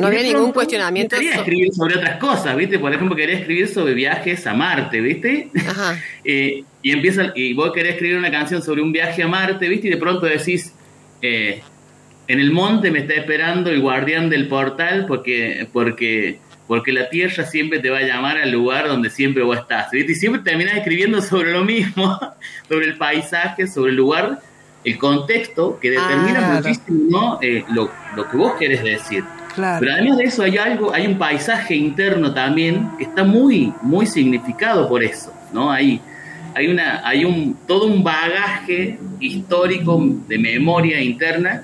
No 0.00 0.06
había 0.08 0.22
ningún 0.22 0.52
cuestionamiento. 0.52 1.16
Quería 1.16 1.34
so- 1.34 1.38
escribir 1.40 1.72
sobre 1.72 1.96
otras 1.96 2.16
cosas, 2.18 2.56
¿viste? 2.56 2.78
Por 2.78 2.92
ejemplo, 2.92 3.14
quería 3.16 3.36
escribir 3.38 3.68
sobre 3.68 3.94
viajes 3.94 4.46
a 4.46 4.54
Marte, 4.54 5.00
¿viste? 5.00 5.48
Ajá. 5.68 5.98
Eh, 6.24 6.64
y 6.82 6.92
empieza, 6.92 7.32
y 7.34 7.52
vos 7.54 7.72
querés 7.72 7.92
escribir 7.94 8.16
una 8.18 8.30
canción 8.30 8.62
sobre 8.62 8.82
un 8.82 8.92
viaje 8.92 9.22
a 9.22 9.28
Marte, 9.28 9.68
¿viste? 9.68 9.88
Y 9.88 9.90
de 9.90 9.96
pronto 9.96 10.26
decís, 10.26 10.72
eh, 11.22 11.60
en 12.28 12.40
el 12.40 12.50
monte 12.52 12.90
me 12.90 13.00
está 13.00 13.14
esperando 13.14 13.70
el 13.70 13.80
guardián 13.80 14.28
del 14.30 14.46
portal 14.48 15.04
porque, 15.08 15.66
porque, 15.72 16.38
porque 16.68 16.92
la 16.92 17.08
tierra 17.08 17.44
siempre 17.44 17.80
te 17.80 17.90
va 17.90 17.98
a 17.98 18.02
llamar 18.02 18.38
al 18.38 18.50
lugar 18.52 18.86
donde 18.86 19.10
siempre 19.10 19.42
vos 19.42 19.58
estás, 19.58 19.90
¿viste? 19.90 20.12
Y 20.12 20.14
siempre 20.14 20.42
terminás 20.42 20.76
escribiendo 20.76 21.20
sobre 21.22 21.52
lo 21.52 21.64
mismo, 21.64 22.18
sobre 22.68 22.86
el 22.86 22.96
paisaje, 22.96 23.66
sobre 23.66 23.90
el 23.90 23.96
lugar, 23.96 24.38
el 24.84 24.96
contexto 24.98 25.78
que 25.80 25.90
determina 25.90 26.38
Claro. 26.38 26.54
muchísimo 26.68 27.06
¿no? 27.10 27.38
Eh, 27.42 27.64
lo, 27.74 27.90
lo 28.16 28.30
que 28.30 28.36
vos 28.36 28.52
querés 28.58 28.82
decir. 28.84 29.24
Pero 29.80 29.92
además 29.92 30.18
de 30.18 30.24
eso 30.24 30.42
hay 30.42 30.56
algo, 30.58 30.92
hay 30.92 31.06
un 31.06 31.18
paisaje 31.18 31.74
interno 31.74 32.32
también 32.32 32.90
que 32.98 33.04
está 33.04 33.24
muy, 33.24 33.72
muy 33.82 34.06
significado 34.06 34.88
por 34.88 35.02
eso, 35.02 35.32
¿no? 35.52 35.70
Hay, 35.70 36.00
hay 36.54 36.68
una, 36.68 37.06
hay 37.06 37.24
un, 37.24 37.56
todo 37.66 37.86
un 37.86 38.02
bagaje 38.02 38.98
histórico 39.20 40.02
de 40.28 40.38
memoria 40.38 41.00
interna 41.00 41.62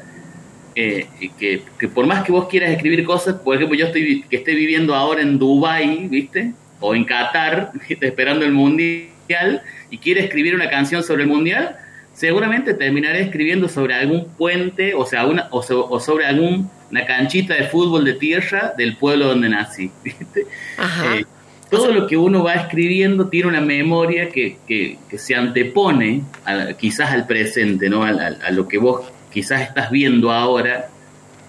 eh, 0.74 1.06
que, 1.38 1.62
que 1.78 1.88
por 1.88 2.06
más 2.06 2.22
que 2.22 2.32
vos 2.32 2.48
quieras 2.48 2.70
escribir 2.70 3.02
cosas, 3.04 3.36
por 3.36 3.56
ejemplo, 3.56 3.76
yo 3.78 3.86
estoy 3.86 4.24
que 4.28 4.36
esté 4.36 4.54
viviendo 4.54 4.94
ahora 4.94 5.22
en 5.22 5.38
Dubai, 5.38 6.06
¿viste? 6.08 6.52
O 6.80 6.94
en 6.94 7.04
Qatar, 7.04 7.72
¿viste? 7.88 8.06
esperando 8.08 8.44
el 8.44 8.52
mundial 8.52 9.62
y 9.90 9.98
quiere 9.98 10.20
escribir 10.20 10.54
una 10.54 10.68
canción 10.68 11.02
sobre 11.02 11.22
el 11.22 11.28
mundial, 11.28 11.76
seguramente 12.16 12.74
terminaré 12.74 13.20
escribiendo 13.20 13.68
sobre 13.68 13.94
algún 13.94 14.26
puente, 14.38 14.94
o 14.94 15.04
sea, 15.06 15.26
una, 15.26 15.48
o, 15.50 15.62
so- 15.62 15.86
o 15.88 16.00
sobre 16.00 16.24
algún 16.26 16.68
una 16.90 17.04
canchita 17.04 17.54
de 17.54 17.64
fútbol 17.64 18.04
de 18.04 18.14
tierra 18.14 18.72
del 18.76 18.96
pueblo 18.96 19.26
donde 19.28 19.48
nací. 19.50 19.90
¿viste? 20.04 20.46
Ajá. 20.78 21.16
Eh, 21.16 21.24
todo 21.70 21.92
lo 21.92 22.06
que 22.06 22.16
uno 22.16 22.42
va 22.44 22.54
escribiendo 22.54 23.28
tiene 23.28 23.48
una 23.48 23.60
memoria 23.60 24.28
que, 24.30 24.56
que- 24.66 24.98
que 25.10 25.18
se 25.18 25.34
antepone 25.34 26.22
a- 26.44 26.72
quizás 26.74 27.10
al 27.10 27.26
presente, 27.26 27.88
¿no? 27.90 28.02
A, 28.04 28.10
a- 28.10 28.46
a 28.46 28.50
lo 28.50 28.66
que 28.66 28.78
vos 28.78 29.00
quizás 29.32 29.60
estás 29.62 29.90
viendo 29.90 30.32
ahora 30.32 30.88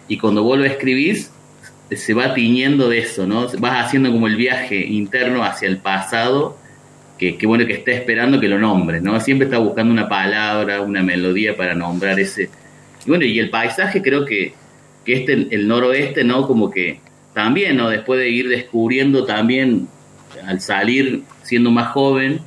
y 0.09 0.17
cuando 0.17 0.43
vos 0.43 0.57
lo 0.57 0.65
escribís 0.65 1.31
se 1.91 2.13
va 2.13 2.33
tiñendo 2.33 2.89
de 2.89 2.97
eso, 2.99 3.25
¿no? 3.25 3.47
Vas 3.59 3.85
haciendo 3.85 4.11
como 4.11 4.27
el 4.27 4.35
viaje 4.35 4.75
interno 4.85 5.43
hacia 5.45 5.69
el 5.69 5.77
pasado 5.77 6.57
que, 7.17 7.37
bueno 7.45 7.65
que 7.65 7.73
está 7.73 7.91
esperando 7.91 8.39
que 8.39 8.47
lo 8.47 8.59
nombre, 8.59 9.01
¿no? 9.01 9.19
Siempre 9.19 9.45
está 9.45 9.57
buscando 9.57 9.91
una 9.91 10.07
palabra, 10.07 10.81
una 10.81 11.01
melodía 11.03 11.55
para 11.57 11.73
nombrar 11.73 12.19
ese. 12.19 12.49
Y 13.05 13.09
bueno, 13.09 13.25
y 13.25 13.39
el 13.39 13.49
paisaje 13.49 14.01
creo 14.01 14.25
que, 14.25 14.53
que 15.05 15.13
este, 15.13 15.33
el, 15.33 15.67
noroeste, 15.67 16.23
¿no? 16.23 16.45
Como 16.47 16.69
que 16.69 16.99
también, 17.33 17.77
¿no? 17.77 17.89
Después 17.89 18.19
de 18.19 18.29
ir 18.29 18.49
descubriendo 18.49 19.25
también, 19.25 19.87
al 20.45 20.61
salir 20.61 21.21
siendo 21.43 21.71
más 21.71 21.87
joven, 21.89 22.39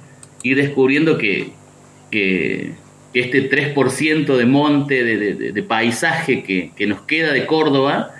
ir 0.42 0.56
descubriendo 0.56 1.18
que, 1.18 1.50
que, 2.10 2.72
que 3.12 3.20
este 3.20 3.50
3% 3.50 4.36
de 4.36 4.46
monte, 4.46 5.02
de- 5.04 5.52
de 5.52 5.62
paisaje 5.62 6.42
que, 6.42 6.70
que 6.76 6.86
nos 6.86 7.00
queda 7.02 7.32
de 7.32 7.46
Córdoba, 7.46 8.10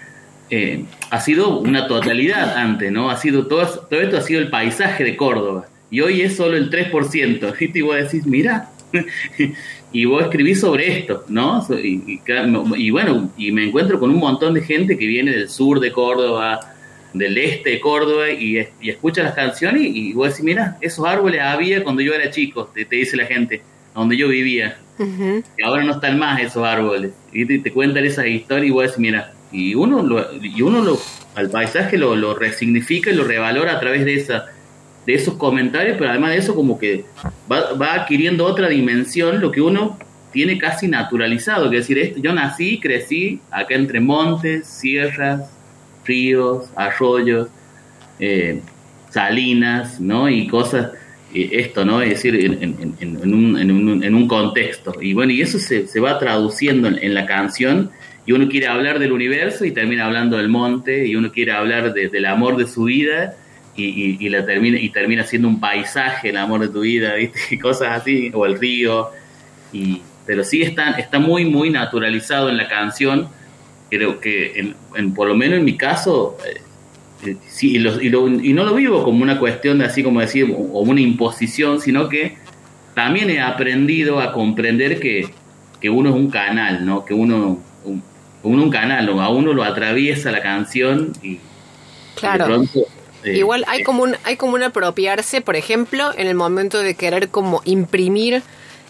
eh, 0.51 0.85
ha 1.11 1.21
sido 1.21 1.61
una 1.61 1.87
totalidad 1.87 2.57
antes, 2.57 2.91
¿no? 2.91 3.09
Ha 3.11 3.17
sido 3.17 3.47
todo, 3.47 3.67
todo 3.89 4.01
esto 4.01 4.17
ha 4.17 4.21
sido 4.23 4.41
el 4.41 4.49
paisaje 4.51 5.05
de 5.05 5.17
Córdoba. 5.17 5.67
Y 5.91 6.01
hoy 6.01 6.21
es 6.23 6.37
solo 6.37 6.57
el 6.57 6.71
3%. 6.71 7.53
¿viste? 7.59 7.79
Y 7.79 7.83
vos 7.83 7.97
decís, 7.97 8.27
mira, 8.27 8.71
y 9.93 10.05
vos 10.05 10.23
escribís 10.23 10.61
sobre 10.61 10.99
esto, 10.99 11.25
¿no? 11.29 11.67
Y, 11.83 12.03
y 12.15 12.19
ca- 12.19 12.47
y 12.77 12.91
bueno, 12.91 13.31
y 13.37 13.53
me 13.53 13.65
encuentro 13.65 13.99
con 13.99 14.11
un 14.11 14.19
montón 14.19 14.55
de 14.55 14.63
gente 14.63 14.97
que 14.97 15.07
viene 15.07 15.33
del 15.33 15.49
sur 15.49 15.81
de 15.81 15.91
Córdoba, 15.93 16.61
del 17.13 17.37
este 17.39 17.71
de 17.71 17.81
Córdoba, 17.81 18.31
y, 18.31 18.59
es- 18.59 18.69
y 18.81 18.91
escucha 18.91 19.23
las 19.23 19.35
canciones 19.35 19.83
y, 19.85 20.13
vos 20.13 20.29
decís, 20.29 20.45
mira, 20.45 20.77
esos 20.81 21.05
árboles 21.07 21.41
había 21.41 21.83
cuando 21.83 22.03
yo 22.03 22.15
era 22.15 22.31
chico, 22.31 22.71
te, 22.73 22.85
te 22.85 22.97
dice 22.97 23.17
la 23.17 23.27
gente, 23.27 23.63
donde 23.95 24.17
yo 24.17 24.29
vivía. 24.29 24.79
Y 25.57 25.63
ahora 25.65 25.83
no 25.83 25.93
están 25.93 26.19
más 26.19 26.41
esos 26.41 26.63
árboles. 26.65 27.13
Y 27.33 27.47
te, 27.47 27.59
te 27.59 27.73
cuentan 27.73 28.05
esas 28.05 28.27
historias 28.27 28.67
y 28.69 28.71
vos 28.71 28.83
decís, 28.85 28.99
mira, 28.99 29.33
y 29.51 29.75
uno, 29.75 30.03
lo, 30.03 30.27
y 30.41 30.61
uno 30.63 30.83
lo, 30.85 31.01
al 31.35 31.51
paisaje 31.51 31.97
lo, 31.99 32.15
lo 32.15 32.35
resignifica 32.35 33.11
y 33.11 33.15
lo 33.15 33.25
revalora 33.25 33.73
a 33.73 33.81
través 33.81 34.05
de 34.05 34.15
esa 34.15 34.47
de 35.07 35.15
esos 35.15 35.35
comentarios, 35.35 35.97
pero 35.99 36.11
además 36.11 36.31
de 36.31 36.37
eso 36.39 36.55
como 36.55 36.79
que 36.79 37.05
va, 37.51 37.73
va 37.75 37.95
adquiriendo 37.95 38.45
otra 38.45 38.69
dimensión, 38.69 39.41
lo 39.41 39.51
que 39.51 39.61
uno 39.61 39.99
tiene 40.33 40.59
casi 40.59 40.87
naturalizado, 40.89 41.69
que 41.71 41.79
es 41.79 41.89
decir, 41.89 41.99
esto, 41.99 42.21
yo 42.21 42.33
nací, 42.33 42.79
crecí 42.79 43.41
acá 43.51 43.75
entre 43.75 43.99
montes, 44.01 44.67
sierras, 44.67 45.51
ríos, 46.05 46.67
arroyos, 46.77 47.49
eh, 48.19 48.61
salinas, 49.11 50.01
¿no? 50.01 50.29
Y 50.29 50.47
cosas, 50.47 50.91
eh, 51.35 51.49
esto, 51.53 51.85
¿no? 51.85 52.01
Es 52.03 52.11
decir, 52.11 52.35
en, 52.37 52.63
en- 52.63 52.95
en- 53.01 53.17
un, 53.17 53.57
un- 53.89 54.05
en 54.05 54.15
un 54.15 54.29
contexto. 54.29 54.95
Y 55.01 55.15
bueno, 55.15 55.33
y 55.33 55.41
eso 55.43 55.59
se, 55.59 55.87
se 55.87 55.99
va 56.01 56.19
traduciendo 56.19 56.87
en, 56.89 56.99
en 57.03 57.15
la 57.15 57.27
canción, 57.27 57.91
y 58.27 58.33
uno 58.33 58.49
quiere 58.49 58.69
hablar 58.69 58.99
del 59.01 59.13
universo 59.13 59.65
y 59.65 59.73
termina 59.73 60.05
hablando 60.07 60.37
del 60.37 60.49
monte, 60.49 61.07
y 61.07 61.17
uno 61.17 61.33
quiere 61.33 61.53
hablar 61.53 61.93
de- 61.93 62.09
del 62.09 62.27
amor 62.27 62.57
de 62.57 62.67
su 62.69 62.85
vida, 62.85 63.35
y, 63.77 63.85
y- 63.85 64.17
y 64.21 64.29
la 64.29 64.45
termina, 64.45 64.79
y 64.79 64.89
termina 64.91 65.25
siendo 65.25 65.49
un 65.49 65.61
paisaje 65.61 66.31
el 66.31 66.37
amor 66.37 66.61
de 66.61 66.69
tu 66.69 66.81
vida, 66.81 67.15
¿viste? 67.17 67.39
Y 67.51 67.59
cosas 67.59 68.01
así, 68.01 68.31
o 68.35 68.47
el 68.47 68.59
río. 68.59 69.09
Y, 69.73 70.03
pero 70.27 70.45
sí 70.45 70.63
está, 70.63 70.91
está 70.93 71.19
muy, 71.19 71.45
muy 71.45 71.71
naturalizado 71.71 72.49
en 72.51 72.57
la 72.57 72.69
canción 72.69 73.29
creo 73.89 74.21
que 74.21 74.53
en, 74.61 74.77
en- 74.95 75.13
por 75.15 75.27
lo 75.27 75.35
menos 75.35 75.59
en 75.59 75.65
mi 75.65 75.77
caso, 75.77 76.37
eh, 76.47 76.61
eh, 77.31 77.37
sí, 77.49 77.73
y, 77.75 77.79
lo- 77.81 78.01
y 78.01 78.09
lo- 78.09 78.29
y 78.29 78.53
no 78.53 78.63
lo 78.65 78.75
vivo 78.75 79.03
como 79.03 79.23
una 79.25 79.37
cuestión 79.39 79.79
de 79.79 79.85
así 79.87 80.05
como 80.05 80.21
decir, 80.21 80.55
o 80.57 80.81
una 80.83 81.01
imposición, 81.01 81.81
sino 81.81 82.09
que 82.09 82.37
también 82.95 83.31
he 83.31 83.41
aprendido 83.41 84.21
a 84.21 84.33
comprender 84.33 85.01
que, 85.01 85.29
que 85.81 85.91
uno 85.91 86.11
es 86.11 86.15
un 86.15 86.31
canal, 86.31 86.87
¿no? 86.87 87.05
Que 87.05 87.15
uno, 87.15 87.59
un, 87.85 88.01
uno 88.45 88.63
un 88.63 88.71
canal, 88.71 89.09
a 89.19 89.29
uno 89.29 89.53
lo 89.53 89.65
atraviesa 89.65 90.31
la 90.31 90.41
canción 90.41 91.13
y, 91.21 91.29
y 91.33 91.41
Claro. 92.15 92.45
de 92.45 92.51
pronto... 92.69 92.81
eh, 93.25 93.39
Igual 93.39 93.65
hay 93.69 93.83
como 93.83 94.03
un 94.03 94.17
hay 94.25 94.37
como 94.37 94.55
un 94.55 94.63
apropiarse, 94.63 95.41
por 95.41 95.57
ejemplo, 95.57 96.11
en 96.17 96.27
el 96.27 96.35
momento 96.35 96.79
de 96.79 96.95
querer 96.95 97.29
como 97.29 97.63
imprimir 97.65 98.43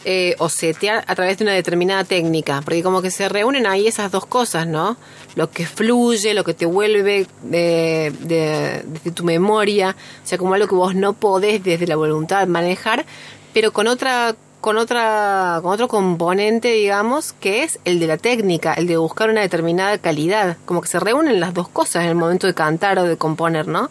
eh, 0.07 0.35
o 0.39 0.49
setear 0.49 1.05
a 1.07 1.15
través 1.15 1.37
de 1.37 1.45
una 1.45 1.53
determinada 1.53 2.05
técnica, 2.05 2.63
porque 2.65 2.83
como 2.83 3.03
que 3.03 3.11
se 3.11 3.29
reúnen 3.29 3.67
ahí 3.67 3.87
esas 3.87 4.11
dos 4.11 4.25
cosas, 4.25 4.67
¿no? 4.67 4.97
Lo 5.35 5.51
que 5.51 5.67
fluye, 5.67 6.33
lo 6.33 6.43
que 6.43 6.55
te 6.55 6.65
vuelve 6.65 7.27
de, 7.43 8.11
de, 8.21 8.83
desde 8.87 9.11
tu 9.11 9.25
memoria, 9.25 9.95
o 10.25 10.27
sea, 10.27 10.39
como 10.39 10.55
algo 10.55 10.69
que 10.69 10.75
vos 10.75 10.95
no 10.95 11.13
podés 11.13 11.63
desde 11.63 11.87
la 11.87 11.97
voluntad 11.97 12.47
manejar, 12.47 13.05
pero 13.53 13.73
con 13.73 13.89
otra 13.89 14.35
con 14.63 14.79
otra 14.79 15.61
con 15.63 15.73
otro 15.73 15.89
componente, 15.89 16.73
digamos, 16.73 17.35
que 17.35 17.63
es 17.63 17.79
el 17.85 18.01
de 18.01 18.07
la 18.07 18.17
técnica, 18.17 18.73
el 18.73 18.87
de 18.87 18.97
buscar 18.97 19.29
una 19.29 19.43
determinada 19.43 19.99
calidad, 19.99 20.57
como 20.65 20.81
que 20.81 20.89
se 20.89 20.99
reúnen 20.99 21.41
las 21.41 21.53
dos 21.53 21.69
cosas 21.69 22.05
en 22.05 22.09
el 22.09 22.15
momento 22.15 22.47
de 22.47 22.55
cantar 22.55 22.99
o 22.99 23.05
de 23.05 23.19
componer, 23.19 23.69
¿no? 23.69 23.91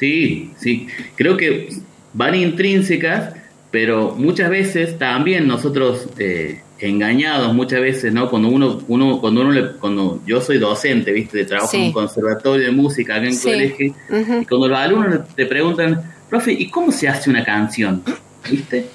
Sí, 0.00 0.50
sí. 0.58 0.86
Creo 1.14 1.36
que 1.36 1.68
van 2.14 2.34
intrínsecas, 2.34 3.34
pero 3.70 4.14
muchas 4.16 4.50
veces 4.50 4.98
también 4.98 5.46
nosotros 5.46 6.08
eh, 6.18 6.60
engañados, 6.80 7.54
muchas 7.54 7.80
veces, 7.82 8.12
¿no? 8.12 8.30
Cuando 8.30 8.48
uno, 8.48 8.82
uno, 8.88 9.20
cuando 9.20 9.42
uno 9.42 9.50
le, 9.52 9.72
cuando 9.72 10.22
yo 10.26 10.40
soy 10.40 10.56
docente, 10.58 11.12
viste, 11.12 11.36
de 11.38 11.44
trabajo 11.44 11.76
en 11.76 11.82
un 11.82 11.92
conservatorio 11.92 12.64
de 12.66 12.72
música 12.72 13.16
acá 13.16 13.26
en 13.26 13.34
Sí. 13.34 13.50
colegio, 13.50 13.94
y 14.40 14.44
cuando 14.46 14.68
los 14.68 14.78
alumnos 14.78 15.20
te 15.36 15.44
preguntan, 15.46 16.00
profe, 16.30 16.52
¿y 16.52 16.68
cómo 16.70 16.90
se 16.90 17.06
hace 17.06 17.28
una 17.30 17.44
canción? 17.44 18.02
¿Viste? 18.50 18.86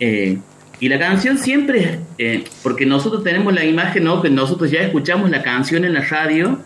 Eh, 0.00 0.38
y 0.80 0.88
la 0.88 0.98
canción 0.98 1.38
siempre, 1.38 1.80
es, 1.84 1.98
eh, 2.18 2.44
porque 2.62 2.84
nosotros 2.86 3.22
tenemos 3.24 3.54
la 3.54 3.64
imagen, 3.64 4.04
¿no? 4.04 4.20
Que 4.20 4.30
nosotros 4.30 4.70
ya 4.70 4.80
escuchamos 4.80 5.30
la 5.30 5.42
canción 5.42 5.84
en 5.84 5.94
la 5.94 6.00
radio, 6.02 6.58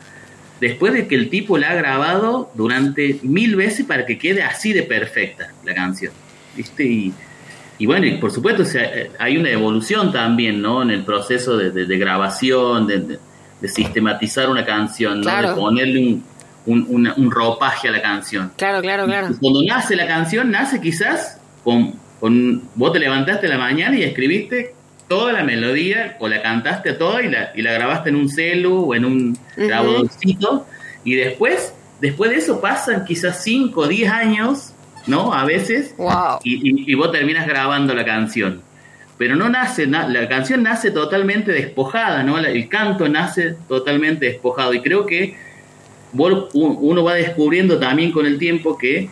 después 0.63 0.95
de 0.95 1.07
que 1.09 1.15
el 1.17 1.29
tipo 1.29 1.59
la 1.59 1.71
ha 1.71 1.75
grabado 1.75 2.51
durante 2.55 3.19
mil 3.23 3.57
veces 3.57 3.85
para 3.85 4.07
que 4.07 4.17
quede 4.17 4.43
así 4.43 4.73
de 4.73 4.85
perfecta 4.85 5.49
la 5.65 5.75
canción. 5.75 6.13
¿Viste? 6.57 6.85
Y, 6.85 7.13
y 7.79 7.87
bueno, 7.87 8.07
y 8.07 8.13
por 8.19 8.31
supuesto 8.31 8.63
o 8.63 8.67
sea, 8.67 8.91
hay 9.19 9.37
una 9.37 9.51
evolución 9.51 10.13
también, 10.13 10.63
¿no? 10.63 10.83
En 10.83 10.91
el 10.91 11.05
proceso 11.05 11.57
de, 11.57 11.71
de- 11.73 11.85
de 11.87 11.99
grabación, 11.99 12.87
de, 12.87 12.99
de- 13.01 13.19
de 13.61 13.69
sistematizar 13.69 14.49
una 14.49 14.65
canción, 14.65 15.19
¿no? 15.19 15.23
Claro. 15.25 15.49
De 15.51 15.55
ponerle 15.61 15.99
un, 16.01 16.25
un, 16.67 16.87
una- 16.89 17.15
un 17.17 17.31
ropaje 17.31 17.89
a 17.89 17.91
la 17.93 18.01
canción. 18.03 18.53
Claro, 18.57 18.81
claro, 18.81 19.05
claro. 19.07 19.29
Y 19.31 19.35
Cuando 19.39 19.63
nace 19.65 19.97
la 19.97 20.07
canción, 20.07 20.51
nace 20.51 20.81
quizás 20.81 21.39
con, 21.65 21.95
con... 22.21 22.63
Vos 22.77 22.93
te 22.93 22.99
levantaste 23.01 23.47
a 23.47 23.51
la 23.51 23.59
mañana 23.59 23.97
y 23.97 24.03
escribiste 24.05 24.75
toda 25.09 25.33
la 25.33 25.43
melodía, 25.45 26.17
o 26.21 26.29
la 26.29 26.41
cantaste 26.43 26.93
toda 26.95 27.23
y 27.23 27.29
la, 27.31 27.53
y 27.55 27.63
la 27.63 27.73
grabaste 27.73 28.09
en 28.11 28.17
un 28.17 28.29
celu 28.29 28.85
o 28.91 28.95
en 28.95 29.05
un 29.05 29.39
grabadorcito, 29.57 30.67
y 31.05 31.15
después, 31.15 31.75
después 32.01 32.31
de 32.31 32.37
eso 32.39 32.61
pasan 32.61 33.05
quizás 33.05 33.43
5 33.43 33.81
o 33.81 33.89
10 33.89 34.11
años, 34.11 34.73
¿no? 35.07 35.33
A 35.35 35.45
veces, 35.45 35.95
Wow. 35.99 36.39
y, 36.45 36.55
y- 36.71 36.93
y 36.93 36.95
vos 36.95 37.11
terminas 37.13 37.47
grabando 37.47 37.95
la 37.95 38.05
canción. 38.05 38.63
Pero 39.19 39.37
no 39.37 39.49
nace, 39.49 39.87
na- 39.87 40.09
la 40.09 40.29
canción 40.29 40.63
nace 40.63 40.91
totalmente 40.91 41.53
despojada, 41.53 42.23
¿no? 42.23 42.39
La- 42.41 42.49
el 42.51 42.69
canto 42.69 43.09
nace 43.09 43.55
totalmente 43.69 44.27
despojado. 44.27 44.73
Y 44.75 44.81
creo 44.81 45.07
que 45.07 45.37
vos- 46.13 46.49
uno 46.55 47.05
va 47.05 47.15
descubriendo 47.15 47.79
también 47.79 48.11
con 48.13 48.27
el 48.27 48.39
tiempo 48.39 48.77
que 48.79 49.11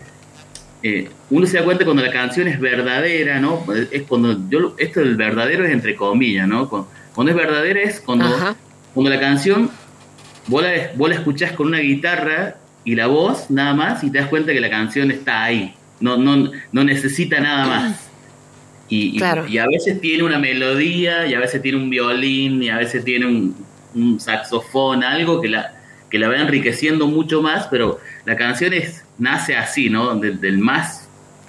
eh, 0.82 1.08
uno 1.30 1.46
se 1.46 1.58
da 1.58 1.64
cuenta 1.64 1.84
cuando 1.84 2.02
la 2.02 2.12
canción 2.12 2.48
es 2.48 2.58
verdadera, 2.60 3.40
¿no? 3.40 3.64
Es 3.90 4.02
cuando 4.02 4.36
yo, 4.48 4.74
esto 4.78 5.00
del 5.00 5.16
verdadero 5.16 5.64
es 5.64 5.70
entre 5.72 5.94
comillas, 5.94 6.46
¿no? 6.48 6.68
Cu- 6.68 6.86
Cuando 7.14 7.30
es 7.30 7.36
verdadera 7.36 7.80
es 7.80 8.00
cuando, 8.00 8.26
Ajá. 8.26 8.56
cuando 8.94 9.10
la 9.10 9.20
canción 9.20 9.70
vos 10.46 10.62
la, 10.62 10.70
vos 10.96 11.08
la 11.08 11.14
escuchás 11.16 11.52
con 11.52 11.68
una 11.68 11.78
guitarra 11.78 12.56
y 12.84 12.94
la 12.96 13.06
voz 13.06 13.50
nada 13.50 13.74
más 13.74 14.02
y 14.02 14.10
te 14.10 14.18
das 14.18 14.28
cuenta 14.28 14.52
que 14.52 14.60
la 14.60 14.70
canción 14.70 15.10
está 15.10 15.44
ahí, 15.44 15.74
no, 16.00 16.16
no, 16.16 16.50
no 16.72 16.84
necesita 16.84 17.38
nada 17.40 17.66
más. 17.66 18.08
Y, 18.88 19.14
y- 19.14 19.18
Claro. 19.18 19.46
y 19.46 19.58
a 19.58 19.66
veces 19.68 20.00
tiene 20.00 20.24
una 20.24 20.38
melodía, 20.40 21.26
y 21.28 21.34
a 21.34 21.38
veces 21.38 21.62
tiene 21.62 21.78
un 21.78 21.88
violín, 21.90 22.60
y 22.62 22.70
a 22.70 22.76
veces 22.78 23.04
tiene 23.04 23.26
un, 23.26 23.54
un 23.94 24.18
saxofón, 24.18 25.04
algo 25.04 25.40
que 25.40 25.48
la, 25.48 25.74
que 26.10 26.18
la 26.18 26.28
va 26.28 26.36
enriqueciendo 26.38 27.06
mucho 27.06 27.40
más, 27.40 27.68
pero 27.68 28.00
la 28.24 28.34
canción 28.36 28.72
es, 28.72 29.04
nace 29.18 29.54
así, 29.56 29.88
¿no? 29.90 30.16
Del 30.16 30.58
más 30.58 30.99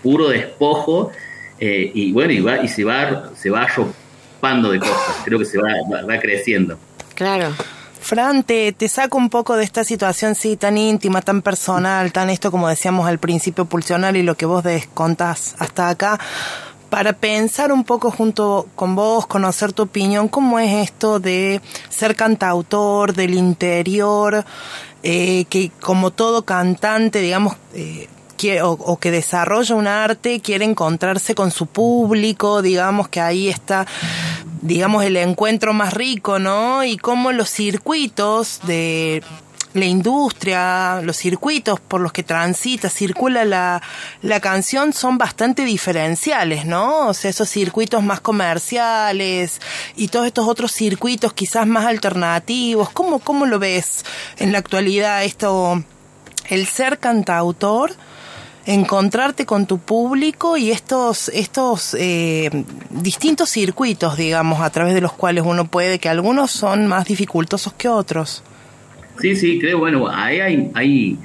puro 0.01 0.29
despojo, 0.29 1.11
eh, 1.59 1.91
y 1.93 2.11
bueno, 2.11 2.33
y, 2.33 2.41
va, 2.41 2.63
y 2.63 2.67
se 2.67 2.83
va, 2.83 3.31
se 3.35 3.49
va 3.49 3.63
arropando 3.63 4.71
de 4.71 4.79
cosas, 4.79 5.17
creo 5.23 5.39
que 5.39 5.45
se 5.45 5.57
va, 5.57 5.69
va, 5.91 6.01
va 6.03 6.19
creciendo. 6.19 6.77
Claro. 7.13 7.53
Fran, 8.01 8.43
te, 8.43 8.71
te 8.71 8.87
saco 8.87 9.19
un 9.19 9.29
poco 9.29 9.55
de 9.55 9.63
esta 9.63 9.83
situación, 9.83 10.33
sí, 10.33 10.57
tan 10.57 10.75
íntima, 10.75 11.21
tan 11.21 11.43
personal, 11.43 12.11
tan 12.11 12.31
esto 12.31 12.49
como 12.49 12.67
decíamos 12.67 13.07
al 13.07 13.19
principio, 13.19 13.65
pulsional 13.65 14.17
y 14.17 14.23
lo 14.23 14.35
que 14.35 14.47
vos 14.47 14.63
descontás 14.63 15.55
hasta 15.59 15.87
acá, 15.87 16.19
para 16.89 17.13
pensar 17.13 17.71
un 17.71 17.85
poco 17.85 18.11
junto 18.11 18.67
con 18.75 18.95
vos, 18.95 19.27
conocer 19.27 19.71
tu 19.71 19.83
opinión, 19.83 20.27
cómo 20.27 20.59
es 20.59 20.89
esto 20.89 21.19
de 21.19 21.61
ser 21.89 22.15
cantautor 22.15 23.13
del 23.13 23.33
interior, 23.33 24.43
eh, 25.03 25.45
que 25.45 25.71
como 25.79 26.11
todo 26.11 26.43
cantante, 26.43 27.21
digamos, 27.21 27.55
eh, 27.75 28.09
o 28.63 28.97
que 28.97 29.11
desarrolla 29.11 29.75
un 29.75 29.87
arte, 29.87 30.39
quiere 30.39 30.65
encontrarse 30.65 31.35
con 31.35 31.51
su 31.51 31.67
público, 31.67 32.61
digamos 32.61 33.07
que 33.09 33.21
ahí 33.21 33.49
está, 33.49 33.85
digamos, 34.61 35.03
el 35.03 35.17
encuentro 35.17 35.73
más 35.73 35.93
rico, 35.93 36.39
¿no? 36.39 36.83
Y 36.83 36.97
cómo 36.97 37.31
los 37.31 37.49
circuitos 37.49 38.59
de 38.63 39.23
la 39.73 39.85
industria, 39.85 41.01
los 41.01 41.17
circuitos 41.17 41.79
por 41.79 42.01
los 42.01 42.11
que 42.11 42.23
transita, 42.23 42.89
circula 42.89 43.45
la, 43.45 43.81
la 44.21 44.39
canción 44.39 44.93
son 44.93 45.17
bastante 45.17 45.63
diferenciales, 45.63 46.65
¿no? 46.65 47.07
O 47.07 47.13
sea, 47.13 47.29
esos 47.29 47.49
circuitos 47.49 48.03
más 48.03 48.19
comerciales 48.19 49.61
y 49.95 50.09
todos 50.09 50.27
estos 50.27 50.47
otros 50.47 50.71
circuitos 50.71 51.33
quizás 51.33 51.67
más 51.67 51.85
alternativos. 51.85 52.89
¿Cómo, 52.89 53.19
cómo 53.19 53.45
lo 53.45 53.59
ves 53.59 54.03
en 54.37 54.51
la 54.51 54.57
actualidad 54.57 55.23
esto, 55.23 55.83
el 56.49 56.67
ser 56.67 56.99
cantautor? 56.99 57.95
Encontrarte 58.65 59.45
con 59.45 59.65
tu 59.65 59.79
público 59.79 60.55
y 60.55 60.71
estos 60.71 61.29
estos 61.29 61.95
eh, 61.99 62.49
distintos 62.91 63.49
circuitos 63.49 64.17
digamos 64.17 64.61
a 64.61 64.69
través 64.69 64.93
de 64.93 65.01
los 65.01 65.13
cuales 65.13 65.43
uno 65.47 65.65
puede 65.65 65.97
que 65.97 66.09
algunos 66.09 66.51
son 66.51 66.85
más 66.85 67.05
dificultosos 67.05 67.73
que 67.73 67.87
otros 67.87 68.43
Sí, 69.21 69.35
sí, 69.35 69.59
creo, 69.59 69.77
bueno, 69.77 70.07
ahí 70.09 70.39
hay, 70.39 70.71
hay 70.73 71.17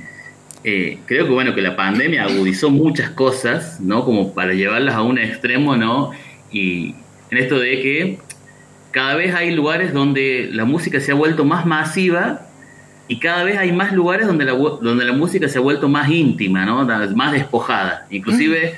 eh, 0.64 0.98
creo 1.06 1.26
que 1.26 1.32
bueno, 1.32 1.54
que 1.54 1.62
la 1.62 1.76
pandemia 1.76 2.24
agudizó 2.24 2.70
muchas 2.70 3.10
cosas, 3.10 3.80
¿no? 3.80 4.04
Como 4.04 4.34
para 4.34 4.52
llevarlas 4.52 4.94
a 4.94 5.02
un 5.02 5.18
extremo, 5.18 5.76
¿no? 5.76 6.10
Y 6.52 6.94
en 7.30 7.38
esto 7.38 7.58
de 7.58 7.80
que 7.80 8.18
cada 8.90 9.14
vez 9.14 9.34
hay 9.34 9.54
lugares 9.54 9.94
donde 9.94 10.48
la 10.52 10.64
música 10.64 11.00
se 11.00 11.12
ha 11.12 11.14
vuelto 11.14 11.44
más 11.44 11.64
masiva 11.64 12.45
y 13.08 13.18
cada 13.18 13.44
vez 13.44 13.56
hay 13.58 13.72
más 13.72 13.92
lugares 13.92 14.26
donde 14.26 14.44
la, 14.44 14.52
donde 14.52 15.04
la 15.04 15.12
música 15.12 15.48
se 15.48 15.58
ha 15.58 15.60
vuelto 15.60 15.88
más 15.88 16.10
íntima, 16.10 16.64
¿no? 16.64 16.84
Más 17.14 17.32
despojada. 17.32 18.06
Inclusive 18.10 18.74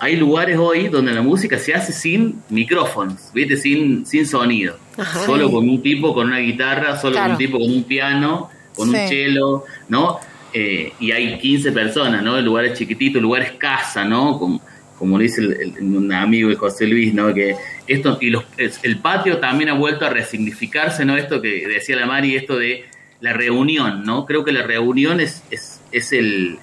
hay 0.00 0.16
lugares 0.16 0.56
hoy 0.58 0.88
donde 0.88 1.12
la 1.12 1.22
música 1.22 1.58
se 1.58 1.74
hace 1.74 1.92
sin 1.92 2.40
micrófonos, 2.50 3.30
¿viste? 3.34 3.56
Sin, 3.56 4.04
sin 4.06 4.26
sonido. 4.26 4.76
Ajá. 4.96 5.20
Solo 5.26 5.50
con 5.50 5.68
un 5.68 5.82
tipo 5.82 6.14
con 6.14 6.26
una 6.28 6.38
guitarra, 6.38 6.96
solo 6.98 7.14
con 7.16 7.22
un 7.32 7.38
tipo 7.38 7.58
con 7.58 7.70
un 7.70 7.84
piano, 7.84 8.50
con 8.74 8.88
un 8.88 8.94
cello, 9.08 9.64
¿no? 9.88 10.18
Eh, 10.52 10.92
y 10.98 11.12
hay 11.12 11.38
15 11.38 11.72
personas, 11.72 12.22
¿no? 12.22 12.40
Lugares 12.40 12.76
chiquititos, 12.78 13.20
lugares 13.20 13.52
casa, 13.58 14.04
¿no? 14.04 14.38
Como, 14.38 14.60
como 14.98 15.18
dice 15.18 15.40
el- 15.42 15.52
el- 15.78 15.82
un 15.96 16.12
amigo 16.12 16.48
de 16.48 16.56
José 16.56 16.86
Luis, 16.86 17.12
¿no? 17.14 17.32
Que 17.34 17.54
esto, 17.86 18.18
y 18.20 18.30
los, 18.30 18.44
el 18.56 18.98
patio 18.98 19.38
también 19.38 19.70
ha 19.70 19.74
vuelto 19.74 20.06
a 20.06 20.10
resignificarse, 20.10 21.04
¿no? 21.04 21.16
Esto 21.16 21.40
que 21.42 21.66
decía 21.68 21.96
la 21.96 22.06
Mari, 22.06 22.34
esto 22.36 22.56
de 22.56 22.84
la 23.20 23.32
reunión, 23.32 24.04
¿no? 24.04 24.26
Creo 24.26 24.44
que 24.44 24.52
la 24.52 24.62
reunión 24.62 25.20
es, 25.20 25.42
es, 25.50 25.80
es 25.92 26.12
el, 26.12 26.58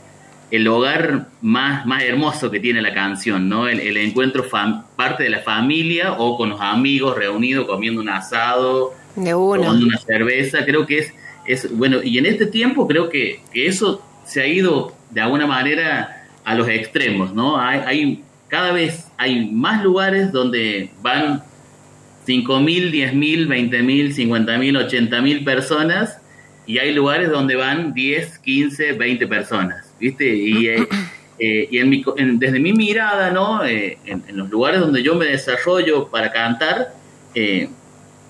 el 0.51 0.67
hogar 0.67 1.27
más, 1.41 1.85
más 1.85 2.03
hermoso 2.03 2.49
que 2.51 2.59
tiene 2.59 2.81
la 2.81 2.93
canción, 2.93 3.49
¿no? 3.49 3.67
El, 3.67 3.79
el 3.79 3.97
encuentro 3.97 4.43
fam- 4.49 4.83
parte 4.95 5.23
de 5.23 5.29
la 5.29 5.39
familia 5.39 6.13
o 6.13 6.37
con 6.37 6.49
los 6.49 6.61
amigos 6.61 7.17
reunidos 7.17 7.65
comiendo 7.67 7.99
un 8.01 8.09
asado, 8.09 8.93
De 9.15 9.33
uno. 9.35 9.61
tomando 9.63 9.85
una 9.85 9.97
cerveza, 9.97 10.63
creo 10.65 10.85
que 10.85 10.99
es, 10.99 11.13
es 11.45 11.77
bueno, 11.77 12.01
y 12.03 12.17
en 12.17 12.25
este 12.25 12.45
tiempo 12.45 12.87
creo 12.87 13.09
que, 13.09 13.41
que 13.51 13.67
eso 13.67 14.01
se 14.25 14.41
ha 14.41 14.47
ido 14.47 14.95
de 15.11 15.21
alguna 15.21 15.45
manera 15.47 16.25
a 16.45 16.55
los 16.55 16.67
extremos, 16.69 17.33
¿no? 17.33 17.59
Hay, 17.59 17.79
hay 17.85 18.23
cada 18.47 18.71
vez 18.71 19.07
hay 19.17 19.49
más 19.49 19.83
lugares 19.83 20.31
donde 20.31 20.91
van 21.01 21.43
5.000, 22.27 22.91
10.000, 22.91 23.47
20.000, 23.47 24.15
50.000, 24.15 25.09
80.000 25.09 25.43
personas 25.43 26.19
y 26.67 26.77
hay 26.79 26.93
lugares 26.93 27.29
donde 27.29 27.55
van 27.55 27.93
10, 27.93 28.39
15, 28.39 28.93
20 28.93 29.27
personas, 29.27 29.93
¿viste? 29.99 30.35
Y, 30.35 30.67
eh, 30.67 30.87
eh, 31.39 31.67
y 31.71 31.77
en 31.77 31.89
mi, 31.89 32.03
en- 32.17 32.39
desde 32.39 32.59
mi 32.59 32.73
mirada, 32.73 33.31
¿no? 33.31 33.63
Eh, 33.65 33.97
en, 34.05 34.23
en 34.27 34.37
los 34.37 34.49
lugares 34.49 34.79
donde 34.79 35.03
yo 35.03 35.15
me 35.15 35.25
desarrollo 35.25 36.07
para 36.07 36.31
cantar, 36.31 36.93
eh, 37.33 37.69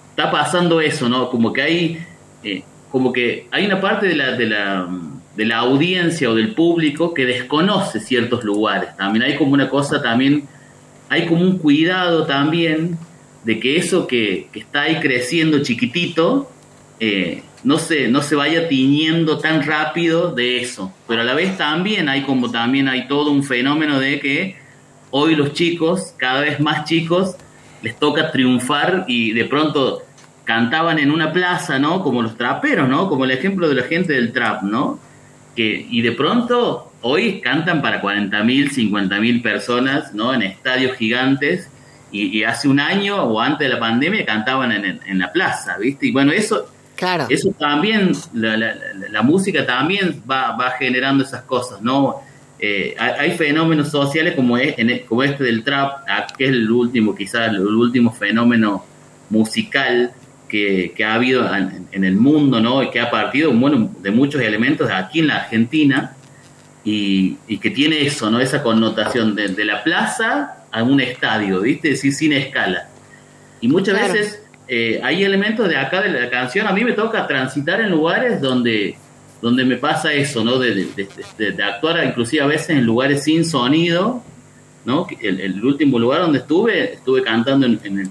está 0.09 0.31
pasando 0.31 0.81
eso, 0.81 1.07
¿no? 1.09 1.29
Como 1.29 1.53
que 1.53 1.61
hay, 1.61 1.99
eh, 2.43 2.63
como 2.91 3.11
que 3.13 3.47
hay 3.51 3.65
una 3.65 3.79
parte 3.81 4.07
de 4.07 4.15
la, 4.15 4.31
de 4.33 4.45
la, 4.47 4.87
de 5.35 5.45
la 5.45 5.57
audiencia 5.57 6.29
o 6.29 6.35
del 6.35 6.53
público 6.53 7.13
que 7.13 7.25
desconoce 7.25 7.99
ciertos 7.99 8.43
lugares. 8.43 8.95
También 8.97 9.23
hay 9.23 9.35
como 9.37 9.53
una 9.53 9.69
cosa 9.69 10.01
también, 10.01 10.45
hay 11.09 11.25
como 11.27 11.41
un 11.41 11.57
cuidado 11.59 12.25
también 12.25 12.97
de 13.43 13.59
que 13.59 13.77
eso 13.77 14.07
que, 14.07 14.47
que 14.51 14.59
está 14.61 14.83
ahí 14.83 14.99
creciendo 15.01 15.61
chiquitito, 15.61 16.49
eh, 16.99 17.43
no 17.63 17.77
se, 17.79 18.07
no 18.07 18.21
se 18.21 18.35
vaya 18.35 18.67
tiñendo 18.67 19.39
tan 19.39 19.65
rápido 19.65 20.31
de 20.33 20.61
eso. 20.61 20.93
Pero 21.07 21.21
a 21.21 21.23
la 21.23 21.33
vez 21.33 21.57
también 21.57 22.09
hay 22.09 22.21
como 22.23 22.51
también 22.51 22.87
hay 22.87 23.07
todo 23.07 23.31
un 23.31 23.43
fenómeno 23.43 23.99
de 23.99 24.19
que 24.19 24.55
hoy 25.11 25.35
los 25.35 25.53
chicos, 25.53 26.13
cada 26.17 26.41
vez 26.41 26.59
más 26.59 26.85
chicos, 26.85 27.35
les 27.81 27.97
toca 27.97 28.31
triunfar 28.31 29.05
y 29.07 29.31
de 29.33 29.45
pronto 29.45 30.01
cantaban 30.43 30.99
en 30.99 31.09
una 31.11 31.33
plaza, 31.33 31.79
¿no? 31.79 32.03
Como 32.03 32.21
los 32.21 32.37
traperos, 32.37 32.87
¿no? 32.87 33.09
Como 33.09 33.25
el 33.25 33.31
ejemplo 33.31 33.67
de 33.67 33.75
la 33.75 33.83
gente 33.83 34.13
del 34.13 34.31
trap, 34.31 34.61
¿no? 34.63 34.99
Que, 35.55 35.87
y 35.89 36.01
de 36.01 36.11
pronto 36.11 36.91
hoy 37.01 37.39
cantan 37.41 37.81
para 37.81 38.01
40.000, 38.01 38.71
50.000 38.71 39.41
personas, 39.41 40.13
¿no? 40.13 40.33
En 40.33 40.43
estadios 40.43 40.97
gigantes. 40.97 41.69
Y, 42.11 42.43
hace 42.43 42.67
un 42.69 42.79
año 42.79 43.23
o 43.23 43.41
antes 43.41 43.67
de 43.67 43.73
la 43.73 43.79
pandemia 43.79 44.25
cantaban 44.25 44.71
en, 44.71 44.85
en- 44.85 44.99
en 45.05 45.19
la 45.19 45.33
plaza, 45.33 45.77
¿viste? 45.77 46.07
Y 46.07 46.11
bueno, 46.11 46.31
eso, 46.31 46.65
Claro. 46.95 47.25
eso 47.29 47.51
también, 47.59 48.11
la, 48.33 48.55
la- 48.57 49.21
música 49.21 49.65
también 49.65 50.21
va, 50.29 50.55
va 50.55 50.71
generando 50.71 51.23
esas 51.23 51.41
cosas, 51.43 51.81
¿no? 51.81 52.15
Eh, 52.59 52.95
hay, 52.97 53.11
hay 53.31 53.37
fenómenos 53.37 53.89
sociales 53.89 54.33
como, 54.35 54.57
es, 54.57 54.77
en- 54.79 54.99
como 55.05 55.23
este 55.23 55.43
del 55.43 55.63
trap, 55.63 56.03
ah, 56.09 56.25
que 56.37 56.45
es 56.45 56.49
el 56.51 56.71
último, 56.71 57.13
quizás 57.13 57.49
el 57.49 57.59
último 57.61 58.11
fenómeno 58.13 58.85
musical 59.29 60.11
que, 60.47 60.93
que 60.95 61.03
ha 61.03 61.15
habido 61.15 61.53
en, 61.55 61.87
en 61.91 62.03
el 62.05 62.15
mundo, 62.15 62.59
¿no? 62.61 62.81
Y 62.83 62.89
que 62.91 62.99
ha 62.99 63.09
partido, 63.11 63.51
bueno, 63.51 63.91
de 64.01 64.11
muchos 64.11 64.41
elementos 64.41 64.89
aquí 64.89 65.19
en 65.19 65.27
la 65.27 65.37
Argentina 65.37 66.13
y, 66.83 67.37
y 67.47 67.57
que 67.57 67.71
tiene 67.71 68.05
eso, 68.05 68.29
¿no? 68.29 68.39
Esa 68.39 68.61
connotación 68.63 69.35
de, 69.35 69.49
de 69.49 69.65
la 69.65 69.83
plaza 69.83 70.57
a 70.71 70.83
un 70.83 71.01
estadio, 71.01 71.61
¿viste? 71.61 71.89
Es 71.89 71.95
decir, 71.95 72.13
sin 72.13 72.33
escala. 72.33 72.87
Y 73.61 73.67
muchas 73.67 73.97
Claro. 73.97 74.13
veces 74.13 74.43
eh, 74.67 74.99
hay 75.03 75.23
elementos 75.23 75.67
de 75.69 75.77
acá 75.77 76.01
de 76.01 76.09
la 76.09 76.29
canción. 76.29 76.67
A 76.67 76.71
mí 76.73 76.83
me 76.83 76.93
toca 76.93 77.27
transitar 77.27 77.81
en 77.81 77.91
lugares 77.91 78.41
donde, 78.41 78.95
donde 79.41 79.63
me 79.65 79.77
pasa 79.77 80.11
eso, 80.13 80.43
¿no? 80.43 80.57
De, 80.59 80.73
de- 80.73 81.07
de- 81.53 81.63
actuar 81.63 82.03
inclusive 82.05 82.41
a 82.43 82.47
veces 82.47 82.71
en 82.71 82.85
lugares 82.85 83.23
sin 83.23 83.45
sonido, 83.45 84.23
¿no? 84.85 85.07
El, 85.21 85.39
el 85.41 85.63
último 85.63 85.99
lugar 85.99 86.21
donde 86.21 86.39
estuve, 86.39 86.93
estuve 86.93 87.21
cantando 87.23 87.65
en, 87.65 87.79
en 87.83 87.99
el, 87.99 88.09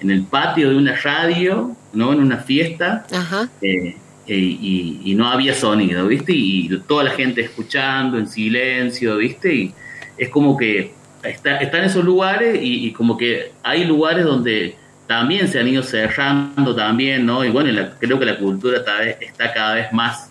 en 0.00 0.10
el 0.10 0.22
patio 0.24 0.70
de 0.70 0.76
una 0.76 0.94
radio, 0.96 1.74
¿no? 1.92 2.12
En 2.12 2.20
una 2.20 2.38
fiesta. 2.38 3.06
Ajá. 3.12 3.48
eh, 3.62 3.96
eh, 4.26 4.34
y, 4.38 5.00
y 5.04 5.14
no 5.14 5.28
había 5.28 5.52
sonido, 5.52 6.06
¿viste? 6.06 6.32
Y 6.34 6.70
toda 6.88 7.04
la 7.04 7.10
gente 7.10 7.42
escuchando 7.42 8.16
en 8.18 8.26
silencio, 8.26 9.18
¿viste? 9.18 9.54
Y 9.54 9.74
es 10.16 10.30
como 10.30 10.56
que 10.56 10.92
está, 11.22 11.58
están 11.58 11.84
esos 11.84 12.02
lugares 12.04 12.58
y, 12.62 12.86
y 12.86 12.92
como 12.92 13.18
que 13.18 13.52
hay 13.62 13.84
lugares 13.84 14.24
donde 14.24 14.76
también 15.06 15.48
se 15.48 15.60
han 15.60 15.68
ido 15.68 15.82
cerrando 15.82 16.74
también, 16.74 17.26
¿no? 17.26 17.44
Y 17.44 17.50
bueno, 17.50 17.70
la- 17.72 17.90
creo 17.98 18.18
que 18.18 18.24
la 18.24 18.38
cultura 18.38 18.78
está 19.20 19.52
cada 19.52 19.74
vez 19.74 19.92
más 19.92 20.30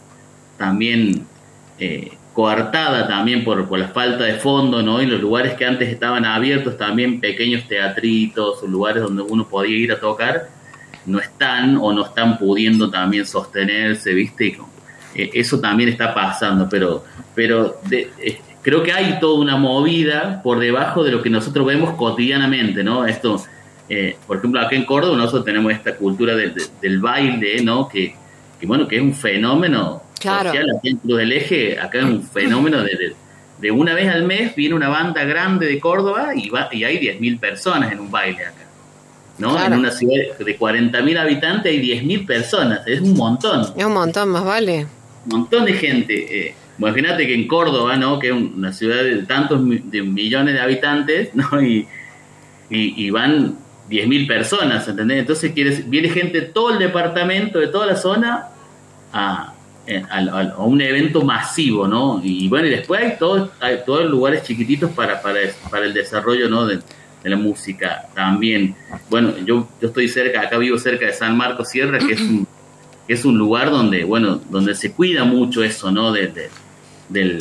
también 0.57 1.25
eh, 1.79 2.11
coartada 2.33 3.07
también 3.07 3.43
por, 3.43 3.67
por 3.67 3.77
la 3.79 3.87
falta 3.89 4.23
de 4.23 4.35
fondo, 4.35 4.81
¿no? 4.81 5.01
Y 5.01 5.05
los 5.05 5.19
lugares 5.21 5.53
que 5.53 5.65
antes 5.65 5.89
estaban 5.89 6.25
abiertos 6.25 6.77
también, 6.77 7.19
pequeños 7.19 7.67
teatritos 7.67 8.63
lugares 8.63 9.03
donde 9.03 9.21
uno 9.21 9.47
podía 9.47 9.77
ir 9.77 9.91
a 9.91 9.99
tocar, 9.99 10.47
no 11.05 11.19
están 11.19 11.77
o 11.77 11.91
no 11.93 12.05
están 12.05 12.37
pudiendo 12.37 12.89
también 12.89 13.25
sostenerse, 13.25 14.13
¿viste? 14.13 14.57
Eh, 15.15 15.29
eso 15.33 15.59
también 15.59 15.89
está 15.89 16.13
pasando, 16.13 16.67
pero, 16.69 17.03
pero 17.35 17.79
de- 17.87 18.09
eh, 18.23 18.39
creo 18.63 18.81
que 18.81 18.93
hay 18.93 19.19
toda 19.19 19.39
una 19.39 19.57
movida 19.57 20.41
por 20.41 20.59
debajo 20.59 21.03
de 21.03 21.11
lo 21.11 21.21
que 21.21 21.29
nosotros 21.29 21.65
vemos 21.67 21.93
cotidianamente, 21.95 22.83
¿no? 22.83 23.05
Esto, 23.05 23.43
eh, 23.93 24.17
por 24.27 24.37
ejemplo, 24.37 24.59
acá 24.61 24.75
en 24.75 24.85
Córdoba 24.85 25.17
nosotros 25.17 25.45
tenemos 25.45 25.71
esta 25.71 25.95
cultura 25.95 26.35
del- 26.35 26.99
baile, 26.99 27.61
¿no? 27.63 27.87
Que, 27.87 28.15
que, 28.59 28.65
bueno, 28.65 28.87
que 28.87 28.95
es 28.97 29.01
un 29.01 29.13
fenómeno 29.13 30.01
Claro. 30.19 30.49
social 30.49 30.65
aquí 30.77 30.89
en 30.89 30.97
Cruz 30.97 31.17
del 31.17 31.31
Eje, 31.33 31.79
acá 31.79 31.99
es 31.99 32.05
un 32.05 32.23
fenómeno 32.37 32.81
de, 32.83 33.13
de- 33.59 33.71
una 33.71 33.93
vez 33.93 34.09
al 34.09 34.23
mes 34.25 34.55
viene 34.55 34.75
una 34.75 34.89
banda 34.89 35.23
grande 35.23 35.65
de 35.67 35.79
Córdoba 35.79 36.33
y, 36.35 36.49
va, 36.49 36.67
y 36.71 36.83
hay 36.83 36.97
10.000 36.99 37.39
personas 37.39 37.91
en 37.91 37.99
un 37.99 38.11
baile 38.11 38.45
acá. 38.45 38.61
¿no? 39.37 39.51
Claro. 39.51 39.73
En 39.75 39.79
una 39.79 39.91
ciudad 39.91 40.37
de 40.37 40.59
40.000 40.59 41.17
habitantes 41.17 41.71
hay 41.71 41.81
10.000 41.81 42.25
personas, 42.25 42.81
es 42.87 43.01
un 43.01 43.15
montón 43.15 43.61
Es 43.75 43.85
un 43.85 43.93
montón, 43.93 44.29
más 44.29 44.43
vale. 44.45 44.85
un 45.25 45.39
montón 45.39 45.65
de 45.65 45.73
gente. 45.73 46.13
Eh, 46.47 46.53
imagínate 46.77 47.25
que 47.25 47.33
en 47.33 47.47
Córdoba, 47.47 47.95
¿no? 47.97 48.19
Que 48.19 48.27
es 48.27 48.33
una 48.33 48.71
ciudad 48.73 49.03
de 49.03 49.23
tantos 49.23 49.61
de 49.67 50.01
millones 50.03 50.53
de 50.55 50.59
habitantes, 50.61 51.29
¿no? 51.33 51.61
Y, 51.61 51.87
y, 52.69 53.05
y 53.05 53.09
van 53.11 53.57
10.000 53.89 54.27
personas, 54.27 54.87
¿entendés? 54.87 55.19
Entonces 55.19 55.51
quieres, 55.53 55.89
viene 55.89 56.09
gente 56.09 56.39
de 56.41 56.47
todo 56.47 56.71
el 56.71 56.79
departamento, 56.79 57.59
de 57.59 57.67
toda 57.67 57.85
la 57.85 57.95
zona, 57.95 58.47
a, 59.11 59.53
eh, 59.85 60.01
a, 60.09 60.19
a- 60.19 60.57
un 60.59 60.81
evento 60.81 61.21
masivo, 61.23 61.87
¿no? 61.87 62.21
Y 62.23 62.47
bueno, 62.47 62.67
y 62.67 62.71
después 62.71 63.01
hay 63.01 63.13
todos 63.19 63.49
hay 63.59 63.79
todos 63.85 64.09
lugares 64.09 64.43
chiquititos 64.43 64.91
para, 64.91 65.21
para, 65.21 65.39
para 65.69 65.85
el 65.85 65.93
desarrollo, 65.93 66.49
¿no? 66.49 66.65
De, 66.65 66.79
la 67.25 67.37
música 67.37 68.09
también. 68.13 68.75
Bueno, 69.09 69.33
yo, 69.45 69.69
yo 69.81 69.87
estoy 69.87 70.09
cerca, 70.09 70.41
acá 70.41 70.57
vivo 70.57 70.77
cerca 70.77 71.05
de 71.05 71.13
San 71.13 71.37
Marcos 71.37 71.69
Sierra, 71.69 71.97
que 71.97 72.15
es 72.15 72.19
un, 72.19 72.45
que 73.07 73.13
es 73.13 73.23
un 73.23 73.37
lugar 73.37 73.71
donde, 73.71 74.03
bueno, 74.03 74.41
donde 74.49 74.75
se 74.75 74.91
cuida 74.91 75.23
mucho 75.23 75.63
eso, 75.63 75.89
¿no? 75.89 76.11
De, 76.11 76.27
de, 76.27 76.49
del, 77.07 77.37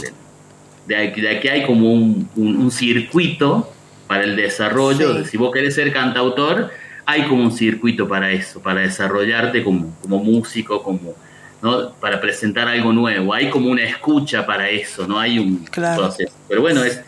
de, 0.86 0.95
de 1.11 1.28
aquí 1.36 1.49
hay 1.49 1.64
como 1.66 1.93
un, 1.93 2.28
un- 2.36 2.57
un 2.59 2.70
circuito 2.70 3.72
para 4.12 4.24
el 4.24 4.36
desarrollo. 4.36 5.24
Sí. 5.24 5.30
Si 5.30 5.36
vos 5.38 5.50
querés 5.52 5.74
ser 5.74 5.90
cantautor, 5.90 6.70
hay 7.06 7.22
como 7.28 7.44
un 7.44 7.50
circuito 7.52 8.06
para 8.06 8.30
eso, 8.30 8.60
para 8.60 8.80
desarrollarte 8.82 9.64
como, 9.64 9.96
como 10.02 10.22
músico, 10.22 10.82
como 10.82 11.14
¿no? 11.62 11.92
para 11.94 12.20
presentar 12.20 12.68
algo 12.68 12.92
nuevo. 12.92 13.32
Hay 13.32 13.48
como 13.48 13.70
una 13.70 13.84
escucha 13.84 14.44
para 14.44 14.68
eso, 14.68 15.06
no 15.06 15.18
hay 15.18 15.38
un 15.38 15.64
Claro. 15.64 16.02
proceso. 16.02 16.34
Pero 16.46 16.60
bueno, 16.60 16.84
es, 16.84 17.00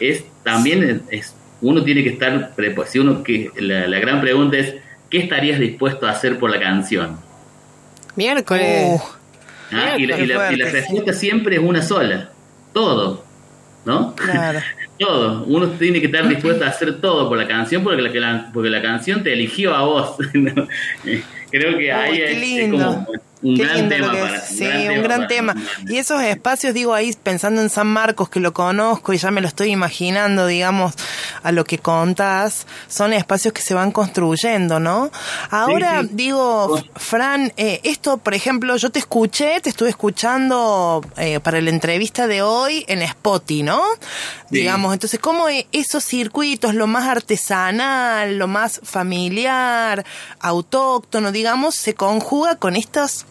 es 0.00 0.24
también 0.42 1.04
es, 1.10 1.20
es- 1.26 1.34
uno 1.60 1.82
tiene 1.84 2.02
que 2.02 2.10
estar 2.10 2.54
preparado. 2.54 2.90
Si 2.92 2.98
uno 3.00 3.22
que 3.22 3.50
la, 3.58 3.86
la 3.86 3.98
gran 3.98 4.20
pregunta 4.22 4.56
es 4.56 4.76
¿qué 5.10 5.18
estarías 5.18 5.58
dispuesto 5.60 6.06
a 6.06 6.10
hacer 6.12 6.38
por 6.38 6.48
la 6.50 6.58
canción? 6.58 7.18
Miércoles. 8.14 9.00
Uh, 9.00 9.74
¿Ah? 9.76 9.94
Y, 9.98 10.06
la, 10.06 10.18
y 10.18 10.26
la- 10.26 10.52
y 10.52 10.56
la 10.56 10.66
sí. 10.66 10.72
respuesta 10.72 11.12
siempre 11.12 11.56
es 11.56 11.62
una 11.62 11.82
sola. 11.82 12.30
Todo. 12.72 13.24
¿No? 13.84 14.14
claro. 14.16 14.60
Todo. 14.98 15.44
Uno 15.44 15.68
tiene 15.70 16.00
que 16.00 16.06
estar 16.06 16.26
dispuesto 16.28 16.64
a 16.64 16.68
hacer 16.68 17.00
todo 17.00 17.28
por 17.28 17.36
la 17.36 17.46
canción 17.46 17.82
porque 17.84 18.00
la, 18.02 18.10
que 18.12 18.20
la- 18.20 18.50
porque 18.52 18.70
la 18.70 18.80
canción 18.80 19.22
te 19.22 19.32
eligió 19.32 19.74
a 19.74 19.82
vos. 19.82 20.16
Eh, 21.04 21.22
Creo 21.50 21.78
que 21.78 21.92
ahí 21.92 22.12
Uy, 22.14 22.58
es, 22.58 22.70
como 22.72 23.06
un 23.46 23.54
gran 23.56 23.88
tema 23.88 24.12
para. 24.12 24.40
Sí, 24.40 24.64
un 24.64 25.02
gran 25.02 25.28
tema. 25.28 25.54
Y 25.86 25.98
esos 25.98 26.22
espacios, 26.22 26.74
digo, 26.74 26.94
ahí 26.94 27.14
pensando 27.22 27.60
en 27.62 27.70
San 27.70 27.86
Marcos, 27.86 28.28
que 28.28 28.40
lo 28.40 28.52
conozco 28.52 29.12
y 29.12 29.18
ya 29.18 29.30
me 29.30 29.40
lo 29.40 29.48
estoy 29.48 29.70
imaginando, 29.70 30.46
digamos, 30.46 30.94
a 31.42 31.52
lo 31.52 31.64
que 31.64 31.78
contás, 31.78 32.66
son 32.88 33.12
espacios 33.12 33.52
que 33.52 33.62
se 33.62 33.74
van 33.74 33.92
construyendo, 33.92 34.80
¿no? 34.80 35.10
Ahora, 35.50 36.02
sí. 36.02 36.08
digo, 36.12 36.82
Fran, 36.94 37.52
eh, 37.56 37.80
esto, 37.84 38.18
por 38.18 38.34
ejemplo, 38.34 38.76
yo 38.76 38.90
te 38.90 38.98
escuché, 38.98 39.60
te 39.60 39.70
estuve 39.70 39.90
escuchando 39.90 41.04
eh, 41.16 41.40
para 41.40 41.60
la 41.60 41.70
entrevista 41.70 42.26
de 42.26 42.42
hoy 42.42 42.84
en 42.88 43.02
Spotify, 43.02 43.62
¿no? 43.62 43.82
Digamos, 44.50 44.92
entonces, 44.92 45.20
¿cómo 45.20 45.48
e- 45.48 45.66
esos 45.72 46.04
circuitos, 46.04 46.74
lo 46.74 46.86
más 46.86 47.08
artesanal, 47.08 48.38
lo 48.38 48.48
más 48.48 48.80
familiar, 48.82 50.04
autóctono, 50.40 51.32
digamos, 51.32 51.74
se 51.74 51.94
conjuga 51.94 52.56
con 52.56 52.76
estas 52.76 53.26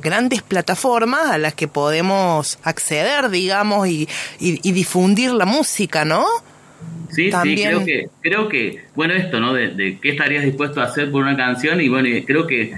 grandes 0.00 0.42
plataformas 0.42 1.30
a 1.30 1.38
las 1.38 1.54
que 1.54 1.68
podemos 1.68 2.58
acceder, 2.62 3.30
digamos, 3.30 3.88
y, 3.88 4.08
y- 4.38 4.60
y 4.68 4.72
difundir 4.72 5.32
la 5.32 5.44
música, 5.46 6.04
¿no? 6.04 6.24
Sí, 7.10 7.24
sí, 7.24 7.30
También- 7.30 7.68
creo 7.68 7.84
que, 7.84 8.08
creo 8.22 8.48
que, 8.48 8.84
bueno, 8.94 9.14
esto, 9.14 9.40
¿no? 9.40 9.52
De, 9.52 9.68
de 9.68 9.98
qué 9.98 10.10
estarías 10.10 10.44
dispuesto 10.44 10.80
a 10.80 10.84
hacer 10.84 11.10
por 11.10 11.22
una 11.22 11.36
canción 11.36 11.80
y 11.80 11.88
bueno, 11.88 12.08
y 12.08 12.22
creo 12.24 12.46
que, 12.46 12.72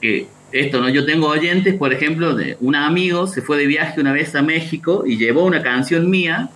que 0.00 0.26
esto, 0.52 0.80
¿no? 0.80 0.88
Yo 0.88 1.04
tengo 1.06 1.28
oyentes, 1.28 1.74
por 1.74 1.92
ejemplo, 1.92 2.34
de 2.34 2.56
un 2.60 2.74
amigo 2.76 3.26
se 3.26 3.42
fue 3.42 3.56
de 3.58 3.66
viaje 3.66 4.00
una 4.00 4.12
vez 4.12 4.34
a 4.34 4.42
México 4.42 5.04
y 5.06 5.16
llevó 5.16 5.44
una 5.44 5.62
canción 5.62 6.08
mía 6.10 6.50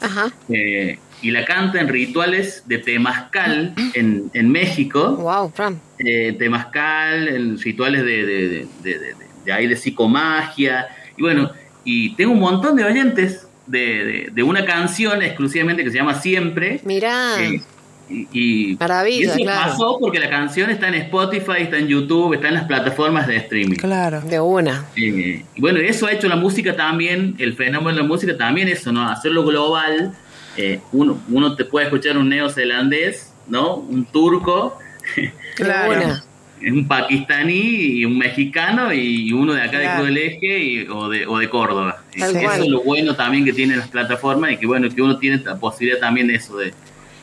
Ajá. 0.00 0.32
eh, 0.48 0.98
y 1.22 1.30
la 1.30 1.44
canta 1.44 1.80
en 1.80 1.88
rituales 1.88 2.62
de 2.66 2.78
temazcal 2.78 3.74
en, 3.94 4.30
en 4.34 4.50
México. 4.50 5.16
Wow, 5.16 5.50
Fran. 5.54 5.80
eh, 5.98 6.34
temazcal, 6.38 7.28
en 7.28 7.58
rituales 7.58 8.04
de, 8.04 8.26
de, 8.26 8.68
de- 8.82 9.14
de- 9.46 9.52
ahí 9.52 9.66
de 9.66 9.76
psicomagia. 9.76 10.88
Y 11.16 11.22
bueno, 11.22 11.50
y 11.84 12.14
tengo 12.16 12.32
un 12.32 12.40
montón 12.40 12.76
de 12.76 12.84
oyentes 12.84 13.48
de, 13.66 13.78
de- 13.78 14.28
de 14.32 14.42
una 14.42 14.64
canción 14.66 15.22
exclusivamente 15.22 15.82
que 15.82 15.90
se 15.90 15.96
llama 15.96 16.14
Siempre. 16.20 16.80
Mirá. 16.84 17.42
Eh, 17.42 17.62
y, 18.08 18.28
y- 18.72 18.76
Maravilla, 18.78 19.18
y 19.18 19.24
eso 19.24 19.34
claro. 19.38 19.70
pasó 19.72 19.98
porque 20.00 20.20
la 20.20 20.30
canción 20.30 20.70
está 20.70 20.86
en 20.88 20.94
Spotify, 20.94 21.54
está 21.62 21.76
en 21.78 21.88
YouTube, 21.88 22.34
está 22.34 22.48
en 22.48 22.54
las 22.54 22.64
plataformas 22.64 23.26
de 23.26 23.36
streaming. 23.38 23.76
Claro. 23.76 24.20
De 24.20 24.38
una. 24.38 24.84
Eh, 24.96 25.44
y 25.54 25.60
bueno, 25.60 25.80
eso 25.80 26.06
ha 26.06 26.12
hecho 26.12 26.28
la 26.28 26.36
música 26.36 26.76
también, 26.76 27.34
el 27.38 27.54
fenómeno 27.54 27.96
de 27.96 28.02
la 28.02 28.06
música 28.06 28.36
también 28.36 28.68
eso, 28.68 28.92
¿no? 28.92 29.08
Hacerlo 29.08 29.44
global. 29.44 30.12
Eh, 30.56 30.80
uno, 30.92 31.18
uno 31.28 31.54
te 31.56 31.64
puede 31.64 31.86
escuchar 31.86 32.16
un 32.16 32.28
neozelandés, 32.28 33.32
¿no? 33.48 33.74
Un 33.74 34.04
turco, 34.06 34.78
Claro. 35.56 36.22
Una. 36.60 36.72
un 36.72 36.88
pakistaní 36.88 37.54
y 37.54 38.04
un 38.04 38.16
mexicano 38.18 38.92
y 38.92 39.32
uno 39.32 39.52
de 39.54 39.60
acá 39.62 39.78
Claro. 39.80 39.88
de 39.88 39.94
Cruz 39.94 40.06
del 40.06 40.18
Eje 40.18 40.58
y- 40.58 40.86
o, 40.88 41.08
de, 41.08 41.26
o 41.26 41.38
de 41.38 41.48
Córdoba. 41.50 42.02
Tal 42.18 42.30
eso 42.36 42.40
cual. 42.44 42.60
es 42.62 42.68
lo 42.68 42.82
bueno 42.82 43.14
también 43.16 43.44
que 43.44 43.52
tienen 43.52 43.78
las 43.78 43.88
plataformas 43.88 44.52
y 44.52 44.56
que 44.56 44.66
bueno, 44.66 44.88
que 44.94 45.02
uno 45.02 45.18
tiene 45.18 45.38
la 45.44 45.56
posibilidad 45.56 46.00
también 46.00 46.28
de 46.28 46.36
eso, 46.36 46.56
de, 46.56 46.72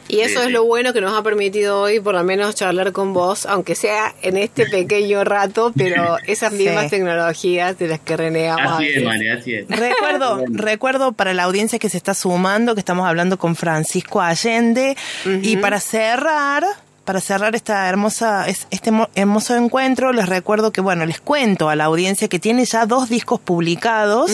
Y 0.09 0.19
eso 0.19 0.43
es 0.43 0.51
lo 0.51 0.65
bueno 0.65 0.91
que 0.93 0.99
nos 0.99 1.17
ha 1.17 1.23
permitido 1.23 1.79
hoy, 1.79 1.99
por 2.01 2.13
lo 2.13 2.23
menos, 2.25 2.55
charlar 2.55 2.91
con 2.91 3.13
vos, 3.13 3.45
aunque 3.45 3.73
sea 3.73 4.13
en 4.21 4.36
este 4.38 4.65
pequeño 4.67 5.23
rato, 5.23 5.71
pero 5.75 6.17
esas 6.27 6.51
Sí. 6.51 6.65
mismas 6.65 6.89
tecnologías 6.91 7.79
de 7.79 7.88
las 7.88 7.99
que 8.01 8.17
renegamos. 8.17 8.73
Así 8.73 8.88
es. 8.93 9.03
María, 9.03 9.34
así 9.36 9.53
es. 9.55 9.65
Recuerdo, 9.69 10.43
recuerdo 10.51 11.13
para 11.13 11.34
la 11.34 11.43
audiencia 11.43 11.79
que 11.79 11.89
se 11.89 11.97
está 11.97 12.13
sumando 12.13 12.75
que 12.75 12.79
estamos 12.81 13.07
hablando 13.07 13.38
con 13.39 13.55
Francisco 13.55 14.21
Allende 14.21 14.95
y 15.41 15.55
para 15.57 15.79
cerrar, 15.79 16.65
para 17.06 17.20
cerrar 17.20 17.54
esta 17.54 17.89
hermosa, 17.89 18.47
es- 18.47 18.66
este 18.72 18.91
mo- 18.91 19.10
hermoso 19.16 19.56
encuentro, 19.58 20.14
les 20.14 20.28
recuerdo 20.30 20.72
que, 20.72 20.80
bueno, 20.80 21.06
les 21.06 21.20
cuento 21.20 21.68
a 21.70 21.76
la 21.76 21.84
audiencia 21.86 22.30
que 22.30 22.39
tiene 22.39 22.64
ya 22.64 22.86
dos 22.86 23.10
discos 23.10 23.41
publicados, 23.41 24.32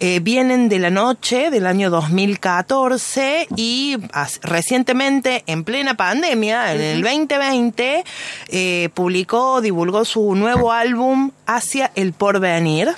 eh, 0.00 0.20
vienen 0.20 0.68
de 0.68 0.78
la 0.80 0.90
noche 0.90 1.50
del 1.50 1.66
año 1.66 1.88
2014 1.90 3.48
y 3.56 3.96
as- 4.12 4.40
recientemente, 4.42 5.44
en 5.46 5.64
plena 5.64 5.94
pandemia, 5.94 6.74
en 6.74 6.80
el 6.80 7.02
2020, 7.02 8.04
eh, 8.48 8.88
publicó, 8.94 9.60
divulgó 9.60 10.04
su 10.04 10.34
nuevo 10.34 10.72
álbum 10.72 11.30
Hacia 11.46 11.90
el 11.94 12.14
Porvenir, 12.14 12.88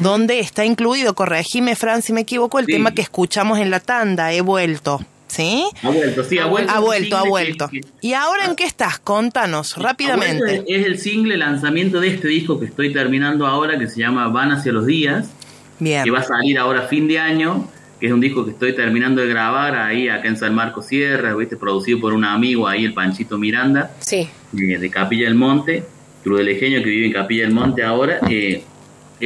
donde 0.00 0.40
está 0.40 0.64
incluido, 0.64 1.14
corregime 1.14 1.76
Fran 1.76 2.02
si 2.02 2.12
me 2.12 2.22
equivoco, 2.22 2.58
el 2.58 2.66
Sí. 2.66 2.72
tema 2.72 2.92
que 2.92 3.02
escuchamos 3.02 3.58
en 3.58 3.70
la 3.70 3.78
tanda, 3.80 4.32
He 4.32 4.40
vuelto. 4.40 5.00
¿Sí? 5.34 5.64
Ha 5.82 5.88
vuelto, 5.90 6.22
sí, 6.24 6.38
ha 6.38 6.46
vuelto. 6.46 6.72
Ha 6.72 6.78
vuelto, 6.78 7.16
ha 7.16 7.24
vuelto. 7.24 7.68
que- 7.68 7.80
que- 7.80 7.88
¿Y 8.02 8.12
ahora 8.12 8.44
en 8.44 8.54
qué 8.54 8.64
estás? 8.64 8.98
Contanos 9.00 9.76
rápidamente. 9.76 10.62
Es 10.68 10.86
el 10.86 10.98
single 10.98 11.36
lanzamiento 11.36 11.98
de 12.00 12.08
este 12.08 12.28
disco 12.28 12.60
que 12.60 12.66
estoy 12.66 12.92
terminando 12.92 13.46
ahora, 13.46 13.78
que 13.78 13.88
se 13.88 13.98
llama 14.00 14.28
Van 14.28 14.52
hacia 14.52 14.72
los 14.72 14.86
días, 14.86 15.28
Bien. 15.80 16.04
que 16.04 16.10
va 16.12 16.20
a 16.20 16.24
salir 16.24 16.56
ahora 16.58 16.82
fin 16.82 17.08
de 17.08 17.18
año, 17.18 17.68
que 17.98 18.06
es 18.06 18.12
un 18.12 18.20
disco 18.20 18.44
que 18.44 18.52
estoy 18.52 18.74
terminando 18.74 19.22
de 19.22 19.28
grabar 19.28 19.74
ahí 19.76 20.08
acá 20.08 20.28
en 20.28 20.36
San 20.36 20.54
Marcos 20.54 20.86
Sierra, 20.86 21.34
¿viste? 21.34 21.56
producido 21.56 21.98
por 22.00 22.12
un 22.12 22.24
amigo 22.24 22.68
ahí, 22.68 22.84
el 22.84 22.94
Panchito 22.94 23.36
Miranda, 23.38 23.90
Sí. 24.00 24.28
eh, 24.56 24.78
de 24.78 24.90
Capilla 24.90 25.24
del 25.24 25.34
Monte, 25.34 25.84
crudelejeño 26.22 26.78
que 26.82 26.90
vive 26.90 27.06
en 27.06 27.12
Capilla 27.12 27.42
del 27.44 27.52
Monte 27.54 27.82
ahora. 27.82 28.20
eh, 28.30 28.62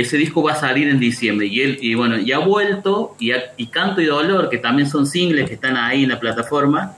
ese 0.01 0.17
disco 0.17 0.43
va 0.43 0.53
a 0.53 0.57
salir 0.57 0.89
en 0.89 0.99
diciembre 1.01 1.47
y 1.47 1.61
él 1.61 1.79
y 1.81 1.95
bueno 1.95 2.19
y 2.19 2.31
ha 2.33 2.39
vuelto 2.39 3.15
y, 3.19 3.33
ha- 3.33 3.53
y 3.57 3.67
Canto 3.69 4.01
y 4.01 4.07
Dolor 4.07 4.49
que 4.51 4.59
también 4.59 4.89
son 4.89 5.07
singles 5.07 5.49
que 5.49 5.55
están 5.55 5.77
ahí 5.77 6.05
en 6.05 6.11
la 6.11 6.21
plataforma 6.21 6.95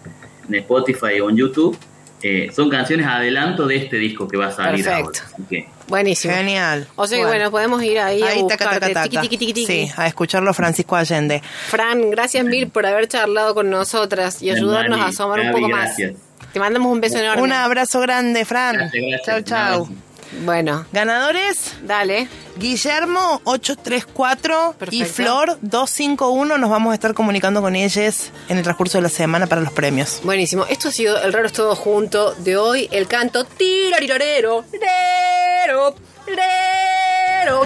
en 0.48 0.54
Spotify 0.56 1.20
o 1.20 1.30
en 1.30 1.36
YouTube 1.36 1.78
eh, 2.22 2.50
son 2.54 2.68
canciones 2.68 3.06
adelanto 3.06 3.66
de 3.66 3.76
este 3.76 3.96
disco 3.96 4.28
que 4.28 4.36
va 4.36 4.48
a 4.48 4.52
salir 4.52 4.84
Perfecto. 4.84 5.20
ahora. 5.22 5.34
Así 5.34 5.42
que, 5.48 5.68
Buenísimo. 5.88 6.34
Genial. 6.34 6.86
O 6.94 7.06
sea 7.06 7.18
que 7.18 7.24
bueno, 7.24 7.50
podemos 7.50 7.82
ir 7.82 7.98
ahí, 7.98 8.22
a 8.22 8.26
Ahí, 8.26 8.42
buscarte. 8.42 8.64
taca, 8.78 8.80
taca. 8.92 9.02
Tiqui, 9.04 9.16
tiqui, 9.22 9.38
tiqui, 9.38 9.52
tiqui. 9.54 9.66
Sí, 9.86 9.92
a 9.96 10.06
escucharlo 10.06 10.52
Francisco 10.52 10.96
Allende. 10.96 11.40
Fran, 11.68 12.10
gracias 12.10 12.44
mil 12.44 12.68
por 12.68 12.84
haber 12.84 13.08
charlado 13.08 13.54
con 13.54 13.70
nosotras 13.70 14.42
y 14.42 14.50
ayudarnos 14.50 14.98
Mari, 14.98 15.08
a 15.10 15.14
asomar 15.14 15.40
un 15.40 15.50
poco 15.52 15.66
gracias. 15.68 16.12
más. 16.12 16.52
Te 16.52 16.60
mandamos 16.60 16.92
un 16.92 17.00
beso 17.00 17.18
enorme. 17.18 17.42
Un 17.42 17.52
abrazo 17.52 18.00
grande, 18.00 18.44
Fran. 18.44 18.76
Gracias, 18.76 19.26
gracias. 19.46 20.09
Bueno, 20.44 20.86
Ganadores, 20.92 21.74
dale. 21.82 22.28
Guillermo 22.56 23.40
834 23.44 24.74
y 24.74 24.78
Perfecto. 24.78 25.12
Flor 25.14 25.58
251. 25.62 26.58
Nos 26.58 26.70
vamos 26.70 26.92
a 26.92 26.94
estar 26.94 27.14
comunicando 27.14 27.60
con 27.62 27.74
ellas 27.74 28.30
en 28.48 28.58
el 28.58 28.62
transcurso 28.62 28.98
de 28.98 29.02
la 29.02 29.08
semana 29.08 29.46
para 29.46 29.60
los 29.60 29.72
premios. 29.72 30.20
Buenísimo. 30.22 30.66
Esto 30.66 30.88
ha 30.88 30.92
sido 30.92 31.20
el 31.22 31.32
raro 31.32 31.46
es 31.46 31.52
todo 31.52 31.74
junto 31.74 32.34
de 32.34 32.56
hoy. 32.56 32.88
El 32.92 33.08
canto 33.08 33.44
tirarirarero. 33.44 34.64
Rero, 34.72 35.94
rero. 36.26 37.62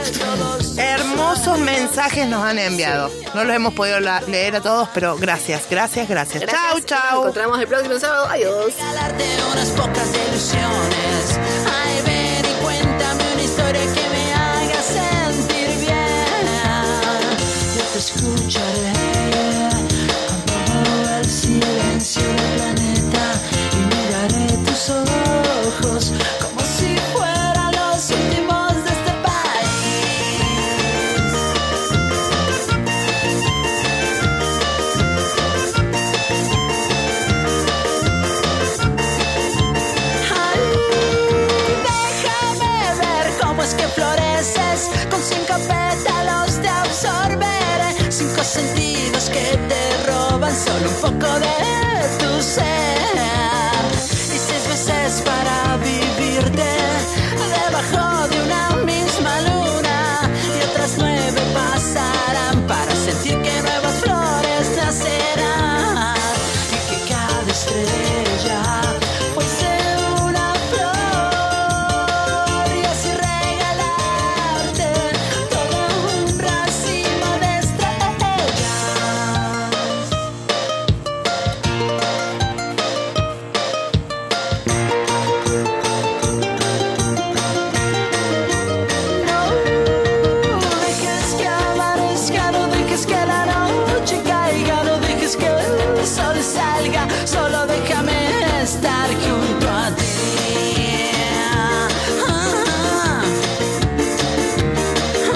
Hermosos 0.77 1.59
mensajes 1.59 2.27
nos 2.29 2.45
han 2.45 2.59
enviado. 2.59 3.11
No 3.35 3.45
los 3.45 3.55
hemos 3.57 3.75
podido 3.75 3.99
leer 4.01 4.57
a 4.57 4.61
todos, 4.61 4.89
pero 4.95 5.17
gracias, 5.17 5.65
gracias, 5.69 6.09
gracias. 6.09 6.43
Gracias. 6.43 6.62
Chau, 6.62 6.77
Nos 6.77 6.87
chau. 6.87 7.21
encontramos 7.21 7.61
el 7.61 7.67
próximo 7.67 7.99
sábado. 7.99 8.27
Adiós. 8.29 8.73